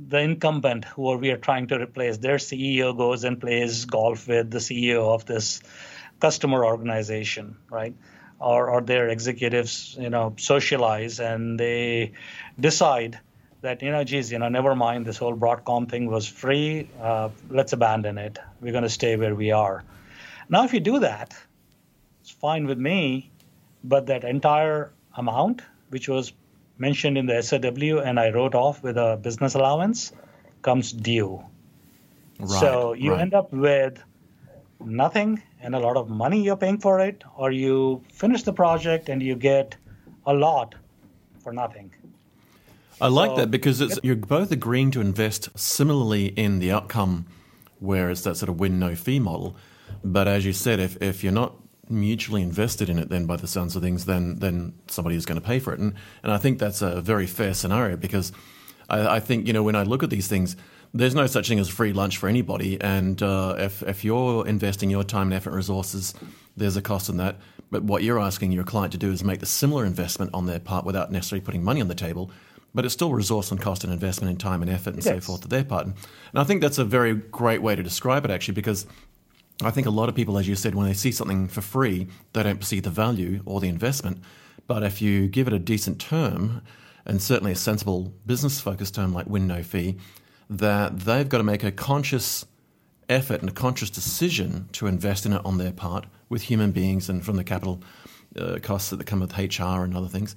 the 0.08 0.18
incumbent 0.20 0.84
who 0.84 1.16
we 1.16 1.30
are 1.30 1.38
trying 1.38 1.66
to 1.68 1.80
replace, 1.80 2.18
their 2.18 2.36
CEO 2.36 2.96
goes 2.96 3.24
and 3.24 3.40
plays 3.40 3.86
golf 3.86 4.28
with 4.28 4.50
the 4.50 4.58
CEO 4.58 5.14
of 5.14 5.24
this 5.24 5.60
customer 6.20 6.64
organization, 6.64 7.56
right? 7.70 7.94
Or, 8.38 8.68
or 8.68 8.82
their 8.82 9.08
executives, 9.08 9.96
you 9.98 10.10
know, 10.10 10.34
socialize 10.36 11.20
and 11.20 11.58
they 11.58 12.12
decide 12.60 13.18
that, 13.62 13.82
you 13.82 13.90
know, 13.90 14.04
geez, 14.04 14.30
you 14.30 14.38
know, 14.38 14.48
never 14.48 14.74
mind, 14.74 15.06
this 15.06 15.16
whole 15.16 15.34
Broadcom 15.34 15.88
thing 15.88 16.06
was 16.06 16.28
free. 16.28 16.90
Uh, 17.00 17.30
let's 17.48 17.72
abandon 17.72 18.18
it. 18.18 18.38
We're 18.60 18.72
going 18.72 18.84
to 18.84 18.90
stay 18.90 19.16
where 19.16 19.34
we 19.34 19.52
are. 19.52 19.84
Now, 20.48 20.64
if 20.64 20.74
you 20.74 20.80
do 20.80 21.00
that, 21.00 21.34
it's 22.20 22.30
fine 22.30 22.66
with 22.66 22.78
me, 22.78 23.30
but 23.82 24.06
that 24.06 24.24
entire 24.24 24.92
amount, 25.16 25.62
which 25.88 26.08
was 26.08 26.32
mentioned 26.78 27.16
in 27.16 27.26
the 27.26 27.42
SOW 27.42 28.00
and 28.00 28.20
I 28.20 28.30
wrote 28.30 28.54
off 28.54 28.82
with 28.82 28.96
a 28.96 29.18
business 29.20 29.54
allowance 29.54 30.12
comes 30.62 30.92
due. 30.92 31.42
Right, 32.38 32.60
so 32.60 32.92
you 32.92 33.12
right. 33.12 33.20
end 33.20 33.34
up 33.34 33.52
with 33.52 34.02
nothing 34.84 35.42
and 35.60 35.74
a 35.74 35.78
lot 35.78 35.96
of 35.96 36.08
money 36.08 36.42
you're 36.42 36.56
paying 36.56 36.78
for 36.78 37.00
it, 37.00 37.24
or 37.36 37.50
you 37.50 38.02
finish 38.12 38.42
the 38.42 38.52
project 38.52 39.08
and 39.08 39.22
you 39.22 39.34
get 39.34 39.76
a 40.26 40.34
lot 40.34 40.74
for 41.42 41.52
nothing. 41.52 41.92
I 43.00 43.08
like 43.08 43.30
so, 43.30 43.36
that 43.36 43.50
because 43.50 44.00
you're 44.02 44.16
both 44.16 44.50
agreeing 44.50 44.90
to 44.92 45.00
invest 45.00 45.50
similarly 45.58 46.26
in 46.26 46.58
the 46.60 46.72
outcome 46.72 47.26
where 47.78 48.10
it's 48.10 48.22
that 48.22 48.36
sort 48.36 48.48
of 48.48 48.58
win 48.58 48.78
no 48.78 48.94
fee 48.94 49.20
model. 49.20 49.56
But 50.02 50.28
as 50.28 50.46
you 50.46 50.52
said, 50.52 50.80
if, 50.80 51.00
if 51.02 51.22
you're 51.22 51.32
not 51.32 51.56
mutually 51.88 52.42
invested 52.42 52.88
in 52.88 52.98
it 52.98 53.08
then 53.08 53.26
by 53.26 53.36
the 53.36 53.46
sounds 53.46 53.76
of 53.76 53.82
things 53.82 54.06
then 54.06 54.36
then 54.40 54.72
somebody 54.88 55.14
is 55.14 55.24
going 55.24 55.40
to 55.40 55.46
pay 55.46 55.58
for 55.58 55.72
it 55.72 55.78
and 55.78 55.94
and 56.22 56.32
I 56.32 56.36
think 56.36 56.58
that's 56.58 56.82
a 56.82 57.00
very 57.00 57.26
fair 57.26 57.54
scenario 57.54 57.96
because 57.96 58.32
I, 58.88 59.16
I 59.16 59.20
think 59.20 59.46
you 59.46 59.52
know 59.52 59.62
when 59.62 59.76
I 59.76 59.84
look 59.84 60.02
at 60.02 60.10
these 60.10 60.26
things 60.26 60.56
there's 60.94 61.14
no 61.14 61.26
such 61.26 61.48
thing 61.48 61.58
as 61.58 61.68
free 61.68 61.92
lunch 61.92 62.16
for 62.18 62.28
anybody. 62.28 62.80
And 62.80 63.22
uh, 63.22 63.56
if 63.58 63.82
if 63.82 64.04
you're 64.04 64.46
investing 64.46 64.90
your 64.90 65.04
time 65.04 65.28
and 65.28 65.34
effort 65.34 65.50
and 65.50 65.56
resources 65.56 66.14
there's 66.56 66.76
a 66.76 66.82
cost 66.82 67.08
in 67.08 67.18
that. 67.18 67.36
But 67.70 67.82
what 67.82 68.02
you're 68.02 68.18
asking 68.18 68.52
your 68.52 68.64
client 68.64 68.92
to 68.92 68.98
do 68.98 69.12
is 69.12 69.22
make 69.22 69.40
the 69.40 69.46
similar 69.46 69.84
investment 69.84 70.30
on 70.32 70.46
their 70.46 70.60
part 70.60 70.86
without 70.86 71.12
necessarily 71.12 71.44
putting 71.44 71.62
money 71.62 71.80
on 71.80 71.88
the 71.88 71.94
table 71.94 72.30
but 72.76 72.84
it's 72.84 72.92
still 72.92 73.14
resource 73.14 73.50
and 73.50 73.58
cost 73.58 73.84
and 73.84 73.92
investment 73.92 74.30
in 74.30 74.36
time 74.36 74.60
and 74.60 74.70
effort 74.70 74.92
and 74.92 75.02
so 75.02 75.18
forth 75.18 75.40
to 75.40 75.48
their 75.48 75.64
part. 75.64 75.86
And, 75.86 75.94
and 76.32 76.38
I 76.38 76.44
think 76.44 76.60
that's 76.60 76.76
a 76.76 76.84
very 76.84 77.14
great 77.14 77.62
way 77.62 77.74
to 77.74 77.82
describe 77.82 78.26
it 78.26 78.30
actually 78.30 78.52
because 78.52 78.86
I 79.62 79.70
think 79.70 79.86
a 79.86 79.90
lot 79.90 80.10
of 80.10 80.14
people, 80.14 80.36
as 80.36 80.46
you 80.46 80.54
said, 80.56 80.74
when 80.74 80.86
they 80.86 80.92
see 80.92 81.10
something 81.10 81.48
for 81.48 81.62
free, 81.62 82.06
they 82.34 82.42
don't 82.42 82.62
see 82.62 82.80
the 82.80 82.90
value 82.90 83.40
or 83.46 83.60
the 83.60 83.68
investment. 83.68 84.18
But 84.66 84.82
if 84.82 85.00
you 85.00 85.26
give 85.26 85.46
it 85.46 85.54
a 85.54 85.58
decent 85.58 85.98
term, 85.98 86.60
and 87.06 87.22
certainly 87.22 87.52
a 87.52 87.56
sensible 87.56 88.12
business 88.26 88.60
focused 88.60 88.94
term 88.94 89.14
like 89.14 89.26
win 89.26 89.46
no 89.46 89.62
fee, 89.62 89.96
that 90.48 91.00
they've 91.00 91.28
got 91.28 91.38
to 91.38 91.44
make 91.44 91.64
a 91.64 91.72
conscious 91.72 92.46
effort 93.08 93.40
and 93.40 93.48
a 93.48 93.52
conscious 93.52 93.90
decision 93.90 94.68
to 94.72 94.86
invest 94.86 95.26
in 95.26 95.32
it 95.32 95.44
on 95.44 95.58
their 95.58 95.72
part 95.72 96.06
with 96.28 96.42
human 96.42 96.72
beings 96.72 97.08
and 97.08 97.24
from 97.24 97.36
the 97.36 97.44
capital 97.44 97.80
uh, 98.38 98.58
costs 98.62 98.90
that 98.90 99.04
come 99.06 99.20
with 99.20 99.36
HR 99.36 99.82
and 99.84 99.96
other 99.96 100.08
things 100.08 100.34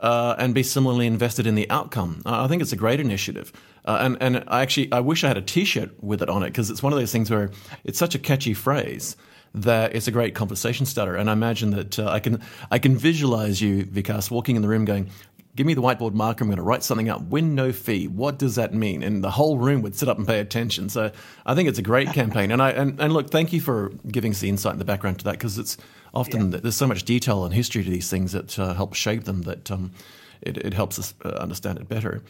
uh, 0.00 0.34
and 0.38 0.54
be 0.54 0.62
similarly 0.62 1.06
invested 1.06 1.46
in 1.46 1.54
the 1.54 1.68
outcome. 1.70 2.22
I 2.24 2.48
think 2.48 2.62
it's 2.62 2.72
a 2.72 2.76
great 2.76 3.00
initiative. 3.00 3.52
Uh, 3.84 3.98
and, 4.00 4.16
and 4.20 4.44
I 4.48 4.62
actually, 4.62 4.90
I 4.92 5.00
wish 5.00 5.24
I 5.24 5.28
had 5.28 5.36
a 5.36 5.42
T-shirt 5.42 6.02
with 6.02 6.22
it 6.22 6.28
on 6.28 6.42
it 6.42 6.46
because 6.46 6.70
it's 6.70 6.82
one 6.82 6.92
of 6.92 6.98
those 6.98 7.12
things 7.12 7.30
where 7.30 7.50
it's 7.84 7.98
such 7.98 8.14
a 8.14 8.18
catchy 8.18 8.54
phrase 8.54 9.16
that 9.52 9.94
it's 9.94 10.06
a 10.06 10.12
great 10.12 10.34
conversation 10.34 10.86
starter. 10.86 11.16
And 11.16 11.28
I 11.28 11.32
imagine 11.32 11.70
that 11.70 11.98
uh, 11.98 12.08
I 12.08 12.20
can, 12.20 12.40
I 12.70 12.78
can 12.78 12.96
visualize 12.96 13.60
you, 13.60 13.84
Vikas, 13.84 14.30
walking 14.30 14.56
in 14.56 14.62
the 14.62 14.68
room 14.68 14.84
going, 14.84 15.10
give 15.56 15.66
me 15.66 15.74
the 15.74 15.82
whiteboard 15.82 16.14
marker. 16.14 16.44
I'm 16.44 16.48
going 16.48 16.56
to 16.56 16.62
write 16.62 16.82
something 16.82 17.08
up. 17.08 17.22
Win 17.22 17.54
no 17.54 17.72
fee. 17.72 18.08
What 18.08 18.38
does 18.38 18.54
that 18.54 18.72
mean? 18.72 19.02
And 19.02 19.22
the 19.22 19.32
whole 19.32 19.58
room 19.58 19.82
would 19.82 19.94
sit 19.96 20.08
up 20.08 20.18
and 20.18 20.26
pay 20.26 20.40
attention. 20.40 20.88
So 20.88 21.10
I 21.44 21.54
think 21.54 21.68
it's 21.68 21.78
a 21.78 21.82
great 21.82 22.08
campaign. 22.12 22.50
And 22.50 22.62
I 22.62 22.70
and, 22.70 23.00
and 23.00 23.12
look, 23.12 23.30
thank 23.30 23.52
you 23.52 23.60
for 23.60 23.90
giving 24.10 24.32
us 24.32 24.40
the 24.40 24.48
insight 24.48 24.72
and 24.72 24.80
the 24.80 24.84
background 24.84 25.18
to 25.20 25.24
that 25.24 25.32
because 25.32 25.58
it's 25.58 25.76
often 26.14 26.52
yeah. 26.52 26.58
there's 26.58 26.76
so 26.76 26.86
much 26.86 27.04
detail 27.04 27.44
and 27.44 27.54
history 27.54 27.84
to 27.84 27.90
these 27.90 28.10
things 28.10 28.32
that 28.32 28.58
uh, 28.58 28.74
help 28.74 28.94
shape 28.94 29.24
them 29.24 29.42
that 29.42 29.70
um, 29.70 29.92
it, 30.40 30.56
it, 30.58 30.74
helps 30.74 30.98
us 30.98 31.14
uh, 31.24 31.28
understand 31.28 31.78
it 31.78 31.88
better. 31.88 32.22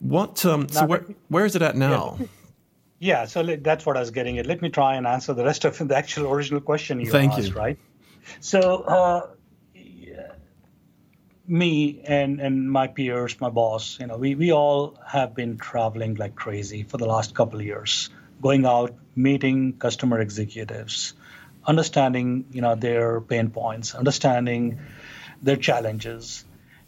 What 0.00 0.44
um, 0.44 0.68
so 0.68 0.86
where 0.86 1.04
where 1.28 1.44
is 1.44 1.56
it 1.56 1.62
at 1.62 1.76
now? 1.76 2.16
Yeah. 2.20 2.26
Yeah, 3.00 3.26
so 3.26 3.44
that's 3.44 3.86
what 3.86 3.96
I 3.96 4.00
was 4.00 4.10
getting 4.10 4.38
at. 4.38 4.46
Let 4.46 4.60
me 4.60 4.70
try 4.70 4.96
and 4.96 5.06
answer 5.06 5.32
the 5.32 5.44
rest 5.44 5.64
of 5.64 5.78
the 5.88 5.96
actual 5.96 6.32
original 6.32 6.60
question 6.60 7.00
you 7.00 7.10
Thank 7.10 7.34
asked, 7.34 7.50
you. 7.50 7.54
right? 7.54 7.78
So, 8.40 8.82
uh, 8.82 9.28
me 11.48 12.02
and, 12.04 12.40
and 12.40 12.70
my 12.70 12.86
peers, 12.86 13.40
my 13.40 13.48
boss, 13.48 13.98
you 13.98 14.06
know, 14.06 14.18
we, 14.18 14.34
we 14.34 14.52
all 14.52 14.98
have 15.06 15.34
been 15.34 15.56
traveling 15.56 16.14
like 16.14 16.34
crazy 16.34 16.82
for 16.82 16.98
the 16.98 17.06
last 17.06 17.34
couple 17.34 17.58
of 17.58 17.64
years, 17.64 18.10
going 18.42 18.66
out, 18.66 18.94
meeting 19.16 19.72
customer 19.78 20.20
executives, 20.20 21.14
understanding, 21.64 22.44
you 22.52 22.60
know, 22.60 22.74
their 22.74 23.20
pain 23.20 23.50
points, 23.50 23.94
understanding 23.94 24.78
their 25.42 25.56
challenges. 25.56 26.44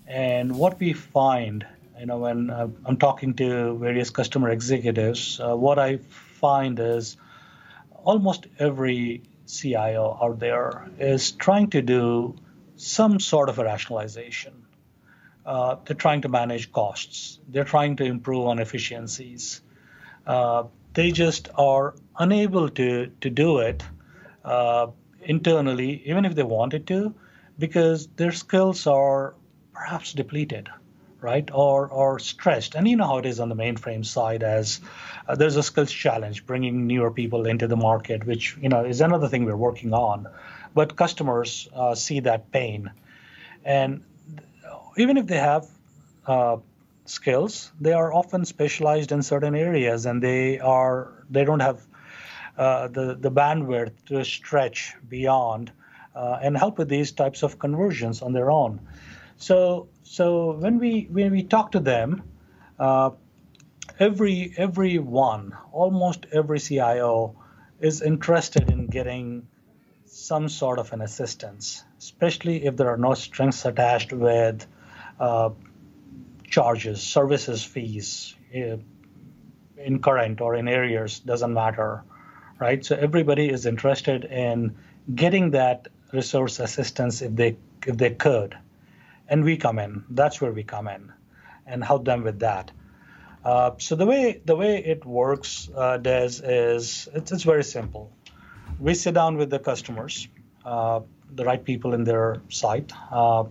And 0.06 0.54
what 0.56 0.78
we 0.78 0.92
find, 0.92 1.66
you 1.98 2.06
know, 2.06 2.18
when 2.18 2.50
uh, 2.50 2.68
I'm 2.84 2.98
talking 2.98 3.34
to 3.34 3.78
various 3.78 4.10
customer 4.10 4.50
executives, 4.50 5.40
uh, 5.40 5.56
what 5.56 5.78
I 5.78 5.98
find 6.40 6.78
is 6.78 7.16
almost 8.04 8.46
every 8.58 9.22
CIO 9.46 10.18
out 10.22 10.38
there 10.38 10.88
is 10.98 11.32
trying 11.32 11.70
to 11.70 11.82
do 11.82 12.36
some 12.80 13.20
sort 13.20 13.48
of 13.48 13.58
a 13.58 13.64
rationalization. 13.64 14.66
Uh, 15.44 15.76
they're 15.84 15.96
trying 15.96 16.22
to 16.22 16.28
manage 16.28 16.72
costs. 16.72 17.38
They're 17.48 17.64
trying 17.64 17.96
to 17.96 18.04
improve 18.04 18.46
on 18.46 18.58
efficiencies. 18.58 19.60
Uh, 20.26 20.64
they 20.94 21.12
just 21.12 21.48
are 21.56 21.94
unable 22.18 22.68
to 22.68 23.10
to 23.20 23.30
do 23.30 23.58
it 23.58 23.82
uh, 24.44 24.88
internally, 25.22 26.02
even 26.06 26.24
if 26.24 26.34
they 26.34 26.42
wanted 26.42 26.86
to, 26.88 27.14
because 27.58 28.06
their 28.16 28.32
skills 28.32 28.86
are 28.86 29.34
perhaps 29.72 30.12
depleted, 30.12 30.68
right, 31.20 31.50
or 31.52 31.88
or 31.88 32.18
stressed. 32.18 32.74
And 32.74 32.88
you 32.88 32.96
know 32.96 33.06
how 33.06 33.18
it 33.18 33.26
is 33.26 33.40
on 33.40 33.48
the 33.48 33.56
mainframe 33.56 34.04
side, 34.04 34.42
as 34.42 34.80
uh, 35.28 35.34
there's 35.34 35.56
a 35.56 35.62
skills 35.62 35.92
challenge 35.92 36.46
bringing 36.46 36.86
newer 36.86 37.10
people 37.10 37.46
into 37.46 37.66
the 37.66 37.76
market, 37.76 38.24
which 38.26 38.56
you 38.60 38.68
know 38.68 38.84
is 38.84 39.00
another 39.00 39.28
thing 39.28 39.44
we're 39.44 39.56
working 39.56 39.92
on 39.92 40.28
but 40.74 40.96
customers 40.96 41.68
uh, 41.74 41.94
see 41.94 42.20
that 42.20 42.50
pain. 42.52 42.90
And 43.64 44.02
even 44.96 45.16
if 45.16 45.26
they 45.26 45.36
have 45.38 45.66
uh, 46.26 46.58
skills, 47.04 47.72
they 47.80 47.92
are 47.92 48.12
often 48.12 48.44
specialized 48.44 49.12
in 49.12 49.22
certain 49.22 49.54
areas, 49.54 50.06
and 50.06 50.22
they 50.22 50.58
are 50.58 51.12
they 51.30 51.44
don't 51.44 51.60
have 51.60 51.86
uh, 52.56 52.88
the 52.88 53.14
the 53.14 53.30
bandwidth 53.30 53.92
to 54.06 54.24
stretch 54.24 54.94
beyond 55.08 55.72
uh, 56.14 56.38
and 56.42 56.56
help 56.56 56.78
with 56.78 56.88
these 56.88 57.12
types 57.12 57.42
of 57.42 57.58
conversions 57.58 58.22
on 58.22 58.32
their 58.32 58.50
own. 58.50 58.80
So 59.36 59.88
so 60.02 60.52
when 60.52 60.78
we 60.78 61.08
when 61.10 61.32
we 61.32 61.42
talk 61.42 61.72
to 61.72 61.80
them, 61.80 62.22
uh, 62.78 63.10
every 63.98 64.54
every 64.56 64.98
one, 64.98 65.56
almost 65.72 66.26
every 66.32 66.58
CIO 66.58 67.36
is 67.80 68.02
interested 68.02 68.70
in 68.70 68.86
getting 68.86 69.46
some 70.20 70.48
sort 70.48 70.78
of 70.78 70.92
an 70.92 71.00
assistance, 71.00 71.82
especially 71.98 72.66
if 72.66 72.76
there 72.76 72.88
are 72.88 72.96
no 72.96 73.14
strings 73.14 73.64
attached 73.64 74.12
with 74.12 74.66
uh, 75.18 75.50
charges, 76.48 77.02
services 77.02 77.64
fees, 77.64 78.34
uh, 78.54 78.76
in 79.78 80.00
current 80.00 80.40
or 80.40 80.54
in 80.54 80.68
arrears, 80.68 81.20
doesn't 81.20 81.54
matter, 81.54 82.02
right? 82.58 82.84
So 82.84 82.96
everybody 82.96 83.48
is 83.48 83.64
interested 83.64 84.24
in 84.24 84.76
getting 85.14 85.52
that 85.52 85.88
resource 86.12 86.60
assistance 86.60 87.22
if 87.22 87.34
they 87.34 87.56
if 87.86 87.96
they 87.96 88.10
could, 88.10 88.58
and 89.28 89.42
we 89.42 89.56
come 89.56 89.78
in. 89.78 90.04
That's 90.10 90.40
where 90.40 90.52
we 90.52 90.64
come 90.64 90.86
in, 90.86 91.12
and 91.66 91.82
help 91.82 92.04
them 92.04 92.24
with 92.24 92.40
that. 92.40 92.70
Uh, 93.42 93.70
so 93.78 93.96
the 93.96 94.04
way 94.04 94.42
the 94.44 94.54
way 94.54 94.84
it 94.84 95.06
works, 95.06 95.70
uh, 95.74 95.98
Dez, 95.98 96.42
is 96.44 97.08
it's, 97.14 97.32
it's 97.32 97.42
very 97.44 97.64
simple 97.64 98.12
we 98.80 98.94
sit 98.94 99.14
down 99.14 99.36
with 99.36 99.50
the 99.50 99.58
customers, 99.58 100.28
uh, 100.64 101.00
the 101.34 101.44
right 101.44 101.62
people 101.62 101.94
in 101.94 102.04
their 102.04 102.40
site, 102.48 102.92
uh, 103.12 103.44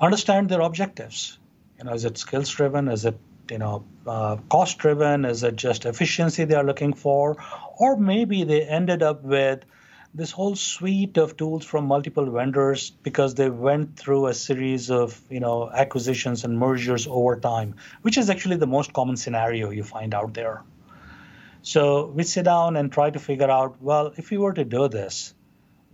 understand 0.00 0.48
their 0.48 0.60
objectives. 0.60 1.38
You 1.78 1.84
know, 1.84 1.94
is 1.94 2.04
it 2.04 2.18
skills 2.18 2.50
driven? 2.50 2.88
Is 2.88 3.04
it 3.04 3.18
you 3.50 3.58
know 3.58 3.84
uh, 4.06 4.36
cost 4.50 4.78
driven? 4.78 5.24
Is 5.24 5.42
it 5.42 5.56
just 5.56 5.86
efficiency 5.86 6.44
they 6.44 6.54
are 6.54 6.64
looking 6.64 6.92
for? 6.92 7.36
Or 7.78 7.96
maybe 7.96 8.44
they 8.44 8.62
ended 8.62 9.02
up 9.02 9.22
with 9.22 9.64
this 10.14 10.30
whole 10.30 10.54
suite 10.54 11.16
of 11.16 11.36
tools 11.36 11.64
from 11.64 11.86
multiple 11.86 12.30
vendors 12.30 12.90
because 12.90 13.34
they 13.34 13.50
went 13.50 13.96
through 13.96 14.28
a 14.28 14.34
series 14.34 14.90
of 14.90 15.20
you 15.30 15.40
know 15.40 15.70
acquisitions 15.70 16.44
and 16.44 16.58
mergers 16.58 17.06
over 17.06 17.40
time, 17.40 17.74
which 18.02 18.18
is 18.18 18.30
actually 18.30 18.56
the 18.56 18.66
most 18.66 18.92
common 18.92 19.16
scenario 19.16 19.70
you 19.70 19.82
find 19.82 20.14
out 20.14 20.34
there. 20.34 20.62
So 21.64 22.04
we 22.08 22.24
sit 22.24 22.44
down 22.44 22.76
and 22.76 22.92
try 22.92 23.08
to 23.08 23.18
figure 23.18 23.50
out 23.50 23.80
well, 23.80 24.12
if 24.18 24.30
we 24.30 24.36
were 24.36 24.52
to 24.52 24.64
do 24.64 24.86
this, 24.86 25.32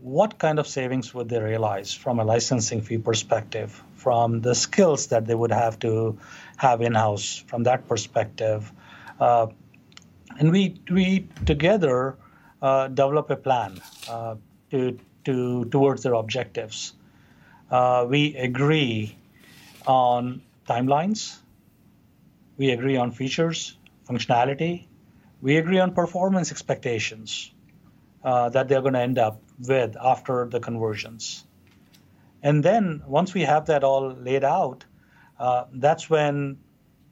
what 0.01 0.37
kind 0.37 0.59
of 0.59 0.67
savings 0.67 1.15
would 1.15 1.29
they 1.29 1.41
realize 1.41 1.95
from 1.95 2.19
a 2.19 2.25
licensing 2.25 2.81
fee 2.83 2.99
perspective, 2.99 3.81
from 3.95 4.41
the 4.41 4.57
skills 4.57 5.07
that 5.09 5.27
they 5.27 5.35
would 5.35 5.53
have 5.53 5.79
to 5.81 6.19
have 6.57 6.81
in 6.83 6.95
house 6.95 7.37
from 7.47 7.63
that 7.63 7.87
perspective. 7.87 8.73
Uh, 9.21 9.47
and 10.41 10.51
we, 10.51 10.81
we 10.91 11.29
together 11.47 12.17
uh, 12.61 12.89
develop 12.89 13.31
a 13.31 13.37
plan 13.37 13.81
uh, 14.09 14.35
to, 14.73 14.99
to, 15.25 15.67
towards 15.67 16.03
their 16.03 16.15
objectives. 16.15 16.95
Uh, 17.71 18.07
we 18.09 18.35
agree 18.35 19.17
on 19.87 20.43
timelines, 20.69 21.39
we 22.57 22.71
agree 22.71 22.97
on 22.97 23.13
features, 23.13 23.77
functionality, 24.09 24.87
we 25.43 25.57
agree 25.57 25.79
on 25.79 25.95
performance 25.95 26.51
expectations 26.51 27.53
uh, 28.25 28.49
that 28.51 28.69
they're 28.69 28.83
going 28.83 28.95
to 28.95 29.01
end 29.01 29.19
up 29.19 29.41
with 29.67 29.97
after 29.97 30.47
the 30.47 30.61
conversions. 30.61 31.45
And 32.43 32.63
then 32.63 33.03
once 33.07 33.35
we 33.35 33.43
have 33.43 33.67
that 33.67 33.85
all 33.85 34.13
laid 34.13 34.45
out, 34.45 34.85
uh, 35.39 35.65
that's 35.73 36.09
when 36.09 36.59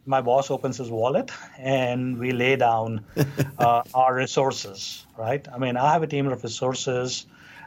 my 0.07 0.21
boss 0.23 0.51
opens 0.51 0.79
his 0.79 0.91
wallet 0.91 1.31
and 1.59 2.19
we 2.19 2.33
lay 2.33 2.57
down 2.57 3.05
uh, 3.59 3.83
our 3.95 4.15
resources, 4.15 5.05
right? 5.17 5.47
I 5.53 5.59
mean, 5.59 5.77
I 5.77 5.93
have 5.93 6.03
a 6.03 6.07
team 6.07 6.27
of 6.29 6.43
resources 6.43 7.27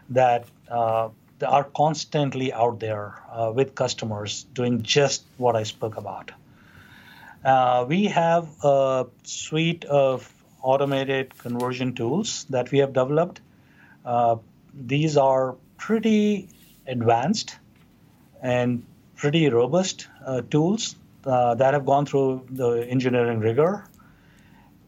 that, 0.10 0.46
uh, 0.70 1.10
are 1.46 1.64
constantly 1.64 2.54
out 2.54 2.80
there 2.80 3.16
uh, 3.32 3.52
with 3.52 3.74
customers 3.74 4.46
doing 4.54 4.84
just 4.84 5.24
what 5.38 5.56
I 5.56 5.64
spoke 5.64 5.98
about. 5.98 6.32
Uh, 7.44 7.84
we 7.88 8.06
have 8.06 8.48
a 8.64 9.08
suite 9.24 9.84
of 9.86 10.32
automated 10.62 11.38
conversion 11.38 11.94
tools 11.94 12.46
that 12.50 12.72
we 12.72 12.80
have 12.80 12.94
developed. 12.94 13.42
Uh, 14.06 14.38
these 14.74 15.18
are 15.18 15.56
pretty 15.78 16.50
advanced 16.88 17.58
and 18.42 18.86
pretty 19.16 19.50
robust 19.50 20.08
uh, 20.26 20.42
tools 20.42 20.96
uh, 21.26 21.56
that 21.56 21.74
have 21.74 21.86
gone 21.86 22.06
through 22.06 22.46
the 22.50 22.88
engineering 22.90 23.40
rigor. 23.40 23.86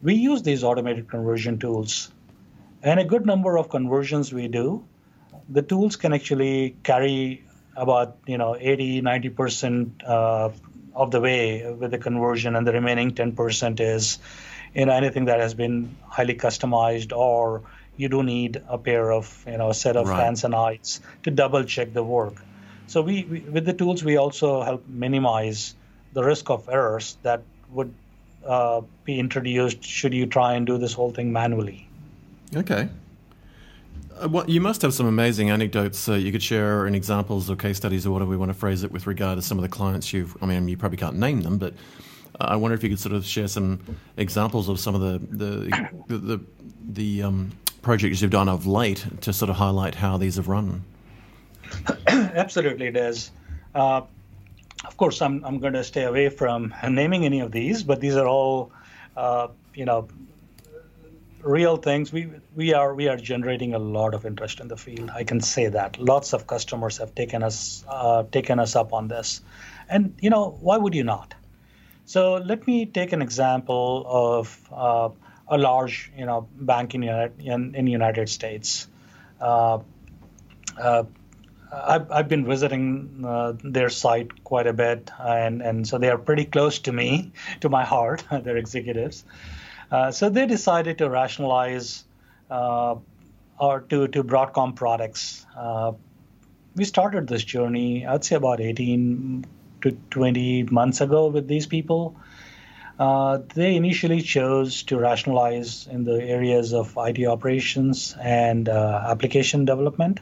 We 0.02 0.16
use 0.16 0.42
these 0.42 0.64
automated 0.64 1.10
conversion 1.10 1.60
tools, 1.60 2.12
and 2.82 3.00
a 3.00 3.06
good 3.06 3.26
number 3.26 3.58
of 3.58 3.70
conversions 3.70 4.34
we 4.34 4.48
do. 4.48 4.84
The 5.50 5.62
tools 5.62 5.96
can 5.96 6.14
actually 6.14 6.76
carry 6.84 7.44
about 7.76 8.18
you 8.26 8.38
know 8.38 8.56
80 8.60 9.02
90 9.02 9.30
percent 9.30 10.04
uh, 10.04 10.50
of 10.96 11.12
the 11.12 11.22
way 11.22 11.72
with 11.72 11.92
the 11.92 11.98
conversion, 11.98 12.56
and 12.56 12.68
the 12.68 12.74
remaining 12.74 13.16
10 13.16 13.34
percent 13.34 13.80
is 13.80 14.18
you 14.74 14.86
know 14.86 14.94
anything 14.94 15.26
that 15.26 15.40
has 15.40 15.54
been 15.54 15.96
highly 16.08 16.36
customized 16.36 17.16
or 17.16 17.62
you 17.98 18.10
do 18.10 18.24
need 18.24 18.62
a 18.68 18.78
pair 18.78 19.12
of 19.12 19.44
you 19.48 19.58
know 19.58 19.70
a 19.70 19.74
set 19.74 19.96
of 19.96 20.08
right. 20.08 20.24
hands 20.24 20.44
and 20.44 20.56
eyes 20.56 21.00
to 21.24 21.32
double 21.32 21.64
check 21.64 21.94
the 21.94 22.04
work. 22.04 22.36
So 22.88 23.02
we, 23.02 23.24
we, 23.24 23.40
with 23.40 23.66
the 23.66 23.74
tools 23.74 24.04
we 24.04 24.18
also 24.18 24.62
help 24.62 24.88
minimize 24.88 25.76
the 26.14 26.24
risk 26.24 26.50
of 26.50 26.70
errors 26.70 27.18
that 27.24 27.42
would 27.72 27.94
uh, 28.46 28.82
be 29.04 29.20
introduced 29.20 29.84
should 29.84 30.14
you 30.14 30.26
try 30.26 30.54
and 30.54 30.66
do 30.66 30.78
this 30.78 30.94
whole 30.94 31.12
thing 31.12 31.32
manually. 31.32 31.88
Okay. 32.56 32.90
Uh, 34.20 34.28
well, 34.28 34.50
you 34.50 34.62
must 34.62 34.82
have 34.82 34.94
some 34.94 35.08
amazing 35.08 35.50
anecdotes 35.50 36.08
uh, 36.08 36.14
you 36.14 36.32
could 36.32 36.44
share 36.44 36.86
and 36.86 36.96
examples 36.96 37.50
or 37.50 37.56
case 37.56 37.78
studies 37.78 38.06
or 38.06 38.12
whatever 38.12 38.30
we 38.30 38.38
want 38.38 38.50
to 38.50 38.54
phrase 38.54 38.84
it 38.84 38.92
with 38.92 39.08
regard 39.08 39.38
to 39.38 39.42
some 39.42 39.58
of 39.58 39.64
the 39.64 39.70
clients 39.70 40.14
you've 40.14 40.38
i 40.42 40.46
mean 40.46 40.68
you 40.68 40.78
probably 40.78 40.98
can't 40.98 41.16
name 41.16 41.42
them 41.42 41.58
but 41.58 41.74
I 42.40 42.56
wonder 42.56 42.76
if 42.76 42.84
you 42.84 42.90
could 42.90 43.00
sort 43.00 43.14
of 43.14 43.26
share 43.26 43.48
some 43.48 43.80
examples 44.18 44.70
of 44.70 44.80
some 44.80 44.96
of 44.96 45.02
the 45.02 45.20
the 45.36 45.90
the, 46.08 46.18
the, 46.18 46.40
the 46.90 47.24
um, 47.24 47.52
projects 47.82 48.22
you've 48.22 48.32
done 48.32 48.50
of 48.50 48.66
late 48.66 49.06
to 49.22 49.34
sort 49.34 49.50
of 49.50 49.56
highlight 49.56 49.96
how 49.96 50.18
these 50.18 50.38
have 50.38 50.48
run. 50.48 50.84
Absolutely, 52.08 52.88
is. 52.88 53.32
Uh, 53.76 54.02
of 54.86 54.98
course, 54.98 55.22
I'm 55.22 55.44
I'm 55.46 55.60
going 55.60 55.74
to 55.74 55.84
stay 55.84 56.04
away 56.04 56.30
from 56.30 56.74
naming 56.90 57.26
any 57.26 57.40
of 57.40 57.52
these, 57.52 57.84
but 57.84 58.02
these 58.02 58.16
are 58.16 58.28
all, 58.28 58.72
uh, 59.16 59.48
you 59.74 59.86
know, 59.86 60.08
real 61.42 61.78
things. 61.78 62.12
We 62.12 62.30
we 62.56 62.74
are 62.74 62.94
we 62.94 63.08
are 63.08 63.18
generating 63.18 63.74
a 63.74 63.80
lot 63.80 64.14
of 64.14 64.26
interest 64.26 64.60
in 64.60 64.68
the 64.68 64.78
field. 64.78 65.10
I 65.14 65.24
can 65.24 65.42
say 65.42 65.68
that 65.68 66.00
lots 66.00 66.34
of 66.34 66.48
customers 66.48 66.98
have 66.98 67.16
taken 67.16 67.44
us 67.44 67.84
uh, 67.88 68.24
taken 68.32 68.60
us 68.60 68.76
up 68.76 68.94
on 68.94 69.08
this, 69.08 69.42
and 69.90 70.16
you 70.20 70.30
know 70.30 70.58
why 70.62 70.78
would 70.78 70.96
you 70.96 71.04
not? 71.04 71.34
So 72.06 72.36
let 72.36 72.68
me 72.68 72.86
take 72.86 73.14
an 73.14 73.22
example 73.22 74.06
of 74.08 74.70
uh, 74.72 75.10
a 75.48 75.58
large, 75.58 76.12
you 76.18 76.26
know, 76.26 76.48
bank 76.56 76.96
in 76.96 77.04
in, 77.04 77.76
in 77.76 77.88
United 77.88 78.30
States. 78.30 78.88
Uh, 79.40 79.80
uh, 80.80 81.04
I've, 81.72 82.12
I've 82.12 82.28
been 82.28 82.46
visiting 82.46 83.24
uh, 83.26 83.54
their 83.64 83.90
site 83.90 84.44
quite 84.44 84.68
a 84.68 84.74
bit, 84.74 85.10
and, 85.20 85.62
and 85.62 85.88
so 85.88 85.98
they 85.98 86.10
are 86.10 86.18
pretty 86.18 86.46
close 86.46 86.80
to 86.80 86.92
me, 86.92 87.32
to 87.62 87.70
my 87.70 87.84
heart, 87.84 88.24
their 88.44 88.58
executives. 88.58 89.24
Uh, 89.92 90.12
so 90.12 90.30
they 90.30 90.46
decided 90.46 91.00
to 91.00 91.10
rationalize 91.10 92.04
uh, 92.52 92.96
or 93.60 93.82
to, 93.82 94.08
to 94.08 94.24
Broadcom 94.24 94.76
products. 94.76 95.46
we 96.76 96.84
started 96.86 97.28
this 97.28 97.44
journey, 97.44 98.06
I'd 98.06 98.26
say 98.26 98.36
about 98.36 98.60
18 98.60 99.46
to 99.84 99.92
20 100.10 100.64
months 100.64 101.02
ago 101.02 101.28
with 101.28 101.48
these 101.48 101.68
people. 101.68 102.16
Uh, 103.00 103.40
they 103.56 103.76
initially 103.76 104.22
chose 104.22 104.84
to 104.84 104.98
rationalize 104.98 105.88
in 105.88 106.04
the 106.04 106.24
areas 106.24 106.74
of 106.74 106.98
IT 106.98 107.26
operations 107.26 108.16
and 108.22 108.70
uh, 108.70 109.06
application 109.10 109.66
development. 109.66 110.20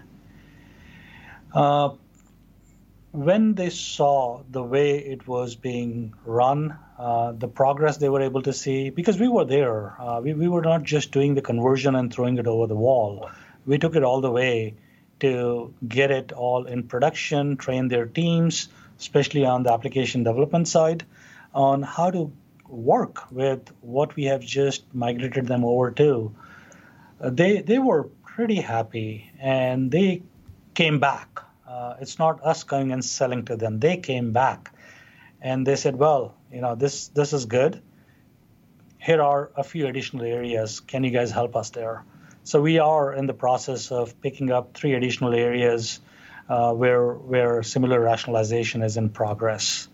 Uh, 1.53 1.89
when 3.11 3.55
they 3.55 3.69
saw 3.69 4.41
the 4.49 4.63
way 4.63 4.97
it 4.97 5.27
was 5.27 5.55
being 5.55 6.13
run, 6.25 6.77
uh, 6.97 7.33
the 7.33 7.47
progress 7.47 7.97
they 7.97 8.07
were 8.07 8.21
able 8.21 8.41
to 8.41 8.53
see, 8.53 8.89
because 8.89 9.19
we 9.19 9.27
were 9.27 9.43
there, 9.43 9.99
uh, 9.99 10.21
we, 10.21 10.33
we 10.33 10.47
were 10.47 10.61
not 10.61 10.83
just 10.83 11.11
doing 11.11 11.35
the 11.35 11.41
conversion 11.41 11.95
and 11.95 12.13
throwing 12.13 12.37
it 12.37 12.47
over 12.47 12.67
the 12.67 12.75
wall. 12.75 13.29
We 13.65 13.77
took 13.77 13.97
it 13.97 14.03
all 14.03 14.21
the 14.21 14.31
way 14.31 14.75
to 15.19 15.73
get 15.85 16.09
it 16.09 16.31
all 16.31 16.65
in 16.65 16.83
production, 16.83 17.57
train 17.57 17.89
their 17.89 18.05
teams, 18.05 18.69
especially 19.01 19.45
on 19.45 19.63
the 19.63 19.73
application 19.73 20.23
development 20.23 20.67
side, 20.67 21.03
on 21.53 21.81
how 21.81 22.11
to 22.11 22.31
work 22.67 23.29
with 23.31 23.71
what 23.81 24.15
we 24.15 24.25
have 24.25 24.41
just 24.41 24.93
migrated 24.93 25.47
them 25.47 25.65
over 25.65 25.91
to. 25.91 26.33
Uh, 27.19 27.29
they 27.29 27.61
they 27.61 27.79
were 27.79 28.03
pretty 28.35 28.61
happy 28.61 29.29
and 29.39 29.91
they 29.91 30.21
came 30.73 30.99
back. 30.99 31.41
Uh, 31.67 31.95
it's 31.99 32.17
not 32.19 32.43
us 32.43 32.63
going 32.63 32.91
and 32.91 33.03
selling 33.03 33.43
to 33.45 33.55
them. 33.55 33.79
They 33.79 33.97
came 33.97 34.31
back 34.31 34.71
and 35.41 35.65
they 35.65 35.75
said, 35.75 35.95
"Well, 35.95 36.35
you 36.51 36.61
know, 36.61 36.75
this 36.75 37.07
this 37.09 37.33
is 37.33 37.45
good. 37.45 37.81
Here 38.99 39.21
are 39.21 39.51
a 39.57 39.63
few 39.63 39.87
additional 39.87 40.25
areas. 40.25 40.79
Can 40.79 41.03
you 41.03 41.11
guys 41.11 41.31
help 41.31 41.55
us 41.55 41.71
there?" 41.71 42.05
So 42.43 42.61
we 42.61 42.79
are 42.79 43.13
in 43.13 43.27
the 43.27 43.33
process 43.33 43.91
of 43.91 44.19
picking 44.21 44.51
up 44.51 44.73
three 44.73 44.93
additional 44.93 45.33
areas 45.33 45.99
uh, 46.49 46.73
where 46.73 47.13
where 47.13 47.63
similar 47.63 47.99
rationalization 47.99 48.83
is 48.83 48.97
in 48.97 49.09
progress. 49.09 49.87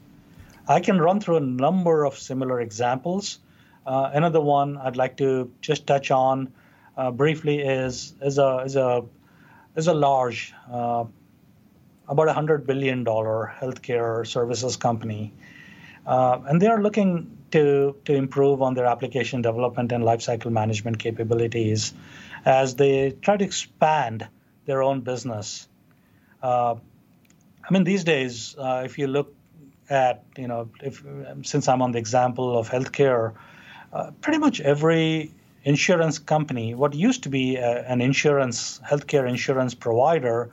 I 0.68 0.80
can 0.82 1.00
run 1.00 1.20
through 1.20 1.38
a 1.38 1.48
number 1.66 2.06
of 2.06 2.18
similar 2.18 2.60
examples. 2.60 3.40
Uh, 3.86 4.12
another 4.14 4.42
one 4.42 4.78
I'd 4.78 4.98
like 4.98 5.18
to 5.18 5.52
just 5.62 5.88
touch 5.88 6.12
on 6.12 6.52
uh, 6.98 7.12
briefly 7.12 7.60
is 7.60 8.14
is 8.22 8.38
a 8.38 8.64
is 8.66 8.76
a 8.76 9.06
is 9.76 9.88
a 9.88 9.94
large 9.94 10.54
uh, 10.72 11.06
about 12.08 12.28
a 12.28 12.34
hundred 12.34 12.66
billion 12.66 13.04
dollar 13.04 13.54
healthcare 13.60 14.26
services 14.26 14.76
company, 14.76 15.34
uh, 16.06 16.40
and 16.48 16.62
they 16.62 16.68
are 16.68 16.82
looking 16.82 17.38
to 17.52 17.96
to 18.06 18.14
improve 18.14 18.62
on 18.62 18.74
their 18.74 18.86
application 18.86 19.42
development 19.42 19.92
and 19.92 20.04
lifecycle 20.04 20.52
management 20.52 21.00
capabilities 21.00 21.94
as 22.46 22.76
they 22.76 23.12
try 23.12 23.38
to 23.38 23.46
expand 23.46 24.28
their 24.66 24.84
own 24.84 25.02
business. 25.02 25.68
Uh, 26.42 26.76
I 27.64 27.74
mean, 27.74 27.84
these 27.84 28.04
days, 28.04 28.56
uh, 28.58 28.84
if 28.86 28.98
you 28.98 29.08
look 29.08 29.34
at, 29.90 30.24
you 30.38 30.48
know, 30.48 30.70
if 30.82 31.04
since 31.44 31.68
I'm 31.68 31.82
on 31.82 31.92
the 31.92 32.00
example 32.00 32.58
of 32.58 32.70
healthcare, 32.70 33.34
uh, 33.94 34.12
pretty 34.22 34.40
much 34.40 34.62
every 34.62 35.32
insurance 35.64 36.20
company, 36.20 36.76
what 36.76 36.94
used 36.94 37.24
to 37.24 37.30
be 37.30 37.56
a, 37.58 37.84
an 37.88 38.02
insurance, 38.02 38.80
healthcare 38.90 39.28
insurance 39.28 39.74
provider, 39.74 40.52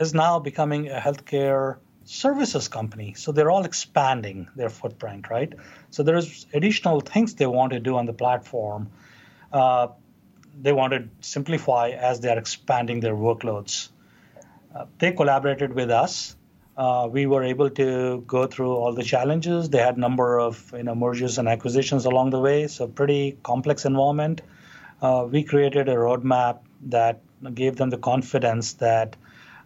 is 0.00 0.14
now 0.14 0.38
becoming 0.38 0.88
a 0.90 0.98
healthcare 0.98 1.76
services 2.04 2.68
company. 2.68 3.14
So 3.14 3.32
they're 3.32 3.50
all 3.50 3.64
expanding 3.64 4.48
their 4.56 4.68
footprint, 4.68 5.30
right? 5.30 5.52
So 5.90 6.02
there's 6.02 6.46
additional 6.52 7.00
things 7.00 7.34
they 7.34 7.46
want 7.46 7.72
to 7.72 7.80
do 7.80 7.96
on 7.96 8.06
the 8.06 8.12
platform. 8.12 8.90
Uh, 9.52 9.88
they 10.60 10.72
want 10.72 10.92
to 10.92 11.08
simplify 11.20 11.90
as 11.90 12.20
they 12.20 12.28
are 12.28 12.38
expanding 12.38 13.00
their 13.00 13.14
workloads. 13.14 13.88
Uh, 14.74 14.86
they 14.98 15.12
collaborated 15.12 15.74
with 15.74 15.90
us. 15.90 16.36
Uh, 16.76 17.08
we 17.10 17.26
were 17.26 17.44
able 17.44 17.70
to 17.70 18.24
go 18.26 18.46
through 18.46 18.72
all 18.72 18.92
the 18.92 19.04
challenges. 19.04 19.70
They 19.70 19.78
had 19.78 19.96
a 19.96 20.00
number 20.00 20.40
of 20.40 20.72
you 20.76 20.82
know, 20.82 20.94
mergers 20.94 21.38
and 21.38 21.48
acquisitions 21.48 22.04
along 22.04 22.30
the 22.30 22.40
way, 22.40 22.66
so 22.66 22.88
pretty 22.88 23.38
complex 23.44 23.84
environment. 23.84 24.42
Uh, 25.00 25.26
we 25.30 25.44
created 25.44 25.88
a 25.88 25.94
roadmap 25.94 26.58
that 26.86 27.20
gave 27.54 27.76
them 27.76 27.90
the 27.90 27.98
confidence 27.98 28.74
that 28.74 29.14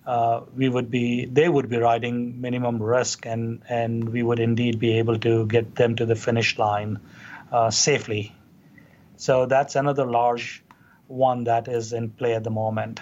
uh, 0.07 0.43
we 0.55 0.69
would 0.69 0.91
be 0.91 1.27
they 1.27 1.49
would 1.49 1.69
be 1.69 1.77
riding 1.77 2.41
minimum 2.41 2.83
risk 2.83 3.27
and 3.27 3.63
and 3.69 4.09
we 4.09 4.23
would 4.23 4.41
indeed 4.41 4.79
be 4.79 4.99
able 4.99 5.19
to 5.19 5.47
get 5.47 5.75
them 5.75 5.97
to 5.97 6.07
the 6.07 6.17
finish 6.17 6.59
line 6.59 6.99
uh, 7.53 7.71
safely. 7.71 8.35
So 9.17 9.47
that's 9.47 9.77
another 9.77 10.07
large 10.07 10.65
one 11.09 11.45
that 11.45 11.69
is 11.69 11.93
in 11.93 12.11
play 12.11 12.35
at 12.35 12.45
the 12.45 12.51
moment. 12.51 13.01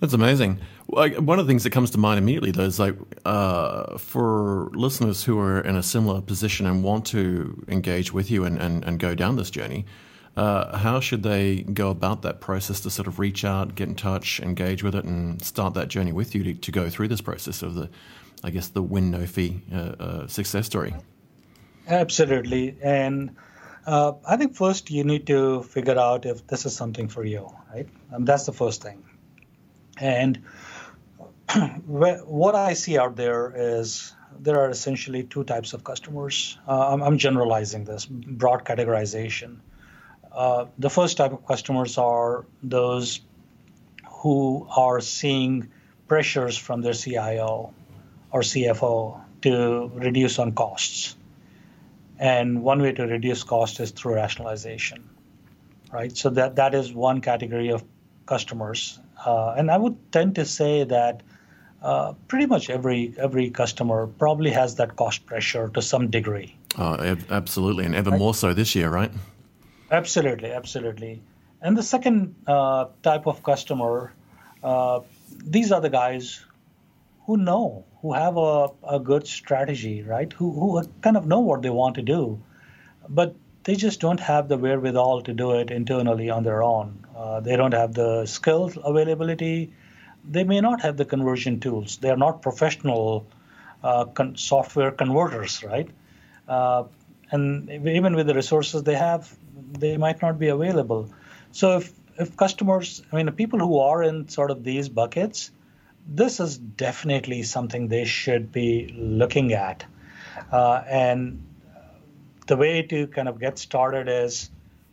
That's 0.00 0.12
amazing. 0.12 0.60
One 0.88 1.38
of 1.38 1.46
the 1.46 1.50
things 1.50 1.64
that 1.64 1.70
comes 1.70 1.90
to 1.90 1.98
mind 1.98 2.18
immediately, 2.18 2.52
though, 2.52 2.64
is 2.64 2.78
like 2.78 2.96
uh, 3.24 3.98
for 3.98 4.70
listeners 4.72 5.24
who 5.24 5.38
are 5.40 5.60
in 5.60 5.74
a 5.74 5.82
similar 5.82 6.20
position 6.20 6.64
and 6.66 6.84
want 6.84 7.06
to 7.06 7.64
engage 7.68 8.12
with 8.12 8.30
you 8.30 8.44
and, 8.44 8.56
and, 8.58 8.84
and 8.84 9.00
go 9.00 9.14
down 9.14 9.36
this 9.36 9.50
journey, 9.50 9.84
uh, 10.36 10.76
how 10.76 11.00
should 11.00 11.22
they 11.22 11.62
go 11.62 11.90
about 11.90 12.22
that 12.22 12.40
process 12.40 12.80
to 12.80 12.90
sort 12.90 13.08
of 13.08 13.18
reach 13.18 13.44
out, 13.44 13.74
get 13.74 13.88
in 13.88 13.94
touch, 13.94 14.38
engage 14.40 14.82
with 14.84 14.94
it, 14.94 15.04
and 15.04 15.42
start 15.42 15.74
that 15.74 15.88
journey 15.88 16.12
with 16.12 16.34
you 16.34 16.44
to, 16.44 16.54
to 16.54 16.70
go 16.70 16.88
through 16.88 17.08
this 17.08 17.20
process 17.20 17.62
of 17.62 17.74
the, 17.74 17.90
I 18.44 18.50
guess, 18.50 18.68
the 18.68 18.82
win 18.82 19.10
no 19.10 19.26
fee 19.26 19.62
uh, 19.72 19.76
uh 19.76 20.26
success 20.28 20.66
story? 20.66 20.94
Absolutely. 21.88 22.76
And 22.82 23.34
uh, 23.86 24.12
I 24.28 24.36
think 24.36 24.54
first 24.56 24.90
you 24.90 25.04
need 25.04 25.26
to 25.28 25.62
figure 25.62 25.98
out 25.98 26.26
if 26.26 26.46
this 26.46 26.66
is 26.66 26.76
something 26.76 27.08
for 27.08 27.24
you, 27.24 27.48
right? 27.72 27.88
And 28.10 28.26
that's 28.26 28.46
the 28.46 28.52
first 28.52 28.82
thing. 28.82 29.04
And 29.98 30.42
what 31.86 32.54
I 32.54 32.72
see 32.74 32.98
out 32.98 33.16
there 33.16 33.52
is 33.54 34.12
there 34.38 34.60
are 34.60 34.70
essentially 34.70 35.22
two 35.24 35.44
types 35.44 35.72
of 35.72 35.84
customers. 35.84 36.58
Uh, 36.66 36.92
I'm, 36.92 37.02
I'm, 37.02 37.18
generalizing 37.18 37.84
this 37.84 38.06
broad 38.06 38.64
categorization. 38.64 39.58
Uh, 40.32 40.66
the 40.78 40.90
first 40.90 41.16
type 41.16 41.32
of 41.32 41.46
customers 41.46 41.96
are 41.98 42.44
those 42.62 43.20
who 44.08 44.66
are 44.76 45.00
seeing 45.00 45.70
pressures 46.08 46.56
from 46.56 46.82
their 46.82 46.92
CIO 46.92 47.72
or 48.32 48.40
CFO 48.40 49.20
to 49.42 49.90
reduce 49.94 50.38
on 50.38 50.52
costs. 50.52 51.16
And 52.18 52.62
one 52.62 52.82
way 52.82 52.92
to 52.92 53.06
reduce 53.06 53.42
cost 53.42 53.80
is 53.80 53.90
through 53.90 54.14
rationalization, 54.14 55.08
right? 55.92 56.16
So 56.16 56.30
that, 56.30 56.56
that 56.56 56.74
is 56.74 56.92
one 56.92 57.20
category 57.20 57.70
of 57.70 57.84
customers. 58.24 58.98
Uh, 59.24 59.54
and 59.56 59.70
I 59.70 59.76
would 59.76 60.12
tend 60.12 60.34
to 60.36 60.44
say 60.44 60.84
that 60.84 61.22
uh, 61.82 62.14
pretty 62.28 62.46
much 62.46 62.70
every 62.70 63.14
every 63.18 63.50
customer 63.50 64.06
probably 64.06 64.50
has 64.50 64.76
that 64.76 64.96
cost 64.96 65.26
pressure 65.26 65.68
to 65.68 65.82
some 65.82 66.10
degree. 66.10 66.56
Oh, 66.78 67.16
absolutely, 67.30 67.84
and 67.84 67.94
ever 67.94 68.10
right? 68.10 68.18
more 68.18 68.34
so 68.34 68.52
this 68.52 68.74
year, 68.74 68.90
right? 68.90 69.10
Absolutely, 69.90 70.52
absolutely. 70.52 71.22
And 71.62 71.76
the 71.76 71.82
second 71.82 72.34
uh, 72.46 72.86
type 73.02 73.26
of 73.26 73.42
customer, 73.42 74.12
uh, 74.62 75.00
these 75.44 75.72
are 75.72 75.80
the 75.80 75.88
guys 75.88 76.44
who 77.26 77.36
know, 77.36 77.84
who 78.02 78.12
have 78.12 78.36
a, 78.36 78.68
a 78.88 79.00
good 79.00 79.26
strategy, 79.26 80.02
right? 80.02 80.32
Who, 80.32 80.52
who 80.52 80.82
kind 81.02 81.16
of 81.16 81.26
know 81.26 81.40
what 81.40 81.62
they 81.62 81.70
want 81.70 81.96
to 81.96 82.02
do, 82.02 82.40
but 83.08 83.34
they 83.64 83.74
just 83.74 84.00
don't 84.00 84.20
have 84.20 84.48
the 84.48 84.56
wherewithal 84.56 85.22
to 85.22 85.32
do 85.32 85.52
it 85.52 85.70
internally 85.70 86.30
on 86.30 86.44
their 86.44 86.62
own. 86.62 87.04
Uh, 87.16 87.40
they 87.40 87.56
don't 87.56 87.74
have 87.74 87.94
the 87.94 88.26
skills 88.26 88.78
availability. 88.84 89.72
They 90.28 90.44
may 90.44 90.60
not 90.60 90.80
have 90.82 90.96
the 90.96 91.04
conversion 91.04 91.60
tools. 91.60 91.98
They 91.98 92.10
are 92.10 92.16
not 92.16 92.42
professional 92.42 93.26
uh, 93.82 94.06
con- 94.06 94.36
software 94.36 94.90
converters, 94.90 95.62
right? 95.62 95.88
Uh, 96.48 96.84
and 97.30 97.70
even 97.70 98.14
with 98.14 98.26
the 98.26 98.34
resources 98.34 98.82
they 98.82 98.94
have, 98.94 99.36
they 99.72 99.96
might 99.96 100.22
not 100.22 100.38
be 100.38 100.48
available. 100.48 101.10
So 101.52 101.78
if 101.78 101.92
if 102.18 102.36
customers, 102.36 103.02
I 103.12 103.16
mean, 103.16 103.30
people 103.32 103.58
who 103.58 103.78
are 103.78 104.02
in 104.02 104.28
sort 104.28 104.50
of 104.50 104.64
these 104.64 104.88
buckets, 104.88 105.50
this 106.08 106.40
is 106.40 106.56
definitely 106.56 107.42
something 107.42 107.88
they 107.88 108.04
should 108.04 108.52
be 108.52 108.94
looking 108.96 109.52
at. 109.52 109.84
Uh, 110.50 110.82
and 110.88 111.46
the 112.46 112.56
way 112.56 112.82
to 112.82 113.06
kind 113.08 113.28
of 113.28 113.38
get 113.38 113.58
started 113.58 114.08
is 114.08 114.50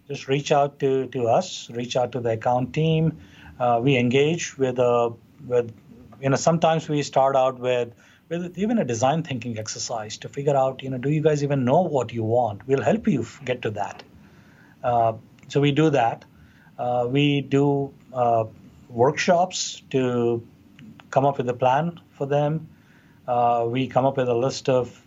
just 0.07 0.27
reach 0.27 0.51
out 0.51 0.79
to, 0.79 1.07
to 1.07 1.27
us, 1.27 1.69
reach 1.69 1.95
out 1.95 2.11
to 2.13 2.19
the 2.19 2.31
account 2.31 2.73
team. 2.73 3.17
Uh, 3.59 3.79
we 3.81 3.97
engage 3.97 4.57
with 4.57 4.79
a 4.79 4.83
uh, 4.83 5.09
with 5.47 5.73
you 6.21 6.29
know 6.29 6.35
sometimes 6.35 6.87
we 6.87 7.03
start 7.03 7.35
out 7.35 7.59
with 7.59 7.93
with 8.29 8.57
even 8.57 8.77
a 8.79 8.85
design 8.85 9.23
thinking 9.23 9.59
exercise 9.59 10.17
to 10.17 10.29
figure 10.29 10.55
out 10.55 10.81
you 10.81 10.89
know 10.89 10.97
do 10.97 11.09
you 11.09 11.21
guys 11.21 11.43
even 11.43 11.65
know 11.65 11.81
what 11.81 12.13
you 12.13 12.23
want? 12.23 12.65
We'll 12.67 12.81
help 12.81 13.07
you 13.07 13.25
get 13.45 13.61
to 13.63 13.71
that. 13.71 14.03
Uh, 14.83 15.13
so 15.47 15.61
we 15.61 15.71
do 15.71 15.89
that. 15.91 16.25
Uh, 16.77 17.07
we 17.09 17.41
do 17.41 17.93
uh, 18.13 18.45
workshops 18.89 19.81
to 19.91 20.45
come 21.11 21.25
up 21.25 21.37
with 21.37 21.47
a 21.49 21.53
plan 21.53 21.99
for 22.17 22.25
them. 22.25 22.67
Uh, 23.27 23.65
we 23.69 23.87
come 23.87 24.05
up 24.05 24.17
with 24.17 24.27
a 24.27 24.33
list 24.33 24.67
of 24.69 24.99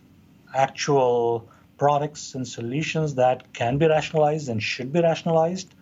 actual 0.55 1.49
products 1.79 2.35
and 2.35 2.47
solutions 2.47 3.16
that 3.16 3.53
can 3.53 3.79
be 3.79 3.87
rationalized 3.87 4.49
and 4.49 4.62
should 4.62 4.93
be 4.93 5.01
rationalized. 5.01 5.72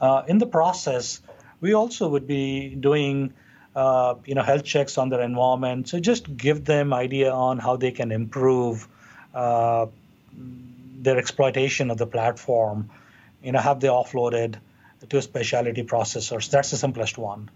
Uh, 0.00 0.22
in 0.26 0.38
the 0.38 0.46
process, 0.46 1.20
we 1.60 1.74
also 1.74 2.08
would 2.08 2.26
be 2.26 2.74
doing 2.74 3.32
uh, 3.76 4.14
you 4.24 4.34
know 4.34 4.42
health 4.42 4.64
checks 4.64 4.98
on 4.98 5.08
their 5.08 5.20
environment. 5.20 5.88
So 5.88 6.00
just 6.00 6.36
give 6.36 6.64
them 6.64 6.92
idea 6.92 7.32
on 7.32 7.58
how 7.58 7.76
they 7.76 7.90
can 7.90 8.12
improve 8.12 8.88
uh, 9.34 9.86
their 11.00 11.18
exploitation 11.18 11.90
of 11.90 11.98
the 11.98 12.06
platform 12.06 12.90
you 13.44 13.52
know, 13.52 13.60
have 13.60 13.78
they 13.78 13.88
offloaded 13.88 14.56
to 15.10 15.22
specialty 15.22 15.84
processors? 15.84 16.50
That's 16.50 16.70
the 16.70 16.78
simplest 16.78 17.18
one. 17.18 17.50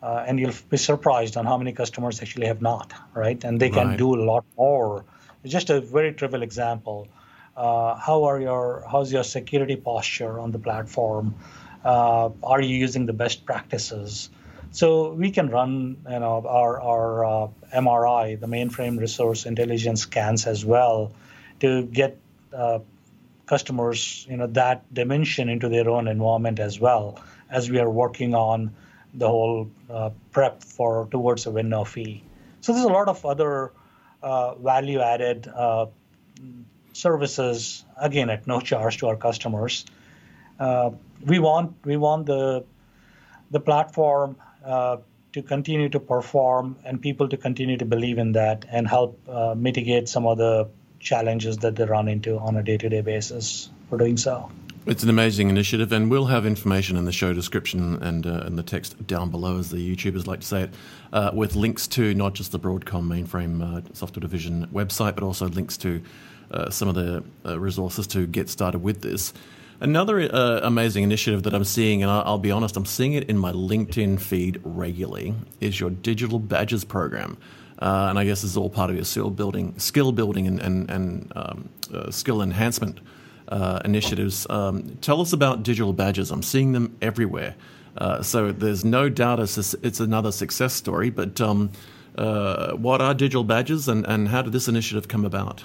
Uh, 0.00 0.24
and 0.26 0.38
you'll 0.38 0.54
be 0.70 0.76
surprised 0.76 1.36
on 1.36 1.44
how 1.44 1.58
many 1.58 1.72
customers 1.72 2.22
actually 2.22 2.46
have 2.46 2.62
not, 2.62 2.92
right? 3.12 3.42
And 3.44 3.60
they 3.60 3.70
can 3.70 3.88
right. 3.88 3.98
do 3.98 4.14
a 4.14 4.22
lot 4.22 4.44
more. 4.56 5.04
Just 5.44 5.70
a 5.70 5.80
very 5.80 6.12
trivial 6.12 6.42
example. 6.42 7.08
Uh, 7.56 7.94
how 7.96 8.24
are 8.24 8.40
your 8.40 8.84
how's 8.90 9.12
your 9.12 9.24
security 9.24 9.76
posture 9.76 10.38
on 10.38 10.52
the 10.52 10.58
platform? 10.58 11.34
Uh, 11.84 12.30
are 12.42 12.60
you 12.60 12.76
using 12.76 13.06
the 13.06 13.12
best 13.12 13.44
practices? 13.44 14.30
So 14.70 15.12
we 15.12 15.30
can 15.30 15.50
run 15.50 15.98
you 16.08 16.18
know 16.18 16.44
our 16.46 16.80
our 16.80 17.24
uh, 17.24 17.48
MRI, 17.74 18.40
the 18.40 18.46
mainframe 18.46 18.98
resource 18.98 19.44
intelligence 19.44 20.02
scans 20.02 20.46
as 20.46 20.64
well, 20.64 21.12
to 21.60 21.82
get 21.82 22.18
uh, 22.54 22.78
customers 23.44 24.26
you 24.30 24.38
know 24.38 24.46
that 24.46 24.82
dimension 24.94 25.50
into 25.50 25.68
their 25.68 25.90
own 25.90 26.08
environment 26.08 26.58
as 26.58 26.80
well 26.80 27.20
as 27.50 27.70
we 27.70 27.78
are 27.78 27.90
working 27.90 28.34
on 28.34 28.74
the 29.12 29.28
whole 29.28 29.70
uh, 29.90 30.08
prep 30.30 30.62
for 30.62 31.06
towards 31.10 31.44
a 31.44 31.50
win 31.50 31.68
no 31.68 31.84
fee. 31.84 32.24
So 32.62 32.72
there's 32.72 32.86
a 32.86 32.88
lot 32.88 33.08
of 33.08 33.26
other 33.26 33.72
uh, 34.22 34.54
value 34.54 35.00
added 35.00 35.48
services 36.92 37.84
again 38.00 38.30
at 38.30 38.46
no 38.46 38.60
charge 38.60 38.98
to 38.98 39.08
our 39.08 39.16
customers. 39.16 39.84
Uh, 40.58 40.90
we 41.24 41.38
want 41.38 41.74
we 41.84 41.96
want 41.96 42.26
the 42.26 42.64
the 43.50 43.60
platform 43.60 44.36
uh, 44.64 44.96
to 45.32 45.42
continue 45.42 45.88
to 45.88 46.00
perform 46.00 46.76
and 46.84 47.00
people 47.00 47.28
to 47.28 47.36
continue 47.36 47.76
to 47.76 47.84
believe 47.84 48.18
in 48.18 48.32
that 48.32 48.64
and 48.70 48.86
help 48.86 49.18
uh, 49.28 49.54
mitigate 49.56 50.08
some 50.08 50.26
of 50.26 50.38
the 50.38 50.68
challenges 51.00 51.58
that 51.58 51.76
they 51.76 51.84
run 51.84 52.08
into 52.08 52.38
on 52.38 52.56
a 52.56 52.62
day 52.62 52.76
to 52.76 52.88
day 52.88 53.00
basis 53.00 53.70
for 53.88 53.98
doing 53.98 54.16
so. 54.16 54.50
It's 54.84 55.04
an 55.04 55.10
amazing 55.10 55.48
initiative, 55.48 55.92
and 55.92 56.10
we'll 56.10 56.26
have 56.26 56.44
information 56.44 56.96
in 56.96 57.04
the 57.04 57.12
show 57.12 57.32
description 57.32 58.02
and 58.02 58.26
uh, 58.26 58.42
in 58.46 58.56
the 58.56 58.64
text 58.64 59.06
down 59.06 59.30
below, 59.30 59.58
as 59.58 59.70
the 59.70 59.76
YouTubers 59.76 60.26
like 60.26 60.40
to 60.40 60.46
say 60.46 60.62
it, 60.62 60.74
uh, 61.12 61.30
with 61.32 61.54
links 61.54 61.86
to 61.88 62.14
not 62.14 62.34
just 62.34 62.50
the 62.50 62.58
Broadcom 62.58 63.06
mainframe 63.06 63.62
uh, 63.62 63.80
software 63.92 64.20
division 64.20 64.66
website, 64.72 65.14
but 65.14 65.22
also 65.22 65.46
links 65.46 65.76
to 65.78 66.02
uh, 66.52 66.70
some 66.70 66.88
of 66.88 66.94
the 66.94 67.24
uh, 67.46 67.58
resources 67.58 68.06
to 68.08 68.26
get 68.26 68.48
started 68.48 68.82
with 68.82 69.02
this. 69.02 69.32
Another 69.80 70.20
uh, 70.20 70.60
amazing 70.62 71.02
initiative 71.02 71.42
that 71.42 71.54
I'm 71.54 71.64
seeing, 71.64 72.02
and 72.02 72.10
I'll 72.10 72.38
be 72.38 72.52
honest, 72.52 72.76
I'm 72.76 72.86
seeing 72.86 73.14
it 73.14 73.28
in 73.28 73.36
my 73.36 73.50
LinkedIn 73.50 74.20
feed 74.20 74.60
regularly, 74.62 75.34
is 75.60 75.80
your 75.80 75.90
digital 75.90 76.38
badges 76.38 76.84
program. 76.84 77.36
Uh, 77.80 78.06
and 78.08 78.16
I 78.16 78.24
guess 78.24 78.42
this 78.42 78.52
is 78.52 78.56
all 78.56 78.70
part 78.70 78.90
of 78.90 78.96
your 78.96 79.04
skill 79.04 79.30
building, 79.30 79.76
skill 79.78 80.12
building, 80.12 80.46
and 80.46 80.60
and, 80.60 80.88
and 80.88 81.32
um, 81.34 81.68
uh, 81.92 82.12
skill 82.12 82.40
enhancement 82.40 83.00
uh, 83.48 83.80
initiatives. 83.84 84.46
Um, 84.48 84.98
tell 85.00 85.20
us 85.20 85.32
about 85.32 85.64
digital 85.64 85.92
badges. 85.92 86.30
I'm 86.30 86.44
seeing 86.44 86.72
them 86.72 86.96
everywhere. 87.02 87.56
Uh, 87.98 88.22
so 88.22 88.52
there's 88.52 88.84
no 88.84 89.08
doubt 89.08 89.40
it's, 89.40 89.74
it's 89.74 90.00
another 90.00 90.32
success 90.32 90.74
story. 90.74 91.10
But 91.10 91.40
um, 91.40 91.72
uh, 92.16 92.72
what 92.72 93.00
are 93.00 93.14
digital 93.14 93.44
badges, 93.44 93.88
and, 93.88 94.06
and 94.06 94.28
how 94.28 94.42
did 94.42 94.52
this 94.52 94.68
initiative 94.68 95.08
come 95.08 95.24
about? 95.24 95.64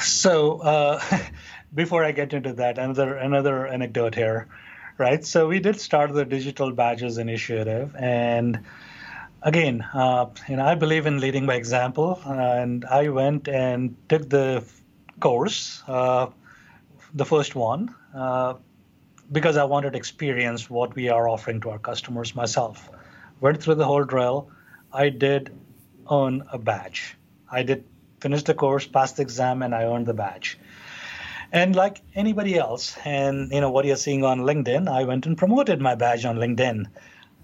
So 0.00 0.60
uh, 0.60 1.00
before 1.74 2.04
I 2.04 2.12
get 2.12 2.32
into 2.32 2.52
that, 2.54 2.78
another 2.78 3.16
another 3.16 3.66
anecdote 3.66 4.14
here, 4.14 4.48
right? 4.98 5.24
So 5.24 5.48
we 5.48 5.60
did 5.60 5.80
start 5.80 6.12
the 6.12 6.24
digital 6.24 6.72
badges 6.72 7.18
initiative, 7.18 7.94
and 7.98 8.60
again, 9.42 9.82
uh, 9.94 10.26
you 10.48 10.56
know, 10.56 10.64
I 10.64 10.74
believe 10.74 11.06
in 11.06 11.20
leading 11.20 11.46
by 11.46 11.54
example, 11.54 12.20
uh, 12.26 12.32
and 12.32 12.84
I 12.84 13.08
went 13.08 13.48
and 13.48 13.96
took 14.08 14.28
the 14.28 14.64
course, 15.20 15.82
uh, 15.86 16.28
the 17.14 17.24
first 17.24 17.54
one, 17.54 17.94
uh, 18.14 18.54
because 19.32 19.56
I 19.56 19.64
wanted 19.64 19.92
to 19.92 19.98
experience 19.98 20.70
what 20.70 20.94
we 20.94 21.08
are 21.08 21.28
offering 21.28 21.60
to 21.62 21.70
our 21.70 21.78
customers 21.78 22.34
myself. 22.34 22.88
Went 23.40 23.62
through 23.62 23.74
the 23.76 23.84
whole 23.84 24.04
drill. 24.04 24.50
I 24.92 25.10
did 25.10 25.52
earn 26.10 26.44
a 26.52 26.58
badge. 26.58 27.16
I 27.50 27.62
did 27.62 27.84
finish 28.20 28.42
the 28.42 28.54
course, 28.54 28.86
passed 28.86 29.16
the 29.16 29.22
exam, 29.22 29.62
and 29.62 29.74
I 29.74 29.84
earned 29.84 30.06
the 30.06 30.14
badge. 30.14 30.58
And 31.52 31.76
like 31.76 32.02
anybody 32.14 32.56
else, 32.56 32.96
and 33.04 33.52
you 33.52 33.60
know 33.60 33.70
what 33.70 33.84
you're 33.84 33.96
seeing 33.96 34.24
on 34.24 34.40
LinkedIn, 34.40 34.88
I 34.88 35.04
went 35.04 35.26
and 35.26 35.38
promoted 35.38 35.80
my 35.80 35.94
badge 35.94 36.24
on 36.24 36.36
LinkedIn. 36.36 36.86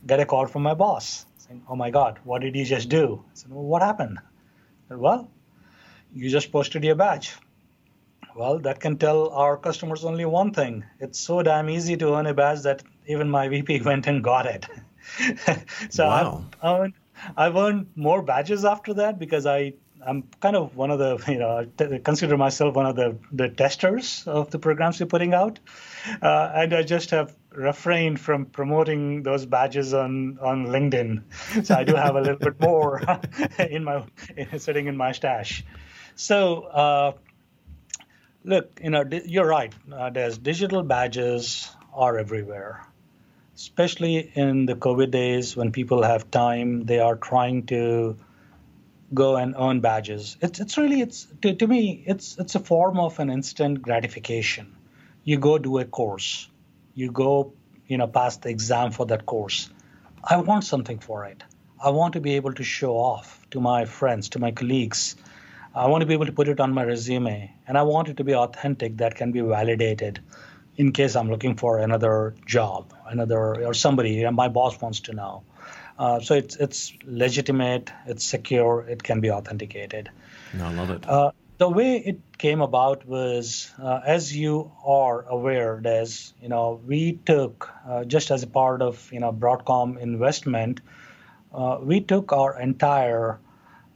Get 0.06 0.20
a 0.20 0.26
call 0.26 0.46
from 0.46 0.62
my 0.62 0.74
boss 0.74 1.24
saying, 1.36 1.62
"Oh 1.68 1.76
my 1.76 1.90
God, 1.90 2.18
what 2.24 2.42
did 2.42 2.56
you 2.56 2.64
just 2.64 2.88
do?" 2.88 3.24
I 3.24 3.34
said, 3.34 3.50
"Well, 3.52 3.64
what 3.64 3.82
happened?" 3.82 4.18
Said, 4.88 4.98
well, 4.98 5.30
you 6.12 6.28
just 6.30 6.52
posted 6.52 6.84
your 6.84 6.94
badge. 6.94 7.34
Well, 8.34 8.58
that 8.60 8.80
can 8.80 8.96
tell 8.96 9.28
our 9.30 9.56
customers 9.56 10.04
only 10.04 10.24
one 10.24 10.52
thing. 10.52 10.84
It's 11.00 11.18
so 11.18 11.42
damn 11.42 11.68
easy 11.68 11.96
to 11.98 12.14
earn 12.14 12.26
a 12.26 12.34
badge 12.34 12.62
that 12.62 12.82
even 13.06 13.30
my 13.30 13.48
VP 13.48 13.80
went 13.84 14.06
and 14.06 14.22
got 14.24 14.46
it. 14.46 14.66
so 15.90 16.06
wow. 16.06 16.44
I've, 16.62 16.80
earned, 16.80 16.94
I've 17.36 17.56
earned 17.56 17.86
more 17.94 18.22
badges 18.22 18.64
after 18.64 18.94
that 18.94 19.18
because 19.18 19.46
I 19.46 19.74
I'm 20.06 20.24
kind 20.40 20.56
of 20.56 20.76
one 20.76 20.90
of 20.90 20.98
the 20.98 21.22
you 21.32 21.38
know 21.38 21.58
I 21.58 21.98
consider 21.98 22.36
myself 22.36 22.74
one 22.74 22.86
of 22.86 22.96
the 22.96 23.16
the 23.32 23.48
testers 23.48 24.24
of 24.26 24.50
the 24.50 24.58
programs 24.58 25.00
we're 25.00 25.06
putting 25.06 25.34
out, 25.34 25.58
uh, 26.20 26.52
and 26.54 26.74
I 26.74 26.82
just 26.82 27.10
have 27.10 27.34
refrained 27.50 28.18
from 28.20 28.46
promoting 28.46 29.22
those 29.22 29.46
badges 29.46 29.94
on 29.94 30.38
on 30.40 30.66
LinkedIn. 30.66 31.22
So 31.64 31.74
I 31.74 31.84
do 31.84 31.94
have 31.94 32.16
a 32.16 32.20
little 32.20 32.38
bit 32.38 32.60
more 32.60 33.02
in 33.58 33.84
my 33.84 34.04
in, 34.36 34.58
sitting 34.58 34.86
in 34.86 34.96
my 34.96 35.12
stash. 35.12 35.64
So. 36.14 36.62
Uh, 36.62 37.12
look, 38.44 38.80
you 38.82 38.90
know, 38.90 39.04
you're 39.24 39.46
right. 39.46 39.72
Uh, 39.92 40.10
there's 40.10 40.36
digital 40.36 40.82
badges 40.82 41.70
are 41.94 42.18
everywhere 42.18 42.84
especially 43.54 44.32
in 44.34 44.66
the 44.66 44.74
COVID 44.74 45.10
days 45.10 45.56
when 45.56 45.70
people 45.72 46.02
have 46.02 46.30
time, 46.30 46.84
they 46.84 46.98
are 46.98 47.16
trying 47.16 47.64
to 47.66 48.16
go 49.14 49.36
and 49.36 49.54
earn 49.58 49.80
badges. 49.80 50.36
It's 50.40 50.60
it's 50.60 50.78
really 50.78 51.00
it's 51.00 51.26
to, 51.42 51.54
to 51.54 51.66
me 51.66 52.02
it's 52.06 52.38
it's 52.38 52.54
a 52.54 52.60
form 52.60 52.98
of 52.98 53.18
an 53.18 53.30
instant 53.30 53.82
gratification. 53.82 54.76
You 55.24 55.38
go 55.38 55.58
do 55.58 55.78
a 55.78 55.84
course, 55.84 56.48
you 56.94 57.10
go 57.10 57.52
you 57.86 57.98
know 57.98 58.06
pass 58.06 58.36
the 58.38 58.48
exam 58.48 58.90
for 58.90 59.06
that 59.06 59.26
course. 59.26 59.70
I 60.24 60.36
want 60.36 60.64
something 60.64 60.98
for 60.98 61.24
it. 61.26 61.42
I 61.84 61.90
want 61.90 62.14
to 62.14 62.20
be 62.20 62.36
able 62.36 62.52
to 62.54 62.62
show 62.62 62.94
off 62.94 63.44
to 63.50 63.60
my 63.60 63.84
friends, 63.84 64.28
to 64.30 64.38
my 64.38 64.52
colleagues. 64.52 65.16
I 65.74 65.88
want 65.88 66.02
to 66.02 66.06
be 66.06 66.14
able 66.14 66.26
to 66.26 66.32
put 66.32 66.48
it 66.48 66.60
on 66.60 66.72
my 66.72 66.84
resume, 66.84 67.52
and 67.66 67.78
I 67.78 67.82
want 67.82 68.08
it 68.08 68.18
to 68.18 68.24
be 68.24 68.34
authentic 68.34 68.98
that 68.98 69.14
can 69.14 69.32
be 69.32 69.40
validated 69.40 70.20
in 70.76 70.92
case 70.92 71.16
I'm 71.16 71.30
looking 71.30 71.56
for 71.56 71.78
another 71.78 72.34
job, 72.46 72.94
another 73.06 73.64
or 73.64 73.74
somebody. 73.74 74.12
You 74.12 74.24
know, 74.24 74.30
my 74.30 74.48
boss 74.48 74.80
wants 74.80 75.00
to 75.00 75.12
know. 75.12 75.42
Uh, 75.98 76.20
so 76.20 76.34
it's 76.34 76.56
it's 76.56 76.92
legitimate, 77.04 77.92
it's 78.06 78.24
secure, 78.24 78.84
it 78.88 79.02
can 79.02 79.20
be 79.20 79.30
authenticated. 79.30 80.10
No, 80.54 80.66
I 80.66 80.72
love 80.72 80.90
it. 80.90 81.08
Uh, 81.08 81.32
the 81.58 81.68
way 81.68 81.96
it 81.96 82.18
came 82.38 82.60
about 82.60 83.06
was, 83.06 83.70
uh, 83.80 84.00
as 84.04 84.34
you 84.34 84.72
are 84.84 85.22
aware, 85.22 85.80
Dez, 85.80 86.32
you 86.42 86.48
know, 86.48 86.80
we 86.84 87.12
took 87.12 87.70
uh, 87.86 88.04
just 88.04 88.30
as 88.30 88.42
a 88.42 88.46
part 88.46 88.82
of 88.82 89.12
you 89.12 89.20
know 89.20 89.32
Broadcom 89.32 89.98
investment, 89.98 90.80
uh, 91.52 91.78
we 91.80 92.00
took 92.00 92.32
our 92.32 92.58
entire 92.58 93.38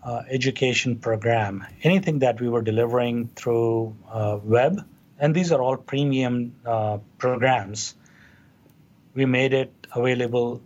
uh, 0.05 0.23
education 0.31 0.97
program, 0.97 1.67
anything 1.83 2.21
that 2.21 2.41
we 2.41 2.49
were 2.49 2.63
delivering 2.63 3.29
through 3.35 3.97
web, 4.45 4.87
and 5.19 5.35
these 5.35 5.51
are 5.51 5.61
all 5.61 5.77
premium 5.77 6.55
programs. 7.19 7.95
We 9.15 9.25
made 9.25 9.55
it 9.55 9.73
available 9.93 10.61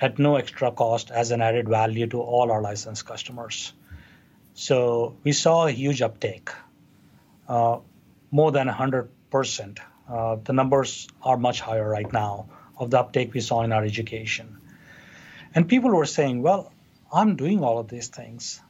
at 0.00 0.18
no 0.18 0.36
extra 0.36 0.70
cost 0.70 1.10
as 1.10 1.30
an 1.30 1.42
added 1.42 1.68
value 1.68 2.06
to 2.06 2.20
all 2.20 2.50
our 2.52 2.62
licensed 2.62 3.04
customers. 3.04 3.72
So 4.54 5.16
we 5.24 5.32
saw 5.32 5.66
a 5.66 5.70
huge 5.70 6.02
uptake, 6.02 6.50
uh, 7.48 7.78
more 8.30 8.52
than 8.52 8.68
100%. 8.68 9.78
Uh, 10.08 10.36
the 10.42 10.52
numbers 10.52 11.08
are 11.22 11.36
much 11.36 11.60
higher 11.60 11.88
right 11.88 12.12
now 12.12 12.48
of 12.78 12.90
the 12.90 12.98
uptake 13.00 13.34
we 13.34 13.40
saw 13.40 13.62
in 13.62 13.72
our 13.72 13.84
education. 13.84 14.58
And 15.54 15.68
people 15.68 15.90
were 15.90 16.06
saying, 16.06 16.42
well, 16.42 16.72
I'm 17.12 17.36
doing 17.36 17.62
all 17.64 17.78
of 17.78 17.88
these 17.88 18.08
things. 18.08 18.60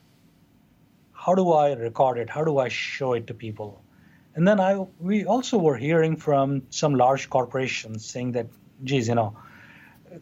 How 1.12 1.34
do 1.34 1.52
I 1.52 1.72
record 1.72 2.18
it? 2.18 2.30
How 2.30 2.44
do 2.44 2.58
I 2.58 2.68
show 2.68 3.12
it 3.12 3.26
to 3.26 3.34
people? 3.34 3.82
And 4.34 4.46
then 4.46 4.60
I, 4.60 4.86
we 5.00 5.24
also 5.24 5.58
were 5.58 5.76
hearing 5.76 6.16
from 6.16 6.62
some 6.70 6.94
large 6.94 7.28
corporations 7.28 8.04
saying 8.04 8.32
that, 8.32 8.46
geez, 8.84 9.08
you 9.08 9.16
know, 9.16 9.36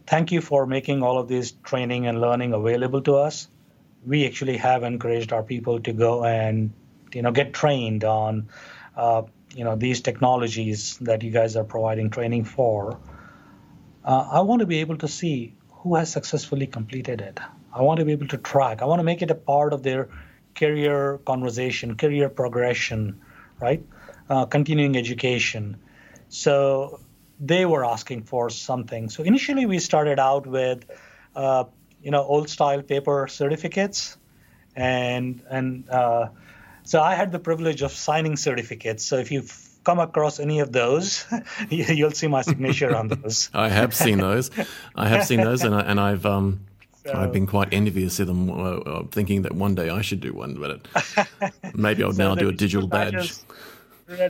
thank 0.07 0.33
you 0.33 0.41
for 0.41 0.67
making 0.67 1.03
all 1.03 1.19
of 1.19 1.29
this 1.29 1.53
training 1.65 2.07
and 2.07 2.21
learning 2.21 2.53
available 2.53 3.03
to 3.03 3.17
us. 3.17 3.49
We 4.05 4.27
actually 4.27 4.57
have 4.59 4.83
encouraged 4.83 5.33
our 5.33 5.43
people 5.43 5.81
to 5.81 5.93
go 5.93 6.25
and 6.25 6.73
you 7.13 7.23
know 7.23 7.33
get 7.33 7.53
trained 7.53 8.05
on 8.05 8.49
uh, 8.97 9.23
you 9.55 9.65
know 9.65 9.77
these 9.77 10.01
technologies 10.01 10.99
that 10.99 11.23
you 11.23 11.31
guys 11.31 11.57
are 11.57 11.65
providing 11.65 12.11
training 12.11 12.45
for. 12.45 12.99
Uh, 14.05 14.29
I 14.33 14.41
want 14.41 14.61
to 14.61 14.67
be 14.67 14.81
able 14.81 14.99
to 14.99 15.09
see 15.09 15.55
who 15.71 15.97
has 15.97 16.13
successfully 16.13 16.67
completed 16.67 17.21
it. 17.21 17.41
I 17.73 17.83
want 17.83 18.01
to 18.01 18.07
be 18.07 18.13
able 18.13 18.29
to 18.29 18.39
track. 18.39 18.83
I 18.83 18.87
want 18.87 19.01
to 19.01 19.05
make 19.05 19.23
it 19.23 19.31
a 19.31 19.35
part 19.35 19.73
of 19.73 19.83
their 19.83 20.09
career 20.55 21.19
conversation, 21.19 21.97
career 21.97 22.29
progression, 22.29 23.21
right? 23.61 23.85
Uh, 24.29 24.47
continuing 24.47 24.97
education. 24.97 25.79
So 26.29 27.01
they 27.39 27.67
were 27.67 27.85
asking 27.85 28.23
for 28.23 28.51
something. 28.51 29.09
So 29.09 29.23
initially, 29.23 29.67
we 29.67 29.79
started 29.79 30.19
out 30.19 30.47
with, 30.47 30.85
uh, 31.35 31.65
you 32.03 32.11
know, 32.11 32.23
old 32.23 32.49
style 32.49 32.83
paper 32.83 33.29
certificates, 33.29 34.17
and 34.75 35.43
and 35.51 35.89
uh, 35.91 36.29
so 36.85 37.01
I 37.01 37.15
had 37.15 37.33
the 37.33 37.39
privilege 37.39 37.83
of 37.83 37.93
signing 37.93 38.37
certificates. 38.37 39.05
So 39.05 39.17
if 39.17 39.31
you've 39.31 39.53
come 39.85 39.99
across 39.99 40.41
any 40.41 40.61
of 40.61 40.73
those, 40.73 41.25
you'll 41.69 42.11
see 42.11 42.27
my 42.27 42.43
signature 42.43 42.95
on 42.95 43.09
those. 43.09 43.51
I 43.55 43.69
have 43.69 43.95
seen 43.95 44.19
those. 44.19 44.51
I 44.95 45.09
have 45.09 45.25
seen 45.27 45.41
those, 45.41 45.63
and 45.63 45.75
I, 45.75 45.81
and 45.81 46.01
I've 46.01 46.27
um. 46.27 46.61
So, 47.05 47.13
I've 47.13 47.33
been 47.33 47.47
quite 47.47 47.69
envious 47.71 48.19
of 48.19 48.27
them, 48.27 48.51
uh, 48.51 49.05
thinking 49.13 49.43
that 49.43 49.53
one 49.53 49.77
day 49.77 49.91
I 49.91 50.03
should 50.03 50.19
do 50.19 50.33
one, 50.33 50.55
but 50.55 50.71
it, 50.73 50.89
maybe 51.73 52.03
I'll 52.03 52.13
so 52.13 52.19
now 52.19 52.35
do 52.35 52.49
a 52.49 52.53
digital 52.53 52.89
badge. 52.89 53.13
Badges, 53.13 53.45
yeah, 53.49 53.55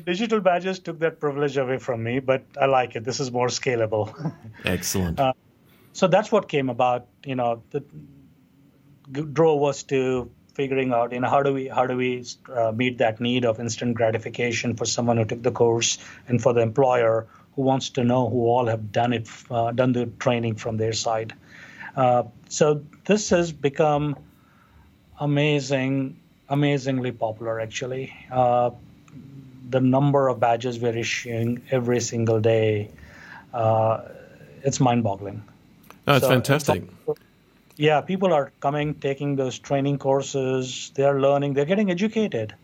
digital 0.04 0.40
badges 0.40 0.78
took 0.78 0.98
that 1.00 1.20
privilege 1.20 1.56
away 1.56 1.78
from 1.78 2.02
me, 2.02 2.18
but 2.20 2.44
I 2.60 2.66
like 2.66 2.96
it. 2.96 3.04
This 3.04 3.20
is 3.20 3.30
more 3.30 3.48
scalable. 3.48 4.34
Excellent. 4.64 5.20
Uh, 5.20 5.32
so 5.92 6.06
that's 6.06 6.30
what 6.32 6.48
came 6.48 6.68
about. 6.68 7.06
You 7.24 7.36
know, 7.36 7.62
the 7.70 7.84
drove 9.10 9.62
us 9.62 9.82
to 9.84 10.30
figuring 10.54 10.92
out, 10.92 11.12
you 11.12 11.20
know, 11.20 11.28
how 11.28 11.42
do 11.42 11.52
we 11.52 11.68
how 11.68 11.86
do 11.86 11.96
we 11.96 12.24
uh, 12.52 12.72
meet 12.72 12.98
that 12.98 13.20
need 13.20 13.44
of 13.44 13.60
instant 13.60 13.94
gratification 13.94 14.74
for 14.74 14.84
someone 14.84 15.16
who 15.18 15.24
took 15.24 15.42
the 15.42 15.52
course, 15.52 15.98
and 16.28 16.42
for 16.42 16.52
the 16.52 16.60
employer 16.60 17.26
who 17.54 17.62
wants 17.62 17.90
to 17.90 18.04
know 18.04 18.28
who 18.28 18.46
all 18.46 18.66
have 18.66 18.92
done 18.92 19.12
it, 19.12 19.28
uh, 19.50 19.72
done 19.72 19.92
the 19.92 20.06
training 20.18 20.54
from 20.56 20.76
their 20.76 20.92
side. 20.92 21.34
Uh, 21.96 22.24
so 22.48 22.84
this 23.06 23.30
has 23.30 23.52
become 23.52 24.16
amazing, 25.18 26.20
amazingly 26.48 27.12
popular 27.12 27.60
actually. 27.60 28.12
The 29.68 29.80
number 29.80 30.28
of 30.28 30.38
badges 30.38 30.78
we're 30.78 30.96
issuing 30.96 31.62
every 31.70 32.00
single 32.00 32.40
day, 32.40 32.90
uh, 33.52 34.02
it's 34.62 34.80
mind-boggling. 34.80 35.42
Oh, 36.06 36.16
it's 36.16 36.24
so 36.24 36.30
fantastic. 36.30 36.84
Yeah, 37.76 38.00
people 38.00 38.32
are 38.32 38.52
coming, 38.60 38.94
taking 38.94 39.36
those 39.36 39.58
training 39.58 39.98
courses. 39.98 40.92
They 40.94 41.04
are 41.04 41.20
learning. 41.20 41.54
They're 41.54 41.64
getting 41.64 41.90
educated. 41.90 42.54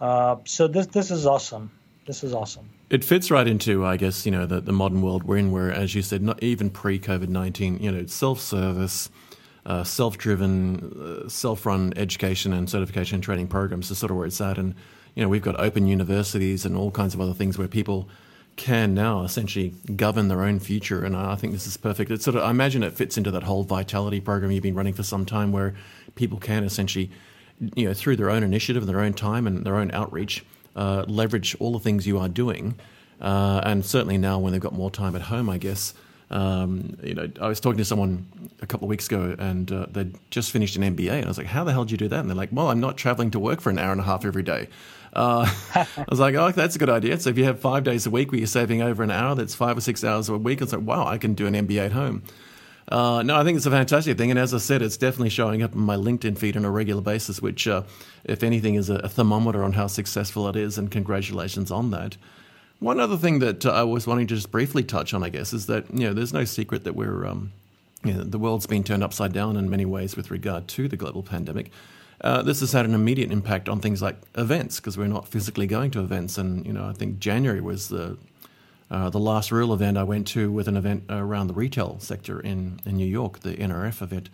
Uh, 0.00 0.36
so 0.44 0.68
this 0.68 0.86
this 0.86 1.10
is 1.10 1.26
awesome. 1.26 1.70
This 2.06 2.24
is 2.24 2.32
awesome. 2.32 2.70
It 2.88 3.04
fits 3.04 3.30
right 3.30 3.46
into, 3.46 3.84
I 3.84 3.96
guess, 3.96 4.24
you 4.24 4.32
know, 4.32 4.46
the, 4.46 4.60
the 4.60 4.72
modern 4.72 5.02
world 5.02 5.24
we're 5.24 5.36
in, 5.36 5.52
where, 5.52 5.70
as 5.70 5.94
you 5.94 6.02
said, 6.02 6.22
not 6.22 6.42
even 6.42 6.70
pre 6.70 6.98
COVID 6.98 7.28
nineteen, 7.28 7.78
you 7.80 7.90
know, 7.92 8.06
self 8.06 8.40
service. 8.40 9.10
Uh, 9.66 9.84
self-driven, 9.84 11.22
uh, 11.26 11.28
self-run 11.28 11.92
education 11.94 12.54
and 12.54 12.70
certification 12.70 13.16
and 13.16 13.22
training 13.22 13.46
programs 13.46 13.90
is 13.90 13.98
sort 13.98 14.10
of 14.10 14.16
where 14.16 14.26
it's 14.26 14.40
at, 14.40 14.56
and 14.56 14.74
you 15.20 15.26
know, 15.26 15.28
we've 15.28 15.42
got 15.42 15.60
open 15.60 15.86
universities 15.86 16.64
and 16.64 16.74
all 16.74 16.90
kinds 16.90 17.12
of 17.12 17.20
other 17.20 17.34
things 17.34 17.58
where 17.58 17.68
people 17.68 18.08
can 18.56 18.94
now 18.94 19.22
essentially 19.22 19.74
govern 19.94 20.28
their 20.28 20.40
own 20.40 20.58
future. 20.58 21.04
And 21.04 21.14
I 21.14 21.34
think 21.34 21.52
this 21.52 21.66
is 21.66 21.76
perfect. 21.76 22.10
It's 22.10 22.24
sort 22.24 22.36
of, 22.36 22.42
I 22.42 22.48
imagine 22.48 22.82
it 22.82 22.94
fits 22.94 23.18
into 23.18 23.30
that 23.32 23.42
whole 23.42 23.62
vitality 23.62 24.18
program 24.18 24.50
you've 24.50 24.62
been 24.62 24.74
running 24.74 24.94
for 24.94 25.02
some 25.02 25.26
time 25.26 25.52
where 25.52 25.74
people 26.14 26.38
can 26.38 26.64
essentially, 26.64 27.10
you 27.74 27.86
know, 27.86 27.92
through 27.92 28.16
their 28.16 28.30
own 28.30 28.42
initiative, 28.42 28.86
their 28.86 29.00
own 29.00 29.12
time 29.12 29.46
and 29.46 29.66
their 29.66 29.76
own 29.76 29.90
outreach, 29.90 30.42
uh, 30.74 31.04
leverage 31.06 31.54
all 31.60 31.72
the 31.74 31.80
things 31.80 32.06
you 32.06 32.18
are 32.18 32.30
doing. 32.30 32.76
Uh, 33.20 33.60
and 33.62 33.84
certainly 33.84 34.16
now 34.16 34.38
when 34.38 34.52
they've 34.52 34.62
got 34.62 34.72
more 34.72 34.90
time 34.90 35.14
at 35.14 35.22
home, 35.22 35.50
I 35.50 35.58
guess, 35.58 35.92
Um, 36.30 36.96
you 37.02 37.14
know, 37.14 37.28
I 37.40 37.48
was 37.48 37.58
talking 37.58 37.78
to 37.78 37.84
someone 37.84 38.24
a 38.62 38.66
couple 38.66 38.86
of 38.86 38.88
weeks 38.88 39.08
ago, 39.08 39.34
and 39.36 39.66
uh, 39.72 39.86
they'd 39.90 40.14
just 40.30 40.52
finished 40.52 40.76
an 40.76 40.84
MBA, 40.84 41.10
and 41.10 41.24
I 41.24 41.28
was 41.28 41.38
like, 41.38 41.48
"How 41.48 41.64
the 41.64 41.72
hell 41.72 41.84
did 41.84 41.90
you 41.90 41.98
do 41.98 42.08
that?" 42.08 42.20
And 42.20 42.30
they're 42.30 42.36
like, 42.36 42.50
"Well, 42.52 42.68
I'm 42.70 42.78
not 42.78 42.96
traveling 42.96 43.32
to 43.32 43.40
work 43.40 43.60
for 43.60 43.68
an 43.70 43.80
hour 43.80 43.90
and 43.90 44.00
a 44.00 44.04
half 44.04 44.24
every 44.24 44.44
day." 44.44 44.68
Uh, 45.12 45.50
I 45.74 45.86
was 46.08 46.20
like, 46.20 46.34
"Oh, 46.34 46.50
that's 46.50 46.76
a 46.76 46.78
good 46.78 46.90
idea." 46.90 47.18
So 47.18 47.30
if 47.30 47.38
you 47.38 47.44
have 47.44 47.60
five 47.60 47.84
days 47.84 48.06
a 48.06 48.10
week 48.10 48.32
where 48.32 48.38
you're 48.38 48.46
saving 48.46 48.82
over 48.82 49.02
an 49.02 49.10
hour, 49.10 49.34
that's 49.34 49.54
five 49.54 49.76
or 49.76 49.80
six 49.80 50.04
hours 50.04 50.28
a 50.28 50.36
week. 50.36 50.60
It's 50.60 50.72
like, 50.72 50.82
wow, 50.82 51.06
I 51.06 51.18
can 51.18 51.34
do 51.34 51.46
an 51.46 51.54
MBA 51.54 51.86
at 51.86 51.92
home. 51.92 52.22
Uh, 52.88 53.22
no, 53.22 53.36
I 53.36 53.44
think 53.44 53.56
it's 53.56 53.66
a 53.66 53.70
fantastic 53.70 54.18
thing, 54.18 54.30
and 54.30 54.38
as 54.38 54.52
I 54.52 54.58
said, 54.58 54.82
it's 54.82 54.96
definitely 54.96 55.30
showing 55.30 55.62
up 55.62 55.74
in 55.74 55.80
my 55.80 55.96
LinkedIn 55.96 56.36
feed 56.36 56.56
on 56.56 56.64
a 56.64 56.70
regular 56.70 57.00
basis, 57.00 57.40
which, 57.40 57.68
uh, 57.68 57.82
if 58.24 58.42
anything, 58.42 58.74
is 58.74 58.90
a, 58.90 59.08
thermometer 59.08 59.62
on 59.62 59.74
how 59.74 59.86
successful 59.86 60.48
it 60.48 60.56
is. 60.56 60.76
And 60.76 60.90
congratulations 60.90 61.70
on 61.70 61.92
that. 61.92 62.16
One 62.80 62.98
other 62.98 63.16
thing 63.16 63.38
that 63.40 63.64
uh, 63.64 63.70
I 63.70 63.82
was 63.84 64.08
wanting 64.08 64.26
to 64.28 64.34
just 64.34 64.50
briefly 64.50 64.82
touch 64.82 65.14
on, 65.14 65.22
I 65.22 65.28
guess, 65.28 65.52
is 65.52 65.66
that 65.66 65.84
you 65.92 66.06
know 66.06 66.12
there's 66.12 66.32
no 66.32 66.44
secret 66.44 66.82
that 66.84 66.96
we're 66.96 67.26
um, 67.26 67.52
you 68.04 68.14
know, 68.14 68.24
the 68.24 68.38
world's 68.38 68.66
been 68.66 68.84
turned 68.84 69.04
upside 69.04 69.32
down 69.32 69.56
in 69.56 69.68
many 69.68 69.84
ways 69.84 70.16
with 70.16 70.30
regard 70.30 70.68
to 70.68 70.88
the 70.88 70.96
global 70.96 71.22
pandemic. 71.22 71.70
Uh, 72.22 72.42
this 72.42 72.60
has 72.60 72.72
had 72.72 72.84
an 72.84 72.94
immediate 72.94 73.32
impact 73.32 73.68
on 73.68 73.80
things 73.80 74.02
like 74.02 74.16
events 74.36 74.78
because 74.78 74.98
we're 74.98 75.06
not 75.06 75.26
physically 75.26 75.66
going 75.66 75.90
to 75.90 76.00
events, 76.00 76.36
and 76.36 76.66
you 76.66 76.72
know 76.72 76.86
I 76.86 76.92
think 76.92 77.18
January 77.18 77.60
was 77.60 77.88
the 77.88 78.18
uh, 78.90 79.08
the 79.08 79.18
last 79.18 79.50
real 79.52 79.72
event 79.72 79.96
I 79.96 80.02
went 80.02 80.26
to 80.28 80.52
with 80.52 80.68
an 80.68 80.76
event 80.76 81.04
around 81.08 81.46
the 81.46 81.54
retail 81.54 81.98
sector 82.00 82.40
in, 82.40 82.80
in 82.84 82.96
New 82.96 83.06
York, 83.06 83.40
the 83.40 83.54
NRF 83.54 84.02
event, 84.02 84.28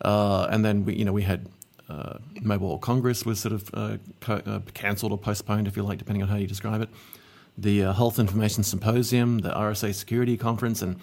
uh, 0.00 0.46
and 0.50 0.64
then 0.64 0.84
we 0.86 0.94
you 0.94 1.04
know 1.04 1.12
we 1.12 1.24
had 1.24 1.46
uh, 1.90 2.18
Mobile 2.40 2.68
World 2.68 2.80
Congress 2.80 3.26
was 3.26 3.38
sort 3.38 3.52
of 3.52 3.70
uh, 3.74 3.96
co- 4.20 4.42
uh, 4.46 4.60
cancelled 4.72 5.12
or 5.12 5.18
postponed, 5.18 5.68
if 5.68 5.76
you 5.76 5.82
like, 5.82 5.98
depending 5.98 6.22
on 6.22 6.28
how 6.28 6.36
you 6.36 6.46
describe 6.46 6.80
it. 6.80 6.88
The 7.58 7.80
Health 7.80 8.18
Information 8.18 8.64
Symposium, 8.64 9.38
the 9.38 9.50
RSA 9.50 9.94
Security 9.94 10.36
Conference, 10.36 10.80
and 10.80 10.96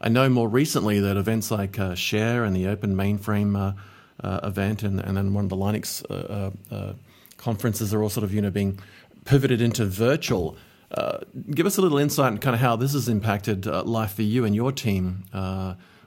I 0.00 0.08
know 0.08 0.28
more 0.28 0.48
recently 0.48 1.00
that 1.00 1.16
events 1.16 1.50
like 1.50 1.78
Share 1.96 2.44
and 2.44 2.54
the 2.54 2.66
Open 2.66 2.94
Mainframe 2.94 3.74
Uh, 4.20 4.40
event, 4.42 4.82
and, 4.82 4.98
and, 4.98 5.16
then 5.16 5.32
one 5.32 5.44
of 5.44 5.48
the 5.48 5.56
Linux 5.56 6.04
uh, 6.10 6.14
uh, 6.14 6.74
uh, 6.74 6.92
conferences 7.36 7.94
are 7.94 8.02
all 8.02 8.08
sort 8.08 8.24
of 8.24 8.34
you 8.34 8.42
know 8.42 8.50
being 8.50 8.80
pivoted 9.24 9.60
into 9.60 9.84
virtual. 9.84 10.56
Uh, 10.90 11.18
give 11.52 11.66
us 11.66 11.78
a 11.78 11.80
little 11.80 11.98
insight 11.98 12.32
on 12.32 12.38
kind 12.38 12.52
of 12.52 12.60
how 12.60 12.74
this 12.74 12.94
has 12.94 13.08
impacted 13.08 13.64
life 13.66 14.14
for 14.14 14.22
you 14.22 14.44
and 14.44 14.56
your 14.56 14.72
team 14.72 15.22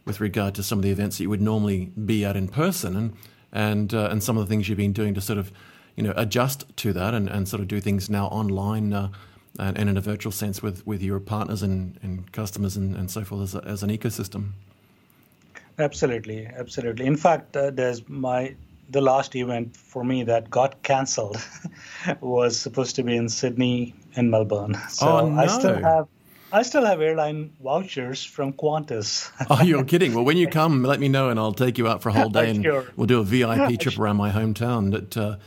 with 0.04 0.20
regard 0.20 0.54
to 0.56 0.62
some 0.62 0.78
of 0.80 0.84
the 0.84 0.90
events 0.90 1.20
that 1.20 1.24
you 1.24 1.30
would 1.30 1.42
normally 1.42 1.86
be 2.06 2.26
at 2.26 2.36
in 2.36 2.50
person, 2.50 2.98
and 2.98 3.14
and 3.54 3.94
and 3.94 4.22
some 4.22 4.38
of 4.38 4.46
the 4.46 4.50
things 4.50 4.68
you've 4.68 4.78
been 4.78 4.92
doing 4.92 5.14
to 5.14 5.22
sort 5.22 5.40
of 5.40 5.54
you 5.96 6.04
know 6.04 6.14
adjust 6.18 6.66
to 6.76 6.92
that 6.92 7.14
and, 7.14 7.30
and 7.30 7.48
sort 7.48 7.62
of 7.62 7.70
do 7.70 7.80
things 7.80 8.10
now 8.10 8.26
online 8.28 8.92
and, 9.60 9.78
and 9.78 9.90
in 9.90 9.98
a 9.98 10.02
virtual 10.02 10.32
sense 10.32 10.62
with, 10.62 10.86
with 10.86 11.02
your 11.02 11.20
partners 11.20 11.62
and, 11.62 12.00
and 12.02 12.32
customers 12.32 12.76
and, 12.76 12.96
and 12.96 13.10
so 13.12 13.24
forth 13.24 13.42
as, 13.42 13.56
a, 13.56 13.64
as 13.66 13.84
an 13.84 13.90
ecosystem. 13.90 14.52
Absolutely, 15.80 16.46
absolutely. 16.46 17.06
In 17.06 17.18
fact, 17.18 17.56
uh, 17.56 17.72
there's 17.72 18.08
my 18.08 18.56
the 18.90 19.02
last 19.02 19.36
event 19.36 19.76
for 19.76 20.04
me 20.04 20.24
that 20.24 20.50
got 20.50 20.84
cancelled 20.84 21.42
was 22.22 22.60
supposed 22.60 22.98
to 22.98 23.04
be 23.04 23.16
in 23.16 23.30
Sydney 23.30 23.96
and 24.16 24.30
Melbourne. 24.30 24.78
So 24.90 25.08
oh, 25.08 25.30
no. 25.30 25.42
I 25.42 25.48
still 25.48 25.82
have 25.82 26.08
I 26.54 26.64
still 26.64 26.86
have 26.86 27.00
airline 27.00 27.54
vouchers 27.64 28.24
from 28.24 28.54
Qantas. 28.54 29.32
oh, 29.50 29.64
you're 29.64 29.86
kidding. 29.86 30.14
Well, 30.14 30.26
when 30.26 30.36
you 30.36 30.48
come, 30.48 30.84
let 30.84 31.00
me 31.00 31.08
know 31.08 31.30
and 31.30 31.40
I'll 31.40 31.54
take 31.54 31.78
you 31.78 31.88
out 31.88 32.02
for 32.02 32.10
a 32.10 32.14
whole 32.14 32.30
day 32.30 32.50
and 32.52 32.64
sure. 32.64 32.86
we'll 32.98 33.08
do 33.08 33.22
a 33.22 33.24
VIP 33.24 33.80
trip 33.80 33.98
around 33.98 34.18
my 34.18 34.32
hometown. 34.32 34.92
But, 34.92 35.16
uh, 35.16 35.38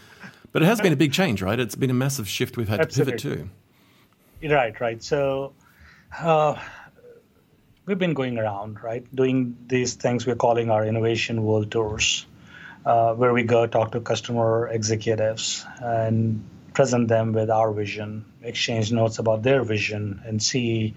but 0.52 0.62
it 0.62 0.66
has 0.66 0.80
been 0.80 0.94
a 0.94 0.96
big 0.96 1.12
change, 1.12 1.42
right? 1.42 1.60
It's 1.60 1.74
been 1.74 1.90
a 1.90 1.94
massive 1.94 2.26
shift 2.26 2.56
we've 2.56 2.68
had 2.68 2.80
Absolutely. 2.80 3.18
to 3.18 3.28
pivot 3.28 3.48
to. 4.40 4.54
Right, 4.54 4.80
right. 4.80 5.02
So 5.02 5.52
uh, 6.18 6.58
we've 7.86 7.98
been 7.98 8.14
going 8.14 8.38
around, 8.38 8.82
right, 8.82 9.04
doing 9.14 9.56
these 9.66 9.94
things 9.94 10.26
we're 10.26 10.36
calling 10.36 10.70
our 10.70 10.84
innovation 10.84 11.42
world 11.42 11.70
tours, 11.70 12.26
uh, 12.86 13.14
where 13.14 13.32
we 13.32 13.42
go 13.42 13.66
talk 13.66 13.92
to 13.92 14.00
customer 14.00 14.68
executives 14.68 15.64
and 15.80 16.44
present 16.72 17.08
them 17.08 17.32
with 17.32 17.50
our 17.50 17.72
vision, 17.72 18.24
exchange 18.42 18.90
notes 18.92 19.18
about 19.18 19.42
their 19.42 19.62
vision, 19.62 20.22
and 20.24 20.42
see 20.42 20.94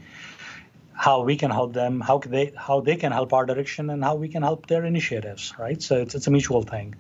how 0.94 1.22
we 1.24 1.36
can 1.36 1.52
help 1.52 1.74
them, 1.74 2.00
how 2.00 2.18
they 2.18 2.52
how 2.56 2.82
they 2.82 2.96
can 2.96 3.12
help 3.12 3.32
our 3.32 3.46
direction, 3.46 3.90
and 3.90 4.04
how 4.04 4.16
we 4.16 4.28
can 4.28 4.42
help 4.42 4.66
their 4.66 4.84
initiatives, 4.84 5.54
right? 5.60 5.82
So 5.82 5.98
it's 5.98 6.16
it's 6.16 6.28
a 6.28 6.32
mutual 6.32 6.64
thing. 6.64 6.96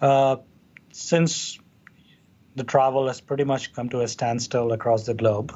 Uh, 0.00 0.36
since 0.92 1.58
the 2.56 2.64
travel 2.64 3.06
has 3.06 3.20
pretty 3.20 3.44
much 3.44 3.72
come 3.72 3.88
to 3.88 4.00
a 4.00 4.08
standstill 4.08 4.72
across 4.72 5.06
the 5.06 5.14
globe. 5.14 5.52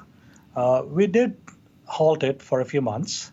Uh, 0.55 0.83
we 0.85 1.07
did 1.07 1.37
halt 1.85 2.23
it 2.23 2.43
for 2.43 2.61
a 2.61 2.65
few 2.65 2.81
months, 2.81 3.31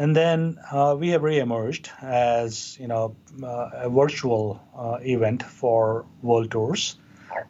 and 0.00 0.16
then 0.16 0.58
uh, 0.72 0.96
we 0.98 1.10
have 1.10 1.20
reemerged 1.20 1.90
as 2.02 2.78
you 2.80 2.88
know 2.88 3.14
uh, 3.42 3.86
a 3.86 3.90
virtual 3.90 4.58
uh, 4.74 4.96
event 5.02 5.42
for 5.42 6.06
world 6.22 6.50
tours. 6.50 6.96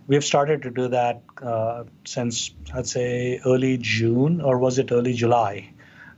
We 0.08 0.16
have 0.16 0.24
started 0.24 0.62
to 0.62 0.70
do 0.70 0.88
that 0.88 1.22
uh, 1.40 1.84
since 2.04 2.50
I'd 2.74 2.88
say 2.88 3.40
early 3.46 3.78
June 3.78 4.40
or 4.40 4.58
was 4.58 4.78
it 4.80 4.90
early 4.90 5.14
July. 5.14 5.70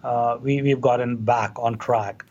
Uh, 0.03 0.39
we, 0.41 0.63
we've 0.63 0.81
gotten 0.81 1.17
back 1.17 1.59
on 1.59 1.79
track 1.79 2.25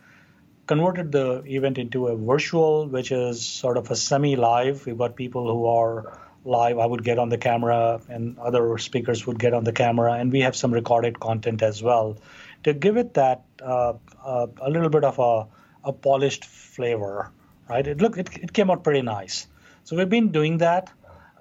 converted 0.66 1.12
the 1.12 1.44
event 1.46 1.78
into 1.78 2.08
a 2.08 2.16
virtual, 2.16 2.88
which 2.88 3.12
is 3.12 3.46
sort 3.46 3.78
of 3.78 3.92
a 3.92 3.96
semi-live. 3.96 4.86
We've 4.86 4.98
got 4.98 5.16
people 5.16 5.52
who 5.52 5.66
are 5.66 6.18
live. 6.46 6.80
I 6.80 6.86
would 6.86 7.04
get 7.04 7.20
on 7.20 7.30
the 7.30 7.38
camera, 7.38 8.00
and 8.08 8.40
other 8.40 8.78
speakers 8.78 9.28
would 9.28 9.38
get 9.38 9.54
on 9.54 9.66
the 9.66 9.74
camera, 9.74 10.14
and 10.14 10.32
we 10.32 10.42
have 10.42 10.56
some 10.56 10.74
recorded 10.74 11.20
content 11.20 11.62
as 11.62 11.84
well 11.84 12.18
to 12.64 12.74
give 12.74 12.98
it 12.98 13.14
that 13.16 13.44
uh, 13.62 13.94
uh, 14.24 14.48
a 14.62 14.70
little 14.70 14.90
bit 14.90 15.04
of 15.04 15.20
a, 15.20 15.48
a 15.88 15.94
polished 15.94 16.46
flavor. 16.46 17.32
Right? 17.70 17.86
It 17.88 18.02
look 18.02 18.18
it, 18.18 18.30
it 18.38 18.54
came 18.54 18.70
out 18.70 18.84
pretty 18.84 19.02
nice. 19.02 19.48
So 19.84 19.96
we've 19.96 20.10
been 20.10 20.32
doing 20.32 20.60
that. 20.60 20.92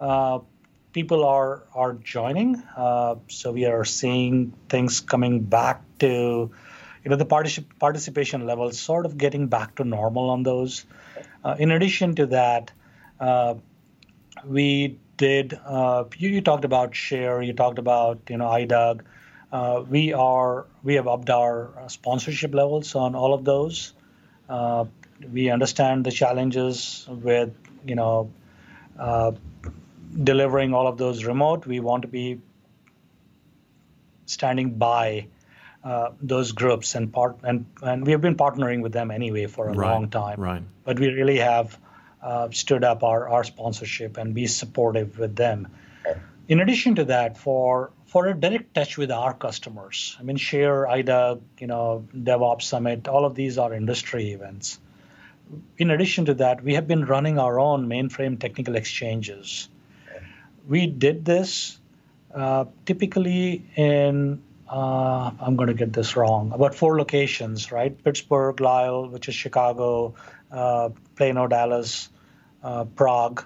Uh, 0.00 0.40
people 0.92 1.24
are 1.24 1.64
are 1.74 1.94
joining, 1.94 2.56
uh, 2.76 3.16
so 3.28 3.52
we 3.52 3.66
are 3.66 3.84
seeing 3.84 4.52
things 4.68 5.00
coming 5.00 5.40
back 5.40 5.82
to. 6.00 6.50
You 7.02 7.08
know 7.08 7.16
the 7.16 7.24
particip- 7.24 7.78
participation 7.78 8.44
levels 8.44 8.78
sort 8.78 9.06
of 9.06 9.16
getting 9.16 9.46
back 9.46 9.76
to 9.76 9.84
normal 9.84 10.28
on 10.28 10.42
those. 10.42 10.84
Uh, 11.42 11.56
in 11.58 11.70
addition 11.70 12.14
to 12.16 12.26
that, 12.26 12.72
uh, 13.18 13.54
we 14.44 14.98
did. 15.16 15.58
You, 15.66 16.28
you, 16.28 16.42
talked 16.42 16.66
about 16.66 16.94
share. 16.94 17.40
You 17.40 17.54
talked 17.54 17.78
about 17.78 18.20
you 18.28 18.36
know 18.36 18.48
IDUG. 18.48 19.00
Uh, 19.52 19.82
we 19.88 20.12
are 20.12 20.66
we 20.82 20.94
have 20.94 21.08
upped 21.08 21.30
our 21.30 21.70
sponsorship 21.88 22.54
levels 22.54 22.94
on 22.94 23.14
all 23.14 23.34
of 23.34 23.44
those. 23.44 23.92
Uh, 24.48 24.84
we 25.32 25.50
understand 25.50 26.04
the 26.04 26.10
challenges 26.10 27.06
with 27.08 27.52
you 27.84 27.96
know 27.96 28.30
uh, 28.98 29.32
delivering 30.22 30.72
all 30.72 30.86
of 30.86 30.98
those 30.98 31.24
remote. 31.24 31.66
We 31.66 31.80
want 31.80 32.02
to 32.02 32.08
be 32.08 32.40
standing 34.26 34.74
by 34.78 35.26
uh, 35.82 36.10
those 36.20 36.52
groups 36.52 36.94
and 36.94 37.12
part 37.12 37.38
and 37.42 37.66
and 37.82 38.06
we 38.06 38.12
have 38.12 38.20
been 38.20 38.36
partnering 38.36 38.82
with 38.82 38.92
them 38.92 39.10
anyway 39.10 39.46
for 39.46 39.68
a 39.68 39.72
right, 39.72 39.90
long 39.90 40.10
time. 40.10 40.40
Right. 40.40 40.62
But 40.84 41.00
we 41.00 41.08
really 41.08 41.38
have 41.38 41.76
uh, 42.22 42.50
stood 42.50 42.84
up 42.84 43.02
our, 43.02 43.28
our 43.28 43.44
sponsorship 43.44 44.16
and 44.16 44.34
be 44.34 44.46
supportive 44.46 45.18
with 45.18 45.34
them. 45.36 45.68
In 46.48 46.60
addition 46.60 46.96
to 46.96 47.04
that, 47.06 47.38
for 47.38 47.92
for 48.10 48.26
a 48.26 48.34
direct 48.34 48.74
touch 48.74 48.98
with 48.98 49.12
our 49.12 49.32
customers, 49.32 50.16
I 50.18 50.24
mean, 50.24 50.36
Share, 50.36 50.84
IDUG, 50.84 51.40
you 51.60 51.68
know, 51.68 52.08
DevOps 52.12 52.62
Summit, 52.62 53.06
all 53.06 53.24
of 53.24 53.36
these 53.36 53.56
are 53.56 53.72
industry 53.72 54.32
events. 54.32 54.80
In 55.78 55.90
addition 55.90 56.24
to 56.24 56.34
that, 56.34 56.64
we 56.64 56.74
have 56.74 56.88
been 56.88 57.04
running 57.04 57.38
our 57.38 57.60
own 57.60 57.86
mainframe 57.86 58.38
technical 58.40 58.74
exchanges. 58.74 59.68
We 60.68 60.88
did 60.88 61.24
this 61.24 61.78
uh, 62.34 62.64
typically 62.84 63.64
in 63.76 64.42
uh, 64.68 65.30
I'm 65.40 65.54
going 65.56 65.68
to 65.68 65.74
get 65.74 65.92
this 65.92 66.16
wrong, 66.16 66.52
about 66.52 66.74
four 66.74 66.96
locations, 66.96 67.72
right? 67.72 67.96
Pittsburgh, 68.04 68.60
Lisle, 68.60 69.08
which 69.08 69.28
is 69.28 69.34
Chicago, 69.34 70.14
uh, 70.50 70.90
Plano, 71.16 71.46
Dallas, 71.48 72.08
uh, 72.62 72.84
Prague. 72.84 73.44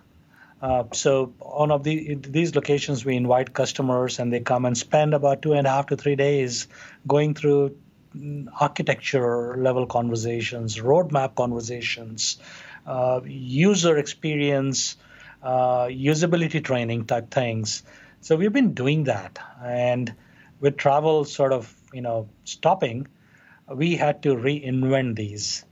Uh, 0.61 0.85
so 0.93 1.35
on 1.41 1.71
of 1.71 1.85
the, 1.85 2.15
these 2.15 2.55
locations, 2.55 3.05
we 3.05 3.17
invite 3.17 3.53
customers, 3.53 4.19
and 4.19 4.33
they 4.33 4.41
come 4.41 4.65
and 4.65 4.77
spend 4.77 5.15
about 5.15 5.43
two 5.43 5.53
and 5.53 5.67
a 5.67 5.71
half 5.71 5.87
to 5.87 5.97
three 5.97 6.17
days 6.17 6.69
going 7.07 7.35
through 7.35 7.77
mm, 8.17 8.47
architecture 8.61 9.57
level 9.59 9.87
conversations, 9.87 10.79
roadmap 10.79 11.35
conversations, 11.35 12.39
uh, 12.87 13.21
user 13.25 13.99
experience, 13.99 14.97
uh, 15.43 15.85
usability 15.85 16.65
training 16.65 17.05
type 17.05 17.31
things. 17.31 17.83
So 18.23 18.37
we've 18.37 18.53
been 18.53 18.73
doing 18.73 19.05
that, 19.05 19.39
and 19.63 20.15
with 20.61 20.79
travel 20.79 21.27
sort 21.27 21.53
of 21.53 21.75
you 21.93 22.01
know 22.01 22.29
stopping, 22.45 23.09
we 23.69 23.97
had 23.97 24.23
to 24.23 24.31
reinvent 24.35 25.17
these 25.17 25.65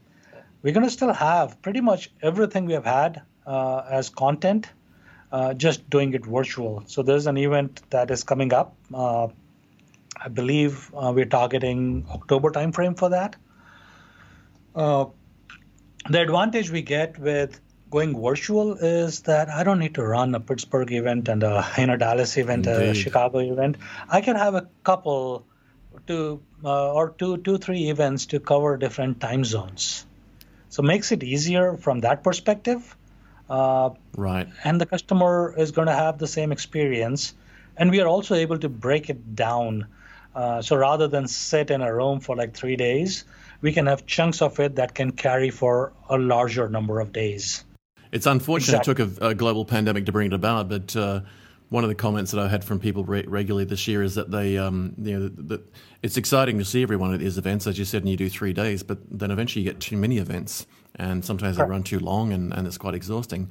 we're 0.63 0.73
going 0.73 0.85
to 0.85 0.89
still 0.89 1.13
have 1.13 1.61
pretty 1.61 1.81
much 1.81 2.09
everything 2.21 2.65
we 2.65 2.73
have 2.73 2.85
had 2.85 3.21
as 3.47 4.09
content, 4.09 4.69
uh, 5.31 5.53
just 5.53 5.89
doing 5.89 6.13
it 6.13 6.25
virtual. 6.25 6.83
So 6.87 7.03
there's 7.03 7.27
an 7.27 7.37
event 7.37 7.81
that 7.89 8.11
is 8.11 8.23
coming 8.23 8.53
up. 8.53 8.75
Uh, 8.93 9.27
I 10.15 10.29
believe 10.29 10.91
uh, 10.95 11.11
we're 11.13 11.25
targeting 11.25 12.05
October 12.09 12.51
timeframe 12.51 12.97
for 12.97 13.09
that. 13.09 13.35
Uh, 14.75 15.05
the 16.09 16.21
advantage 16.21 16.71
we 16.71 16.81
get 16.81 17.17
with 17.17 17.59
going 17.89 18.19
virtual 18.19 18.73
is 18.73 19.21
that 19.21 19.49
I 19.49 19.63
don't 19.63 19.79
need 19.79 19.95
to 19.95 20.03
run 20.03 20.33
a 20.35 20.39
Pittsburgh 20.39 20.91
event 20.91 21.27
and 21.29 21.43
a 21.43 21.65
you 21.77 21.87
know 21.87 21.97
Dallas 21.97 22.37
event, 22.37 22.67
Indeed. 22.67 22.89
a 22.89 22.93
Chicago 22.93 23.39
event. 23.39 23.77
I 24.09 24.21
can 24.21 24.35
have 24.35 24.55
a 24.55 24.67
couple 24.83 25.45
to 26.07 26.41
uh, 26.63 26.93
or 26.93 27.09
two, 27.11 27.37
two, 27.37 27.57
three 27.57 27.89
events 27.89 28.27
to 28.27 28.39
cover 28.39 28.77
different 28.77 29.19
time 29.19 29.43
zones. 29.43 30.05
So 30.69 30.81
makes 30.81 31.11
it 31.11 31.23
easier 31.23 31.77
from 31.77 31.99
that 31.99 32.23
perspective. 32.23 32.95
Uh, 33.49 33.91
right. 34.17 34.47
And 34.63 34.79
the 34.79 34.85
customer 34.85 35.53
is 35.57 35.71
going 35.71 35.87
to 35.87 35.93
have 35.93 36.17
the 36.17 36.27
same 36.27 36.51
experience, 36.51 37.33
and 37.77 37.91
we 37.91 37.99
are 38.01 38.07
also 38.07 38.35
able 38.35 38.57
to 38.59 38.69
break 38.69 39.09
it 39.09 39.35
down. 39.35 39.87
Uh, 40.35 40.61
so 40.61 40.75
rather 40.75 41.07
than 41.07 41.27
sit 41.27 41.69
in 41.69 41.81
a 41.81 41.93
room 41.93 42.19
for 42.19 42.35
like 42.35 42.55
three 42.55 42.75
days, 42.75 43.25
we 43.61 43.71
can 43.71 43.85
have 43.85 44.05
chunks 44.05 44.41
of 44.41 44.59
it 44.59 44.75
that 44.75 44.95
can 44.95 45.11
carry 45.11 45.49
for 45.49 45.93
a 46.09 46.17
larger 46.17 46.67
number 46.69 46.99
of 46.99 47.13
days. 47.13 47.63
It's 48.11 48.25
unfortunate 48.25 48.79
exactly. 48.79 49.03
it 49.03 49.07
took 49.07 49.21
a, 49.21 49.27
a, 49.29 49.35
global 49.35 49.65
pandemic 49.65 50.05
to 50.05 50.11
bring 50.11 50.27
it 50.27 50.33
about, 50.33 50.69
but 50.69 50.95
uh, 50.95 51.21
one 51.69 51.83
of 51.83 51.89
the 51.89 51.95
comments 51.95 52.29
that 52.31 52.39
I've 52.39 52.51
had 52.51 52.63
from 52.63 52.79
people 52.79 53.03
re- 53.03 53.25
regularly 53.27 53.65
this 53.65 53.87
year 53.87 54.03
is 54.03 54.13
that 54.15 54.29
they, 54.29 54.57
um, 54.57 54.93
you 55.01 55.19
know, 55.19 55.27
that 55.47 55.61
it's 56.03 56.17
exciting 56.17 56.59
to 56.59 56.65
see 56.65 56.83
everyone 56.83 57.13
at 57.13 57.19
these 57.19 57.39
events, 57.39 57.65
as 57.65 57.79
you 57.79 57.85
said, 57.85 58.03
and 58.03 58.09
you 58.09 58.17
do 58.17 58.29
three 58.29 58.53
days, 58.53 58.83
but 58.83 58.99
then 59.09 59.31
eventually 59.31 59.65
you 59.65 59.71
get 59.71 59.79
too 59.79 59.97
many 59.97 60.19
events, 60.19 60.67
and 60.95 61.23
sometimes 61.23 61.57
they 61.57 61.63
run 61.63 61.83
too 61.83 61.99
long, 61.99 62.33
and, 62.33 62.53
and 62.53 62.67
it's 62.67 62.77
quite 62.77 62.95
exhausting. 62.95 63.49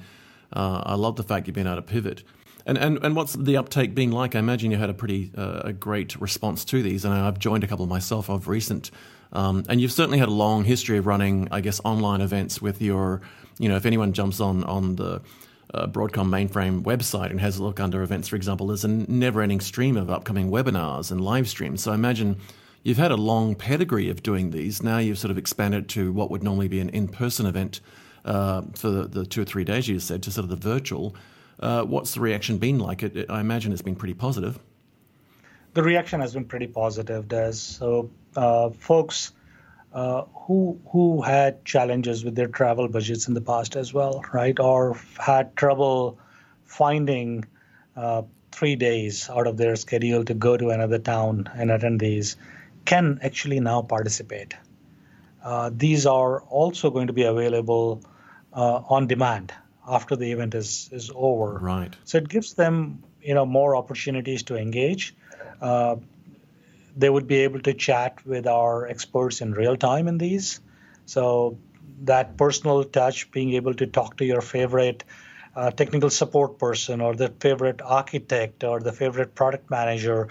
Uh, 0.52 0.82
I 0.84 0.94
love 0.94 1.16
the 1.16 1.22
fact 1.22 1.46
you've 1.46 1.54
been 1.54 1.66
able 1.66 1.76
to 1.76 1.82
pivot. 1.82 2.22
And, 2.64 2.78
and 2.78 2.98
and 3.02 3.16
what's 3.16 3.32
the 3.32 3.56
uptake 3.56 3.94
been 3.94 4.12
like? 4.12 4.36
I 4.36 4.38
imagine 4.38 4.70
you 4.70 4.76
had 4.76 4.90
a 4.90 4.94
pretty 4.94 5.32
uh, 5.36 5.62
a 5.64 5.72
great 5.72 6.20
response 6.20 6.64
to 6.66 6.82
these, 6.82 7.04
and 7.04 7.12
I've 7.12 7.38
joined 7.38 7.64
a 7.64 7.66
couple 7.66 7.86
myself 7.86 8.28
of 8.28 8.46
recent. 8.46 8.90
Um, 9.32 9.64
and 9.68 9.80
you've 9.80 9.92
certainly 9.92 10.18
had 10.18 10.28
a 10.28 10.32
long 10.32 10.64
history 10.64 10.98
of 10.98 11.06
running, 11.06 11.48
I 11.50 11.60
guess, 11.60 11.80
online 11.84 12.20
events 12.20 12.60
with 12.60 12.82
your, 12.82 13.22
you 13.58 13.68
know, 13.68 13.76
if 13.76 13.86
anyone 13.86 14.12
jumps 14.12 14.40
on 14.40 14.62
on 14.64 14.96
the 14.96 15.22
uh, 15.74 15.86
Broadcom 15.86 16.28
mainframe 16.28 16.82
website 16.82 17.30
and 17.30 17.40
has 17.40 17.56
a 17.56 17.64
look 17.64 17.80
under 17.80 18.02
events, 18.02 18.28
for 18.28 18.36
example, 18.36 18.66
there's 18.68 18.84
a 18.84 18.88
never 18.88 19.40
ending 19.40 19.60
stream 19.60 19.96
of 19.96 20.10
upcoming 20.10 20.50
webinars 20.50 21.10
and 21.10 21.20
live 21.20 21.48
streams. 21.48 21.82
So 21.82 21.92
I 21.92 21.94
imagine 21.94 22.36
you've 22.82 22.98
had 22.98 23.10
a 23.10 23.16
long 23.16 23.54
pedigree 23.54 24.08
of 24.08 24.22
doing 24.22 24.50
these. 24.50 24.82
Now 24.82 24.98
you've 24.98 25.18
sort 25.18 25.30
of 25.30 25.38
expanded 25.38 25.88
to 25.90 26.12
what 26.12 26.30
would 26.30 26.42
normally 26.42 26.68
be 26.68 26.80
an 26.80 26.88
in 26.90 27.08
person 27.08 27.46
event 27.46 27.80
uh, 28.24 28.62
for 28.74 28.90
the, 28.90 29.08
the, 29.08 29.26
two 29.26 29.42
or 29.42 29.44
three 29.44 29.64
days 29.64 29.88
you 29.88 29.98
said 29.98 30.22
to 30.24 30.30
sort 30.30 30.44
of 30.44 30.50
the 30.50 30.56
virtual. 30.56 31.14
Uh, 31.58 31.82
what's 31.84 32.14
the 32.14 32.20
reaction 32.20 32.58
been 32.58 32.78
like? 32.78 33.02
It, 33.02 33.16
it, 33.16 33.30
I 33.30 33.40
imagine 33.40 33.72
it's 33.72 33.82
been 33.82 33.96
pretty 33.96 34.14
positive. 34.14 34.58
The 35.74 35.82
reaction 35.82 36.20
has 36.20 36.34
been 36.34 36.44
pretty 36.44 36.66
positive, 36.66 37.26
Dez. 37.26 37.54
So, 37.54 38.10
uh, 38.36 38.70
folks 38.70 39.32
uh, 39.92 40.24
who 40.34 40.80
who 40.90 41.20
had 41.22 41.64
challenges 41.64 42.24
with 42.24 42.34
their 42.34 42.48
travel 42.48 42.88
budgets 42.88 43.28
in 43.28 43.34
the 43.34 43.40
past 43.40 43.76
as 43.76 43.92
well, 43.92 44.24
right? 44.32 44.58
Or 44.58 44.96
had 45.18 45.54
trouble 45.56 46.18
finding 46.64 47.44
uh, 47.96 48.22
three 48.52 48.76
days 48.76 49.28
out 49.28 49.46
of 49.46 49.56
their 49.56 49.76
schedule 49.76 50.24
to 50.24 50.34
go 50.34 50.56
to 50.56 50.70
another 50.70 50.98
town 50.98 51.50
and 51.54 51.70
attend 51.70 52.00
these, 52.00 52.36
can 52.84 53.18
actually 53.22 53.60
now 53.60 53.82
participate. 53.82 54.54
Uh, 55.42 55.70
these 55.74 56.06
are 56.06 56.40
also 56.42 56.90
going 56.90 57.08
to 57.08 57.12
be 57.12 57.24
available 57.24 58.02
uh, 58.52 58.82
on 58.88 59.06
demand 59.06 59.52
after 59.88 60.14
the 60.14 60.30
event 60.30 60.54
is 60.54 60.88
is 60.92 61.10
over. 61.14 61.58
Right. 61.58 61.94
So 62.04 62.18
it 62.18 62.28
gives 62.28 62.54
them 62.54 63.02
you 63.22 63.34
know 63.34 63.46
more 63.46 63.76
opportunities 63.76 64.44
to 64.44 64.56
engage. 64.56 65.14
Uh, 65.60 65.96
they 66.96 67.08
would 67.08 67.26
be 67.26 67.38
able 67.38 67.60
to 67.60 67.72
chat 67.72 68.24
with 68.26 68.46
our 68.46 68.86
experts 68.86 69.40
in 69.40 69.52
real 69.52 69.76
time 69.76 70.08
in 70.08 70.18
these. 70.18 70.60
So 71.06 71.58
that 72.02 72.36
personal 72.36 72.84
touch, 72.84 73.30
being 73.30 73.54
able 73.54 73.74
to 73.74 73.86
talk 73.86 74.18
to 74.18 74.24
your 74.24 74.40
favorite 74.40 75.04
uh, 75.56 75.70
technical 75.70 76.10
support 76.10 76.58
person 76.58 77.00
or 77.00 77.14
the 77.14 77.28
favorite 77.28 77.80
architect 77.82 78.64
or 78.64 78.80
the 78.80 78.92
favorite 78.92 79.34
product 79.34 79.70
manager, 79.70 80.28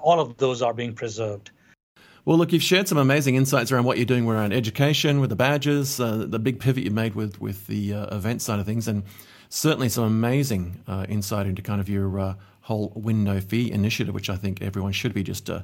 all 0.00 0.20
of 0.20 0.36
those 0.36 0.62
are 0.62 0.74
being 0.74 0.94
preserved. 0.94 1.50
Well, 2.24 2.36
look, 2.36 2.52
you've 2.52 2.62
shared 2.62 2.86
some 2.86 2.98
amazing 2.98 3.34
insights 3.34 3.72
around 3.72 3.84
what 3.84 3.96
you're 3.96 4.06
doing 4.06 4.28
around 4.28 4.52
education 4.52 5.20
with 5.20 5.30
the 5.30 5.36
badges, 5.36 5.98
uh, 5.98 6.26
the 6.28 6.38
big 6.38 6.60
pivot 6.60 6.84
you 6.84 6.90
made 6.90 7.14
with 7.14 7.40
with 7.40 7.66
the 7.66 7.94
uh, 7.94 8.16
event 8.16 8.42
side 8.42 8.58
of 8.58 8.66
things, 8.66 8.86
and 8.86 9.04
certainly 9.48 9.88
some 9.88 10.04
amazing 10.04 10.82
uh, 10.86 11.06
insight 11.08 11.46
into 11.46 11.62
kind 11.62 11.80
of 11.80 11.88
your 11.88 12.20
uh, 12.20 12.34
whole 12.62 12.92
win 12.94 13.24
no 13.24 13.40
fee 13.40 13.72
initiative, 13.72 14.14
which 14.14 14.28
I 14.28 14.36
think 14.36 14.62
everyone 14.62 14.92
should 14.92 15.14
be 15.14 15.22
just 15.22 15.48
uh, 15.48 15.62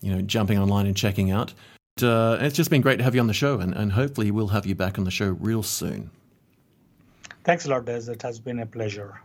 you 0.00 0.14
know 0.14 0.22
jumping 0.22 0.58
online 0.58 0.86
and 0.86 0.96
checking 0.96 1.30
out. 1.30 1.52
But, 1.96 2.06
uh, 2.06 2.38
it's 2.40 2.56
just 2.56 2.70
been 2.70 2.80
great 2.80 2.96
to 2.96 3.04
have 3.04 3.14
you 3.14 3.20
on 3.20 3.26
the 3.26 3.34
show, 3.34 3.60
and, 3.60 3.74
and 3.74 3.92
hopefully 3.92 4.30
we'll 4.30 4.48
have 4.48 4.64
you 4.64 4.74
back 4.74 4.98
on 4.98 5.04
the 5.04 5.10
show 5.10 5.30
real 5.38 5.62
soon. 5.62 6.10
Thanks 7.44 7.66
a 7.66 7.70
lot, 7.70 7.84
Dez. 7.84 8.08
It 8.08 8.22
has 8.22 8.38
been 8.38 8.58
a 8.60 8.66
pleasure. 8.66 9.20